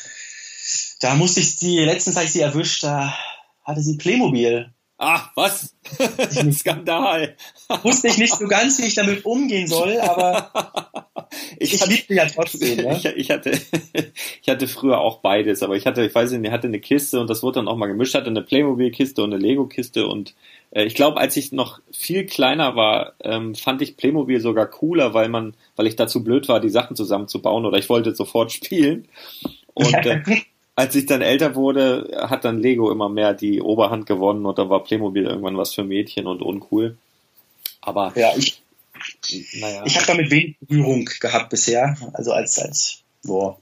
da 0.99 1.13
musste 1.13 1.41
ich 1.41 1.57
sie, 1.57 1.77
letztens 1.77 2.17
als 2.17 2.27
ich 2.27 2.31
sie 2.33 2.39
erwischt, 2.41 2.83
da 2.83 3.15
hatte 3.63 3.81
sie 3.81 3.97
Playmobil. 3.97 4.73
Ach, 4.97 5.29
was? 5.35 5.75
Skandal. 6.57 7.37
Wusste 7.83 8.07
ich 8.07 8.17
nicht 8.17 8.35
so 8.35 8.47
ganz, 8.47 8.79
wie 8.79 8.85
ich 8.85 8.95
damit 8.95 9.25
umgehen 9.25 9.67
soll, 9.67 9.99
aber 9.99 10.51
ich, 11.57 11.73
ich 11.73 11.85
liebe 11.85 12.13
ja 12.15 12.25
trotzdem. 12.25 12.77
Ne? 12.81 12.97
Ich, 12.97 13.05
ich, 13.05 13.31
hatte, 13.31 13.51
ich 14.41 14.49
hatte 14.49 14.67
früher 14.67 14.99
auch 14.99 15.19
beides, 15.19 15.63
aber 15.63 15.75
ich 15.75 15.85
hatte, 15.85 16.05
ich 16.05 16.13
weiß 16.13 16.31
nicht, 16.31 16.45
ich 16.45 16.51
hatte 16.51 16.67
eine 16.67 16.79
Kiste 16.79 17.19
und 17.19 17.29
das 17.29 17.43
wurde 17.43 17.55
dann 17.55 17.67
auch 17.67 17.75
mal 17.75 17.87
gemischt, 17.87 18.15
hatte 18.15 18.27
eine 18.27 18.41
Playmobil-Kiste 18.41 19.23
und 19.23 19.33
eine 19.33 19.41
Lego-Kiste 19.41 20.07
und 20.07 20.33
äh, 20.71 20.83
ich 20.83 20.95
glaube, 20.95 21.19
als 21.19 21.37
ich 21.37 21.51
noch 21.51 21.79
viel 21.91 22.25
kleiner 22.25 22.75
war, 22.75 23.13
ähm, 23.23 23.55
fand 23.55 23.81
ich 23.81 23.97
Playmobil 23.97 24.39
sogar 24.39 24.67
cooler, 24.67 25.13
weil 25.13 25.29
man, 25.29 25.53
weil 25.75 25.87
ich 25.87 25.95
dazu 25.95 26.23
blöd 26.23 26.47
war, 26.47 26.59
die 26.59 26.69
Sachen 26.69 26.95
zusammenzubauen 26.95 27.65
oder 27.65 27.77
ich 27.77 27.89
wollte 27.89 28.15
sofort 28.15 28.51
spielen. 28.51 29.07
Und 29.73 29.93
äh, 30.05 30.21
als 30.75 30.95
ich 30.95 31.05
dann 31.05 31.21
älter 31.21 31.55
wurde, 31.55 32.25
hat 32.29 32.45
dann 32.45 32.59
Lego 32.59 32.91
immer 32.91 33.09
mehr 33.09 33.33
die 33.33 33.61
Oberhand 33.61 34.05
gewonnen 34.05 34.45
und 34.45 34.57
da 34.57 34.69
war 34.69 34.83
Playmobil 34.83 35.25
irgendwann 35.25 35.57
was 35.57 35.73
für 35.73 35.83
Mädchen 35.83 36.27
und 36.27 36.41
uncool. 36.41 36.97
Aber 37.81 38.13
ja, 38.15 38.31
ich, 38.37 38.61
naja. 39.53 39.83
Ich 39.85 39.95
habe 39.95 40.07
damit 40.07 40.31
wenig 40.31 40.57
Berührung 40.59 41.05
gehabt 41.19 41.49
bisher. 41.49 41.97
Also 42.13 42.31
als, 42.33 42.59
als, 42.59 42.99
boah. 43.23 43.59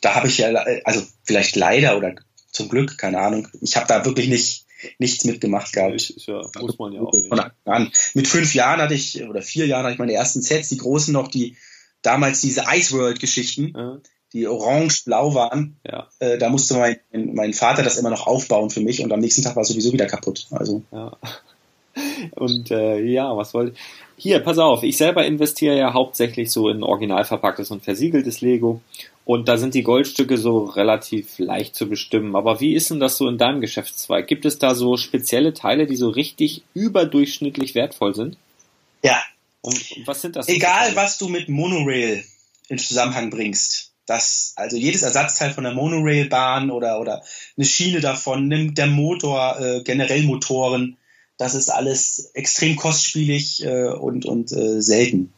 Da 0.00 0.14
habe 0.14 0.28
ich 0.28 0.38
ja, 0.38 0.48
also 0.84 1.02
vielleicht 1.24 1.56
leider 1.56 1.96
oder 1.96 2.14
zum 2.52 2.68
Glück, 2.68 2.98
keine 2.98 3.20
Ahnung. 3.20 3.48
Ich 3.60 3.76
habe 3.76 3.86
da 3.86 4.04
wirklich 4.04 4.28
nicht 4.28 4.66
nichts 4.98 5.24
mitgemacht 5.24 5.72
gehabt. 5.72 5.94
Ist 5.94 6.26
ja, 6.26 6.42
muss 6.58 6.78
man 6.78 6.92
ja 6.92 7.00
auch 7.00 7.12
nicht. 7.12 7.30
Mit 8.14 8.28
fünf 8.28 8.54
Jahren 8.54 8.80
hatte 8.80 8.94
ich, 8.94 9.22
oder 9.22 9.42
vier 9.42 9.66
Jahren 9.66 9.84
hatte 9.84 9.94
ich 9.94 9.98
meine 9.98 10.12
ersten 10.12 10.42
Sets, 10.42 10.68
die 10.68 10.78
großen 10.78 11.12
noch, 11.12 11.28
die 11.28 11.56
damals 12.02 12.40
diese 12.40 12.64
Ice 12.72 12.96
World-Geschichten, 12.96 13.72
ja. 13.76 14.00
die 14.32 14.46
orange-blau 14.46 15.34
waren. 15.34 15.78
Ja. 15.86 16.08
Äh, 16.18 16.38
da 16.38 16.48
musste 16.48 16.74
mein, 16.74 16.98
mein 17.12 17.52
Vater 17.52 17.82
das 17.82 17.96
immer 17.96 18.10
noch 18.10 18.26
aufbauen 18.26 18.70
für 18.70 18.80
mich 18.80 19.02
und 19.02 19.12
am 19.12 19.20
nächsten 19.20 19.42
Tag 19.42 19.56
war 19.56 19.62
es 19.62 19.68
sowieso 19.68 19.92
wieder 19.92 20.06
kaputt. 20.06 20.46
Also. 20.50 20.82
Ja. 20.92 21.18
Und 22.32 22.70
äh, 22.70 23.00
ja, 23.00 23.36
was 23.36 23.54
wollte 23.54 23.72
ich? 23.72 23.78
Hier, 24.16 24.40
pass 24.40 24.58
auf, 24.58 24.82
ich 24.82 24.98
selber 24.98 25.24
investiere 25.24 25.78
ja 25.78 25.94
hauptsächlich 25.94 26.50
so 26.50 26.68
in 26.68 26.82
original 26.82 27.24
verpacktes 27.24 27.70
und 27.70 27.82
versiegeltes 27.82 28.42
Lego. 28.42 28.82
Und 29.24 29.48
da 29.48 29.56
sind 29.56 29.74
die 29.74 29.82
Goldstücke 29.82 30.36
so 30.36 30.64
relativ 30.64 31.38
leicht 31.38 31.74
zu 31.74 31.88
bestimmen. 31.88 32.36
Aber 32.36 32.60
wie 32.60 32.74
ist 32.74 32.90
denn 32.90 33.00
das 33.00 33.16
so 33.16 33.28
in 33.28 33.38
deinem 33.38 33.60
Geschäftszweig? 33.60 34.26
Gibt 34.26 34.44
es 34.44 34.58
da 34.58 34.74
so 34.74 34.96
spezielle 34.96 35.54
Teile, 35.54 35.86
die 35.86 35.96
so 35.96 36.08
richtig 36.10 36.62
überdurchschnittlich 36.74 37.74
wertvoll 37.74 38.14
sind? 38.14 38.36
Ja. 39.02 39.22
Und, 39.62 39.76
und 39.96 40.06
was 40.06 40.20
sind 40.20 40.36
das? 40.36 40.48
Egal, 40.48 40.96
was 40.96 41.16
du 41.16 41.28
mit 41.28 41.48
Monorail 41.48 42.24
in 42.68 42.78
Zusammenhang 42.78 43.30
bringst. 43.30 43.92
Das, 44.06 44.54
also 44.56 44.76
jedes 44.76 45.02
Ersatzteil 45.02 45.52
von 45.52 45.64
der 45.64 45.74
Monorailbahn 45.74 46.70
oder, 46.70 47.00
oder 47.00 47.22
eine 47.56 47.66
Schiene 47.66 48.00
davon, 48.00 48.48
nimmt 48.48 48.78
der 48.78 48.86
Motor, 48.86 49.60
äh, 49.60 49.82
generell 49.82 50.22
Motoren, 50.24 50.96
das 51.40 51.54
ist 51.54 51.70
alles 51.70 52.30
extrem 52.34 52.76
kostspielig 52.76 53.64
äh, 53.64 53.88
und, 53.88 54.26
und 54.26 54.52
äh, 54.52 54.82
selten. 54.82 55.32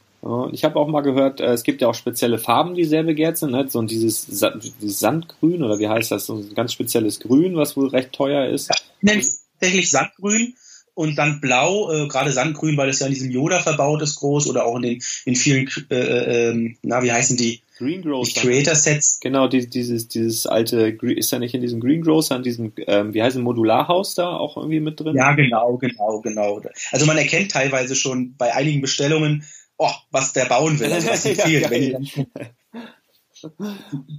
Ich 0.53 0.63
habe 0.63 0.79
auch 0.79 0.87
mal 0.87 1.01
gehört, 1.01 1.41
äh, 1.41 1.53
es 1.53 1.63
gibt 1.63 1.81
ja 1.81 1.89
auch 1.89 1.95
spezielle 1.95 2.39
Farben, 2.39 2.75
die 2.75 2.85
sehr 2.85 3.05
begehrt 3.05 3.39
sind. 3.39 3.53
Ne? 3.53 3.67
So 3.69 3.83
dieses, 3.83 4.27
dieses 4.27 4.99
Sandgrün 4.99 5.63
oder 5.63 5.79
wie 5.79 5.89
heißt 5.89 6.11
das? 6.11 6.27
So 6.27 6.37
ein 6.37 6.55
ganz 6.55 6.73
spezielles 6.73 7.21
Grün, 7.21 7.57
was 7.57 7.77
wohl 7.77 7.89
recht 7.89 8.13
teuer 8.13 8.49
ist. 8.49 8.69
Ja, 8.69 8.75
ich 8.77 9.03
nenne 9.03 9.21
es 9.21 9.45
tatsächlich 9.61 9.91
Sandgrün 9.91 10.55
und 10.95 11.17
dann 11.17 11.41
Blau, 11.41 11.91
äh, 11.93 12.09
gerade 12.09 12.33
Sandgrün, 12.33 12.77
weil 12.77 12.89
es 12.89 12.99
ja 12.99 13.07
in 13.07 13.15
diesem 13.15 13.31
Yoda 13.31 13.61
verbaut 13.61 14.03
ist, 14.03 14.17
groß 14.17 14.49
oder 14.49 14.67
auch 14.67 14.77
in 14.77 14.83
den 14.83 15.03
in 15.25 15.37
vielen, 15.37 15.69
äh, 15.91 15.95
äh, 15.95 16.51
ähm, 16.51 16.77
na 16.83 17.03
wie 17.03 17.13
heißen 17.13 17.37
die? 17.37 17.63
Greengrocer. 17.83 18.41
Creator 18.41 18.75
Sets. 18.75 19.19
Genau, 19.21 19.49
die, 19.49 19.69
dieses, 19.69 20.09
dieses 20.09 20.47
alte, 20.47 20.97
ist 21.03 21.33
ja 21.33 21.39
nicht 21.39 21.55
in 21.55 21.61
diesem 21.61 21.81
Greengrocer, 21.81 22.37
in 22.37 22.43
diesem, 22.43 22.73
ähm, 22.87 23.13
wie 23.13 23.23
heißt 23.23 23.37
es, 23.37 23.43
Modularhaus 23.43 24.15
da 24.15 24.37
auch 24.37 24.57
irgendwie 24.57 24.81
mit 24.81 25.01
drin? 25.01 25.17
Ja, 25.17 25.33
genau, 25.33 25.77
genau, 25.77 26.21
genau. 26.21 26.63
Also 26.91 27.07
man 27.07 27.19
erkennt 27.19 27.51
teilweise 27.51 27.97
schon 27.97 28.37
bei 28.37 28.55
einigen 28.55 28.81
Bestellungen, 28.81 29.45
oh, 29.79 29.91
was 30.11 30.33
der 30.33 30.45
bauen 30.45 30.79
will, 30.79 30.93
also 30.93 31.09
was 31.09 31.25
ihm 31.27 31.35
ja, 31.37 31.45
fehlt. 31.45 31.71
Wenn 31.71 32.03
die, 32.03 32.27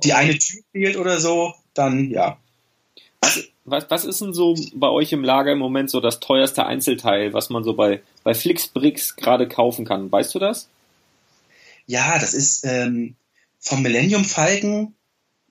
die 0.04 0.14
eine 0.14 0.38
Tür 0.38 0.62
fehlt 0.72 0.98
oder 0.98 1.20
so, 1.20 1.54
dann 1.74 2.10
ja. 2.10 2.38
Was, 3.22 3.44
was, 3.64 3.90
was 3.90 4.06
ist 4.06 4.20
denn 4.22 4.34
so 4.34 4.56
bei 4.76 4.90
euch 4.90 5.14
im 5.14 5.24
Lager 5.24 5.54
im 5.54 5.60
Moment 5.60 5.90
so 5.90 6.02
das 6.02 6.20
teuerste 6.20 6.66
Einzelteil, 6.66 7.34
was 7.34 7.50
man 7.50 7.64
so 7.64 7.74
bei, 7.74 8.02
bei 8.24 8.34
Flixbricks 8.34 9.16
gerade 9.16 9.48
kaufen 9.48 9.86
kann? 9.86 10.12
Weißt 10.12 10.36
du 10.36 10.40
das? 10.40 10.68
Ja, 11.86 12.20
das 12.20 12.34
ist 12.34 12.66
ähm, 12.66 13.16
vom 13.64 13.82
Millennium 13.82 14.26
Falken, 14.26 14.96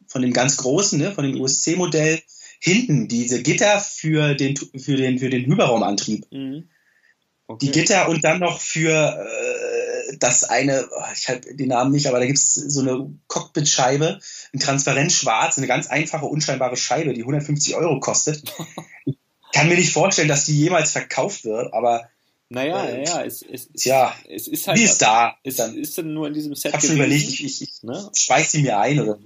von 0.06 0.22
dem 0.22 0.32
ganz 0.32 0.58
großen, 0.58 0.98
ne, 0.98 1.12
von 1.12 1.24
dem 1.24 1.40
USC-Modell, 1.40 2.20
hinten 2.60 3.08
diese 3.08 3.42
Gitter 3.42 3.80
für 3.80 4.34
den, 4.34 4.56
für 4.56 4.96
den, 4.96 5.18
für 5.18 5.30
den 5.30 5.46
Hyperraumantrieb. 5.46 6.26
Mhm. 6.30 6.68
Okay. 7.48 7.66
Die 7.66 7.72
Gitter 7.72 8.08
und 8.08 8.22
dann 8.22 8.38
noch 8.38 8.60
für 8.60 8.90
äh, 8.90 10.16
das 10.18 10.44
eine, 10.44 10.88
oh, 10.90 11.02
ich 11.14 11.28
habe 11.28 11.40
den 11.40 11.68
Namen 11.68 11.90
nicht, 11.90 12.06
aber 12.06 12.20
da 12.20 12.26
gibt 12.26 12.38
es 12.38 12.54
so 12.54 12.80
eine 12.80 13.10
Cockpit-Scheibe, 13.26 14.20
ein 14.54 14.60
transparent 14.60 15.10
schwarz, 15.10 15.58
eine 15.58 15.66
ganz 15.66 15.88
einfache, 15.88 16.26
unscheinbare 16.26 16.76
Scheibe, 16.76 17.14
die 17.14 17.22
150 17.22 17.74
Euro 17.74 17.98
kostet. 17.98 18.44
ich 19.04 19.16
kann 19.52 19.68
mir 19.68 19.76
nicht 19.76 19.92
vorstellen, 19.92 20.28
dass 20.28 20.44
die 20.44 20.56
jemals 20.56 20.92
verkauft 20.92 21.44
wird, 21.44 21.74
aber 21.74 22.08
naja, 22.52 22.84
äh, 22.84 23.04
ja, 23.04 23.24
es, 23.24 23.42
es, 23.42 23.70
ja, 23.84 24.14
es 24.28 24.46
ist 24.46 24.68
halt. 24.68 24.78
Die 24.78 24.82
ist 24.82 25.00
da. 25.00 25.36
Es 25.42 25.56
dann, 25.56 25.74
ist 25.76 25.96
dann 25.96 26.12
nur 26.12 26.26
in 26.26 26.34
diesem 26.34 26.54
Set 26.54 26.74
ich 26.74 26.82
gewesen. 26.82 26.96
Ich 26.96 27.00
habe 27.00 27.10
schon 27.10 27.20
überlegt, 27.20 27.40
ich, 27.40 27.62
ich, 27.62 27.82
ne? 27.82 28.10
speich 28.14 28.50
sie 28.50 28.62
mir 28.62 28.78
ein 28.78 29.00
oder 29.00 29.18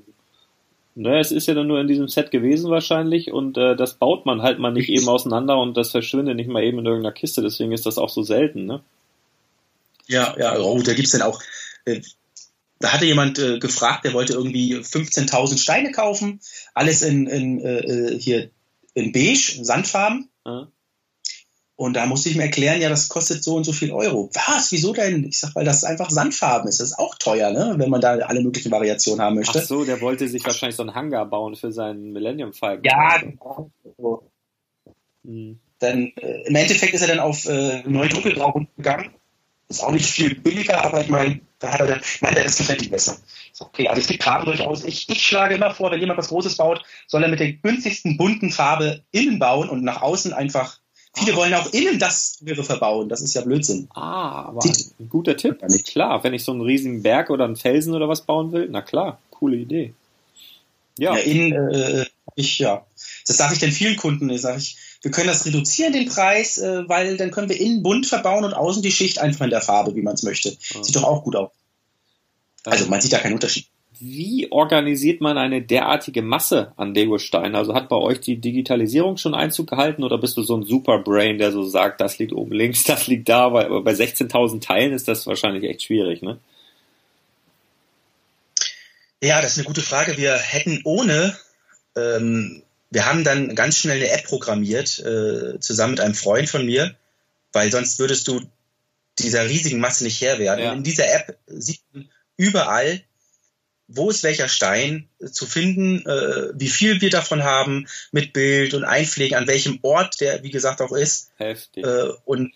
Naja, 0.95 1.19
es 1.19 1.33
ist 1.33 1.49
ja 1.49 1.55
dann 1.55 1.67
nur 1.67 1.81
in 1.81 1.89
diesem 1.89 2.07
Set 2.07 2.31
gewesen 2.31 2.71
wahrscheinlich 2.71 3.33
und 3.33 3.59
äh, 3.59 3.75
das 3.75 3.95
baut 3.95 4.27
man 4.27 4.43
halt 4.43 4.61
mal 4.61 4.71
nicht 4.71 4.89
eben 4.89 5.09
auseinander 5.09 5.59
und 5.59 5.77
das 5.77 5.91
verschwindet 5.91 6.37
nicht 6.37 6.49
mal 6.49 6.63
eben 6.63 6.79
in 6.79 6.87
irgendeiner 6.87 7.13
Kiste, 7.13 7.43
deswegen 7.43 7.73
ist 7.73 7.85
das 7.85 7.99
auch 7.99 8.11
so 8.11 8.23
selten, 8.23 8.65
ne? 8.65 8.83
Ja, 10.07 10.37
ja, 10.39 10.57
oh, 10.61 10.81
da 10.81 10.95
gibt's 10.95 11.11
denn 11.11 11.23
auch, 11.23 11.43
äh, 11.85 12.01
da 12.79 12.93
hatte 12.93 13.07
jemand 13.07 13.41
äh, 13.41 13.59
gefragt, 13.59 14.05
der 14.05 14.13
wollte 14.13 14.35
irgendwie 14.35 14.77
15.000 14.77 15.59
Steine 15.59 15.91
kaufen, 15.91 16.41
alles 16.75 17.03
in, 17.03 17.27
in 17.27 17.61
äh, 17.61 17.79
äh 17.79 18.21
hier 18.21 18.51
in 18.95 19.11
beige, 19.11 19.59
Sandfarben. 19.63 20.29
Mhm. 20.45 20.69
Und 21.77 21.93
da 21.93 22.07
musste 22.07 22.31
ich 22.31 22.37
ihm 22.37 22.41
erklären, 22.41 22.81
ja, 22.81 22.89
das 22.89 23.11
kostet 23.11 23.45
so 23.45 23.55
und 23.55 23.65
so 23.65 23.73
viel 23.73 23.93
Euro. 23.93 24.31
Was? 24.33 24.73
Wieso 24.73 24.95
denn? 24.95 25.25
Ich 25.25 25.39
sag, 25.39 25.55
weil 25.55 25.67
das 25.67 25.85
einfach 25.85 26.09
Sandfarben 26.09 26.69
ist. 26.69 26.81
Das 26.81 26.93
ist 26.93 26.99
auch 26.99 27.15
teuer, 27.17 27.51
ne? 27.51 27.75
wenn 27.77 27.91
man 27.91 28.01
da 28.01 28.15
alle 28.15 28.41
möglichen 28.41 28.73
Variationen 28.73 29.21
haben 29.21 29.37
möchte. 29.37 29.61
Ach 29.61 29.67
so, 29.67 29.85
der 29.85 30.01
wollte 30.01 30.27
sich 30.27 30.43
wahrscheinlich 30.45 30.77
so 30.77 30.83
einen 30.83 30.95
Hangar 30.95 31.27
bauen 31.27 31.55
für 31.55 31.73
seinen 31.73 32.13
Millennium 32.13 32.55
Falcon. 32.55 32.85
Ja, 32.85 33.19
genau. 33.19 33.71
Hm. 35.27 35.59
Dann, 35.79 36.13
äh, 36.17 36.47
Im 36.47 36.55
Endeffekt 36.55 36.95
ist 36.95 37.03
er 37.03 37.09
dann 37.09 37.21
auf 37.21 37.45
äh, 37.45 37.83
neue 37.87 38.09
Dunkelgrau 38.09 38.67
gegangen. 38.79 39.11
Ist 39.69 39.85
auch 39.85 39.91
nicht 39.91 40.07
viel 40.07 40.35
billiger, 40.35 40.83
aber 40.83 41.03
ich 41.03 41.09
meine, 41.09 41.41
da 41.59 41.73
hat 41.73 41.81
er 41.81 41.87
dann, 41.89 42.01
meine, 42.23 42.37
der 42.37 42.45
ist 42.47 42.57
verständlich 42.57 42.91
besser. 42.91 43.19
Okay, 43.59 43.89
also 43.89 44.01
es 44.01 44.07
gibt 44.07 44.23
Farben 44.23 44.47
durchaus. 44.47 44.85
Ich, 44.85 45.09
ich 45.11 45.23
schlage 45.23 45.57
immer 45.57 45.75
vor, 45.75 45.91
wenn 45.91 46.01
jemand 46.01 46.19
was 46.19 46.29
Großes 46.29 46.57
baut, 46.57 46.83
soll 47.07 47.23
er 47.23 47.29
mit 47.29 47.41
der 47.41 47.53
günstigsten 47.53 48.17
bunten 48.17 48.51
Farbe 48.51 49.03
innen 49.11 49.39
bauen 49.39 49.69
und 49.69 49.83
nach 49.83 50.01
außen 50.01 50.33
einfach 50.33 50.79
Viele 51.19 51.35
wollen 51.35 51.55
auch 51.55 51.73
innen 51.73 51.99
das 51.99 52.37
Türe 52.37 52.63
verbauen. 52.63 53.09
Das 53.09 53.23
ist 53.23 53.35
ja 53.35 53.41
Blödsinn. 53.41 53.89
Ah, 53.95 54.47
aber 54.49 54.63
ein 54.65 55.09
guter 55.09 55.37
Tipp. 55.37 55.63
Klar, 55.87 56.23
wenn 56.23 56.35
ich 56.35 56.45
so 56.45 56.53
einen 56.53 56.61
riesigen 56.61 57.03
Berg 57.03 57.31
oder 57.31 57.45
einen 57.45 57.57
Felsen 57.57 57.95
oder 57.95 58.09
was 58.09 58.23
bauen 58.23 58.53
will, 58.53 58.69
na 58.71 58.83
klar, 58.83 59.19
coole 59.31 59.57
Idee. 59.57 59.95
Ja. 60.99 61.17
ja 61.17 61.23
innen, 61.23 61.53
äh, 61.73 62.07
ich, 62.35 62.59
ja. 62.59 62.85
Das 63.27 63.37
sage 63.37 63.55
ich 63.55 63.61
den 63.61 63.73
vielen 63.73 63.97
Kunden. 63.97 64.29
Ich 64.29 64.43
sage 64.43 64.59
ich, 64.59 64.77
wir 65.03 65.11
können 65.11 65.29
das 65.29 65.47
reduzieren, 65.47 65.93
den 65.93 66.07
Preis, 66.07 66.59
äh, 66.59 66.87
weil 66.89 67.17
dann 67.17 67.31
können 67.31 67.49
wir 67.49 67.61
innen 67.61 67.83
bunt 67.83 68.07
verbauen 68.07 68.45
und 68.45 68.55
außen 68.55 68.83
die 68.83 68.93
Schicht 68.93 69.19
einfach 69.19 69.45
in 69.45 69.51
der 69.51 69.63
Farbe, 69.63 69.95
wie 69.95 70.03
man 70.03 70.15
es 70.15 70.23
möchte. 70.23 70.57
Ah. 70.75 70.83
Sieht 70.83 70.97
doch 70.97 71.05
auch 71.05 71.25
gut 71.25 71.37
aus. 71.37 71.51
Also 72.65 72.87
man 72.87 73.01
sieht 73.01 73.13
da 73.13 73.19
keinen 73.19 73.35
Unterschied 73.35 73.67
wie 73.99 74.51
organisiert 74.51 75.21
man 75.21 75.39
eine 75.39 75.63
derartige 75.63 76.23
Masse 76.23 76.73
an 76.77 76.95
Lego-Steinen? 76.95 77.55
Also 77.55 77.75
hat 77.75 77.89
bei 77.89 77.97
euch 77.97 78.21
die 78.21 78.37
Digitalisierung 78.37 79.17
schon 79.17 79.35
Einzug 79.35 79.69
gehalten 79.69 80.05
oder 80.05 80.19
bist 80.19 80.37
du 80.37 80.43
so 80.43 80.57
ein 80.57 80.65
Superbrain, 80.65 81.39
der 81.39 81.53
so 81.53 81.65
sagt, 81.65 82.01
das 82.01 82.19
liegt 82.19 82.33
oben 82.33 82.53
links, 82.53 82.85
das 82.87 83.07
liegt 83.07 83.29
da, 83.29 83.53
weil 83.53 83.69
bei 83.83 83.93
16.000 83.93 84.61
Teilen 84.61 84.93
ist 84.93 85.09
das 85.09 85.27
wahrscheinlich 85.27 85.65
echt 85.65 85.83
schwierig, 85.83 86.23
ne? 86.23 86.39
Ja, 89.23 89.41
das 89.41 89.53
ist 89.53 89.59
eine 89.59 89.67
gute 89.67 89.81
Frage. 89.81 90.19
Wir 90.19 90.37
hätten 90.37 90.83
ohne, 90.85 91.37
ähm, 91.97 92.63
wir 92.91 93.07
haben 93.07 93.25
dann 93.25 93.55
ganz 93.55 93.79
schnell 93.79 93.97
eine 93.97 94.11
App 94.11 94.25
programmiert, 94.25 94.99
äh, 94.99 95.59
zusammen 95.59 95.93
mit 95.93 96.01
einem 96.01 96.15
Freund 96.15 96.49
von 96.51 96.67
mir, 96.67 96.95
weil 97.53 97.73
sonst 97.73 97.99
würdest 97.99 98.29
du 98.29 98.43
dieser 99.19 99.49
riesigen 99.49 99.81
Masse 99.81 100.05
nicht 100.05 100.21
Herr 100.21 100.39
werden. 100.39 100.65
Ja. 100.65 100.73
In 100.75 100.83
dieser 100.83 101.13
App 101.13 101.39
sieht 101.47 101.81
man 101.93 102.11
überall 102.37 103.03
wo 103.89 104.11
ist 104.11 104.23
welcher 104.23 104.49
Stein 104.49 105.09
zu 105.31 105.47
finden, 105.47 106.05
äh, 106.07 106.51
wie 106.55 106.69
viel 106.69 107.01
wir 107.01 107.11
davon 107.11 107.45
haben, 107.45 107.87
mit 108.11 108.33
Bild 108.33 108.75
und 108.75 108.85
Einpflegen, 108.85 109.37
an 109.37 109.47
welchem 109.47 109.79
Ort 109.83 110.21
der, 110.21 110.43
wie 110.43 110.51
gesagt, 110.51 110.81
auch 110.81 110.93
ist. 110.93 111.31
Heftig. 111.37 111.85
Äh, 111.85 112.09
und 112.25 112.53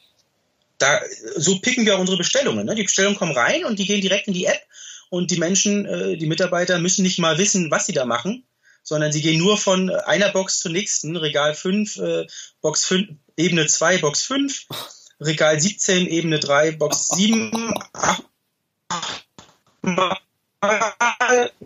da, 0.78 1.00
so 1.36 1.60
picken 1.60 1.86
wir 1.86 1.96
auch 1.96 2.00
unsere 2.00 2.18
Bestellungen. 2.18 2.66
Ne? 2.66 2.74
Die 2.74 2.82
Bestellungen 2.82 3.18
kommen 3.18 3.36
rein 3.36 3.64
und 3.64 3.78
die 3.78 3.86
gehen 3.86 4.00
direkt 4.00 4.28
in 4.28 4.34
die 4.34 4.46
App 4.46 4.60
und 5.10 5.30
die 5.30 5.38
Menschen, 5.38 5.86
äh, 5.86 6.16
die 6.16 6.26
Mitarbeiter 6.26 6.78
müssen 6.78 7.02
nicht 7.02 7.18
mal 7.18 7.38
wissen, 7.38 7.70
was 7.70 7.86
sie 7.86 7.92
da 7.92 8.06
machen, 8.06 8.44
sondern 8.82 9.12
sie 9.12 9.20
gehen 9.20 9.38
nur 9.38 9.58
von 9.58 9.90
einer 9.90 10.30
Box 10.30 10.60
zur 10.60 10.72
nächsten, 10.72 11.16
Regal 11.16 11.54
5, 11.54 11.96
äh, 11.98 12.26
Box 12.60 12.84
5, 12.86 13.10
Ebene 13.36 13.66
2, 13.66 13.98
Box 13.98 14.22
5, 14.22 14.66
Regal 15.20 15.60
17, 15.60 16.06
Ebene 16.06 16.40
3, 16.40 16.72
Box 16.72 17.08
7, 17.08 17.74
8, 17.92 18.22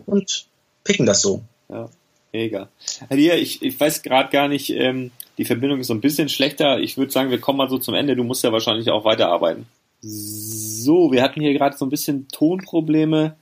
und 0.05 0.47
picken 0.83 1.05
das 1.05 1.21
so. 1.21 1.43
Ja, 1.69 1.89
mega. 2.31 2.69
Hier, 3.09 3.35
ich, 3.35 3.61
ich 3.61 3.79
weiß 3.79 4.03
gerade 4.03 4.29
gar 4.29 4.47
nicht, 4.47 4.69
ähm, 4.69 5.11
die 5.37 5.45
Verbindung 5.45 5.79
ist 5.79 5.87
so 5.87 5.93
ein 5.93 6.01
bisschen 6.01 6.29
schlechter. 6.29 6.79
Ich 6.79 6.97
würde 6.97 7.11
sagen, 7.11 7.29
wir 7.29 7.41
kommen 7.41 7.57
mal 7.57 7.69
so 7.69 7.77
zum 7.77 7.93
Ende. 7.93 8.15
Du 8.15 8.23
musst 8.23 8.43
ja 8.43 8.51
wahrscheinlich 8.51 8.89
auch 8.89 9.03
weiterarbeiten. 9.03 9.67
So, 10.01 11.11
wir 11.11 11.21
hatten 11.21 11.41
hier 11.41 11.53
gerade 11.53 11.77
so 11.77 11.85
ein 11.85 11.89
bisschen 11.89 12.27
Tonprobleme. 12.29 13.35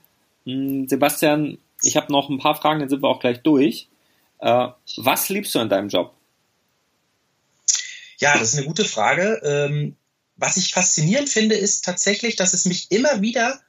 Hm, 0.44 0.88
Sebastian, 0.88 1.58
ich 1.82 1.96
habe 1.96 2.12
noch 2.12 2.28
ein 2.28 2.38
paar 2.38 2.56
Fragen, 2.56 2.80
dann 2.80 2.88
sind 2.88 3.02
wir 3.02 3.08
auch 3.08 3.20
gleich 3.20 3.42
durch. 3.42 3.88
Äh, 4.40 4.68
was 4.96 5.28
liebst 5.28 5.54
du 5.54 5.60
an 5.60 5.68
deinem 5.68 5.88
Job? 5.88 6.14
Ja, 8.18 8.38
das 8.38 8.52
ist 8.52 8.58
eine 8.58 8.66
gute 8.66 8.84
Frage. 8.84 9.40
Ähm, 9.44 9.96
was 10.36 10.56
ich 10.56 10.72
faszinierend 10.72 11.28
finde, 11.28 11.54
ist 11.54 11.84
tatsächlich, 11.84 12.36
dass 12.36 12.54
es 12.54 12.64
mich 12.64 12.90
immer 12.90 13.20
wieder 13.20 13.60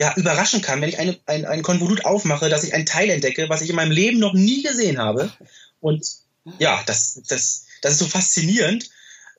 ja, 0.00 0.14
überraschen 0.16 0.62
kann, 0.62 0.80
wenn 0.80 0.88
ich 0.88 0.98
eine, 0.98 1.18
ein, 1.26 1.44
ein 1.44 1.62
Konvolut 1.62 2.04
aufmache, 2.04 2.48
dass 2.48 2.64
ich 2.64 2.74
ein 2.74 2.86
Teil 2.86 3.10
entdecke, 3.10 3.48
was 3.48 3.62
ich 3.62 3.70
in 3.70 3.76
meinem 3.76 3.90
Leben 3.90 4.18
noch 4.18 4.34
nie 4.34 4.62
gesehen 4.62 4.98
habe. 4.98 5.32
Und 5.80 6.06
ja, 6.58 6.82
das, 6.86 7.20
das, 7.28 7.66
das 7.82 7.92
ist 7.92 7.98
so 7.98 8.06
faszinierend, 8.06 8.90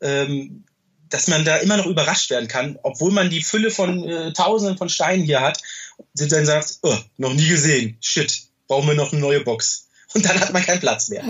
ähm, 0.01 0.65
dass 1.09 1.27
man 1.27 1.45
da 1.45 1.57
immer 1.57 1.77
noch 1.77 1.85
überrascht 1.87 2.29
werden 2.29 2.47
kann, 2.47 2.77
obwohl 2.83 3.11
man 3.11 3.29
die 3.29 3.41
Fülle 3.41 3.71
von 3.71 4.07
äh, 4.07 4.33
Tausenden 4.33 4.77
von 4.77 4.89
Steinen 4.89 5.25
hier 5.25 5.41
hat, 5.41 5.59
und 5.97 6.31
dann 6.31 6.45
sagt, 6.45 6.79
oh, 6.83 6.97
noch 7.17 7.33
nie 7.33 7.47
gesehen, 7.47 7.97
shit, 8.01 8.43
brauchen 8.67 8.87
wir 8.87 8.95
noch 8.95 9.11
eine 9.11 9.21
neue 9.21 9.41
Box. 9.41 9.87
Und 10.13 10.25
dann 10.25 10.39
hat 10.39 10.53
man 10.53 10.63
keinen 10.63 10.79
Platz 10.79 11.09
mehr. 11.09 11.23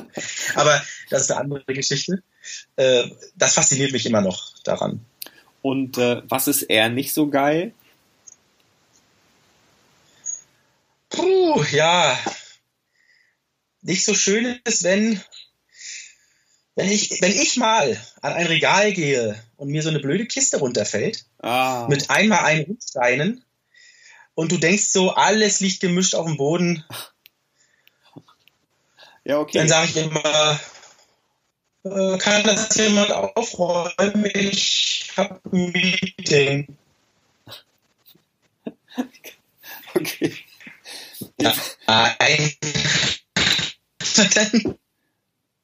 Aber 0.56 0.82
das 1.10 1.24
ist 1.24 1.32
eine 1.32 1.42
andere 1.42 1.74
Geschichte. 1.74 2.24
Äh, 2.76 3.10
das 3.36 3.56
fasziniert 3.56 3.92
mich 3.92 4.06
immer 4.06 4.22
noch 4.22 4.54
daran. 4.64 5.06
Und 5.62 5.98
äh, 5.98 6.22
was 6.30 6.48
ist 6.48 6.64
eher 6.64 6.90
nicht 6.90 7.14
so 7.14 7.30
geil? 7.30 7.74
Puh, 11.20 11.64
ja. 11.72 12.18
Nicht 13.82 14.06
so 14.06 14.14
schön 14.14 14.60
ist, 14.64 14.84
wenn, 14.84 15.22
wenn, 16.76 16.92
ich, 16.92 17.22
wenn 17.22 17.32
ich 17.32 17.58
mal 17.58 18.00
an 18.22 18.34
ein 18.34 18.48
Regal 18.48 18.94
gehe 18.94 19.42
und 19.58 19.70
mir 19.70 19.82
so 19.82 19.90
eine 19.90 20.00
blöde 20.00 20.26
Kiste 20.26 20.58
runterfällt, 20.58 21.26
ah. 21.40 21.88
mit 21.90 22.10
einmal 22.10 22.40
ein 22.40 22.78
Steinen 22.82 23.44
und 24.34 24.52
du 24.52 24.58
denkst 24.58 24.86
so, 24.86 25.12
alles 25.12 25.60
liegt 25.60 25.82
gemischt 25.82 26.16
auf 26.16 26.26
dem 26.26 26.38
Boden. 26.38 26.86
Ja, 29.26 29.40
okay. 29.40 29.58
Dann 29.60 29.68
sage 29.68 29.90
ich 29.90 29.98
immer, 29.98 30.60
äh, 31.84 32.18
kann 32.18 32.44
das 32.44 32.76
jemand 32.76 33.12
aufräumen? 33.12 34.32
Ich 34.34 35.12
habe 35.18 35.42
ein 35.52 35.72
Meeting. 35.72 36.78
Okay. 39.96 40.36
Nein. 41.42 42.52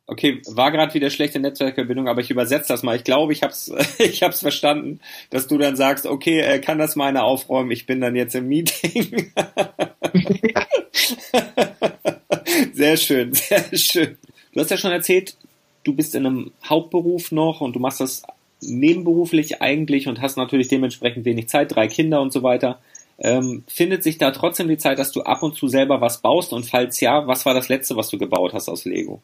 Okay, 0.08 0.44
war 0.46 0.72
gerade 0.72 0.94
wieder 0.94 1.10
schlechte 1.10 1.40
Netzwerkverbindung, 1.40 2.08
aber 2.08 2.22
ich 2.22 2.30
übersetze 2.30 2.68
das 2.68 2.84
mal. 2.84 2.96
Ich 2.96 3.04
glaube, 3.04 3.34
ich 3.34 3.42
hab's, 3.42 3.72
ich 3.98 4.22
hab's 4.22 4.42
verstanden, 4.42 5.00
dass 5.32 5.48
du 5.48 5.58
dann 5.58 5.76
sagst, 5.76 6.06
okay, 6.06 6.42
äh, 6.42 6.60
kann 6.60 6.78
das 6.78 6.96
mal 6.96 7.08
einer 7.08 7.24
aufräumen? 7.24 7.72
Ich 7.72 7.88
bin 7.88 8.02
dann 8.02 8.16
jetzt 8.16 8.36
im 8.36 8.48
Meeting. 8.48 9.32
sehr 12.74 12.98
schön, 12.98 13.34
sehr 13.34 13.76
schön. 13.76 14.20
Du 14.54 14.60
hast 14.60 14.70
ja 14.70 14.78
schon 14.78 14.92
erzählt, 14.92 15.38
du 15.84 15.94
bist 15.94 16.14
in 16.14 16.28
einem 16.28 16.52
Hauptberuf 16.64 17.32
noch 17.32 17.62
und 17.62 17.76
du 17.76 17.80
machst 17.80 18.00
das 18.00 18.22
nebenberuflich 18.62 19.64
eigentlich 19.64 20.08
und 20.08 20.22
hast 20.22 20.38
natürlich 20.38 20.68
dementsprechend 20.68 21.26
wenig 21.26 21.50
Zeit, 21.50 21.76
drei 21.76 21.88
Kinder 21.88 22.22
und 22.22 22.32
so 22.32 22.44
weiter. 22.44 22.80
Ähm, 23.18 23.64
findet 23.68 24.04
sich 24.04 24.18
da 24.18 24.32
trotzdem 24.32 24.68
die 24.68 24.78
Zeit, 24.78 25.00
dass 25.00 25.12
du 25.12 25.22
ab 25.24 25.42
und 25.42 25.56
zu 25.56 25.68
selber 25.68 26.02
was 26.02 26.22
baust? 26.22 26.52
Und 26.52 26.70
falls 26.70 27.00
ja, 27.00 27.28
was 27.28 27.46
war 27.46 27.54
das 27.54 27.70
letzte, 27.70 27.96
was 27.96 28.10
du 28.10 28.18
gebaut 28.18 28.54
hast 28.54 28.68
aus 28.68 28.86
Lego? 28.86 29.22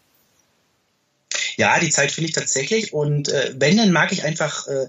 Ja, 1.58 1.80
die 1.80 1.90
Zeit 1.90 2.12
finde 2.12 2.30
ich 2.30 2.36
tatsächlich. 2.36 2.94
Und 2.94 3.30
äh, 3.30 3.54
wenn, 3.58 3.78
dann 3.78 3.92
mag 3.92 4.12
ich 4.12 4.24
einfach 4.24 4.68
äh, 4.68 4.88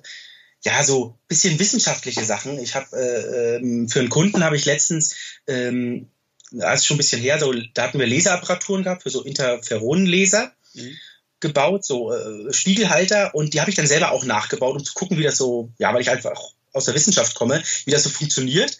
ja 0.64 0.84
so 0.84 1.16
bisschen 1.26 1.58
wissenschaftliche 1.58 2.24
Sachen. 2.24 2.58
Ich 2.58 2.74
habe 2.76 2.96
äh, 2.96 3.56
ähm, 3.56 3.88
für 3.88 4.00
einen 4.00 4.08
Kunden 4.08 4.44
habe 4.44 4.56
ich 4.56 4.64
letztens 4.64 5.16
ähm, 5.48 6.08
das 6.52 6.80
ist 6.80 6.86
schon 6.86 6.96
ein 6.96 6.98
bisschen 6.98 7.20
her, 7.20 7.38
so, 7.38 7.52
da 7.74 7.84
hatten 7.84 7.98
wir 7.98 8.06
Laserapparaturen 8.06 8.84
gehabt 8.84 9.02
für 9.02 9.10
so 9.10 9.22
Interferonenlaser 9.22 10.52
mhm. 10.74 10.96
gebaut, 11.40 11.84
so 11.84 12.12
äh, 12.12 12.52
Spiegelhalter 12.52 13.34
und 13.34 13.54
die 13.54 13.60
habe 13.60 13.70
ich 13.70 13.76
dann 13.76 13.86
selber 13.86 14.12
auch 14.12 14.24
nachgebaut, 14.24 14.76
um 14.76 14.84
zu 14.84 14.94
gucken, 14.94 15.18
wie 15.18 15.22
das 15.22 15.36
so, 15.36 15.70
ja, 15.78 15.92
weil 15.92 16.02
ich 16.02 16.10
einfach 16.10 16.40
aus 16.72 16.86
der 16.86 16.94
Wissenschaft 16.94 17.34
komme, 17.34 17.62
wie 17.84 17.90
das 17.90 18.04
so 18.04 18.10
funktioniert. 18.10 18.78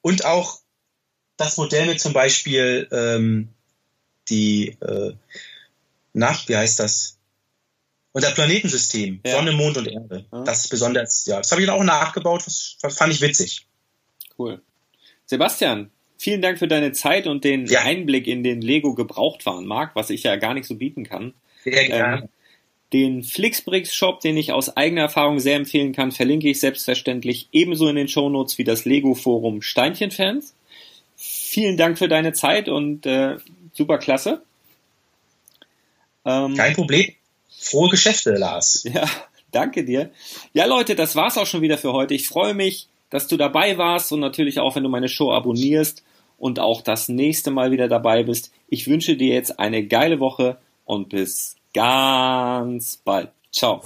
Und 0.00 0.24
auch 0.24 0.60
das 1.36 1.56
Modell 1.56 1.86
mit 1.86 2.00
zum 2.00 2.12
Beispiel 2.12 2.88
ähm, 2.92 3.48
die, 4.28 4.76
äh, 4.80 5.12
na, 6.12 6.38
wie 6.46 6.56
heißt 6.56 6.80
das? 6.80 7.18
Unser 8.12 8.30
Planetensystem, 8.30 9.20
ja. 9.26 9.32
Sonne, 9.32 9.52
Mond 9.52 9.76
und 9.76 9.88
Erde. 9.88 10.24
Ja. 10.30 10.44
Das 10.44 10.64
ist 10.64 10.68
besonders, 10.68 11.26
ja, 11.26 11.38
das 11.38 11.50
habe 11.50 11.62
ich 11.62 11.66
dann 11.66 11.76
auch 11.76 11.84
nachgebaut, 11.84 12.46
das, 12.46 12.76
das 12.80 12.96
fand 12.96 13.12
ich 13.12 13.20
witzig. 13.20 13.66
Cool. 14.38 14.62
Sebastian, 15.26 15.90
vielen 16.16 16.40
Dank 16.40 16.60
für 16.60 16.68
deine 16.68 16.92
Zeit 16.92 17.26
und 17.26 17.42
den 17.42 17.66
ja. 17.66 17.80
Einblick 17.80 18.28
in 18.28 18.44
den 18.44 18.60
Lego 18.60 18.94
Gebrauchtwarenmarkt, 18.94 19.96
was 19.96 20.10
ich 20.10 20.22
ja 20.22 20.36
gar 20.36 20.54
nicht 20.54 20.66
so 20.66 20.76
bieten 20.76 21.02
kann. 21.04 21.34
Sehr 21.64 21.88
gerne. 21.88 22.22
Ähm, 22.22 22.28
den 22.94 23.24
Flixbrix 23.24 23.92
Shop, 23.92 24.20
den 24.20 24.36
ich 24.36 24.52
aus 24.52 24.76
eigener 24.76 25.02
Erfahrung 25.02 25.40
sehr 25.40 25.56
empfehlen 25.56 25.92
kann, 25.92 26.12
verlinke 26.12 26.48
ich 26.48 26.60
selbstverständlich 26.60 27.48
ebenso 27.50 27.88
in 27.88 27.96
den 27.96 28.06
Shownotes 28.06 28.56
wie 28.56 28.62
das 28.62 28.84
Lego 28.84 29.16
Forum 29.16 29.62
Steinchenfans. 29.62 30.54
Vielen 31.16 31.76
Dank 31.76 31.98
für 31.98 32.06
deine 32.06 32.32
Zeit 32.34 32.68
und 32.68 33.04
äh, 33.04 33.38
super 33.72 33.98
klasse. 33.98 34.42
Ähm, 36.24 36.54
Kein 36.54 36.74
Problem. 36.74 37.12
Frohe 37.50 37.90
Geschäfte, 37.90 38.30
Lars. 38.30 38.84
Ja, 38.94 39.10
danke 39.50 39.84
dir. 39.84 40.12
Ja, 40.52 40.66
Leute, 40.66 40.94
das 40.94 41.16
war's 41.16 41.36
auch 41.36 41.46
schon 41.46 41.62
wieder 41.62 41.78
für 41.78 41.92
heute. 41.92 42.14
Ich 42.14 42.28
freue 42.28 42.54
mich, 42.54 42.86
dass 43.10 43.26
du 43.26 43.36
dabei 43.36 43.76
warst 43.76 44.12
und 44.12 44.20
natürlich 44.20 44.60
auch, 44.60 44.76
wenn 44.76 44.84
du 44.84 44.88
meine 44.88 45.08
Show 45.08 45.32
abonnierst 45.32 46.04
und 46.38 46.60
auch 46.60 46.80
das 46.80 47.08
nächste 47.08 47.50
Mal 47.50 47.72
wieder 47.72 47.88
dabei 47.88 48.22
bist. 48.22 48.52
Ich 48.68 48.86
wünsche 48.86 49.16
dir 49.16 49.34
jetzt 49.34 49.58
eine 49.58 49.84
geile 49.84 50.20
Woche 50.20 50.58
und 50.84 51.08
bis 51.08 51.56
ganz 51.74 52.96
bald. 52.96 53.30
Ciao. 53.52 53.82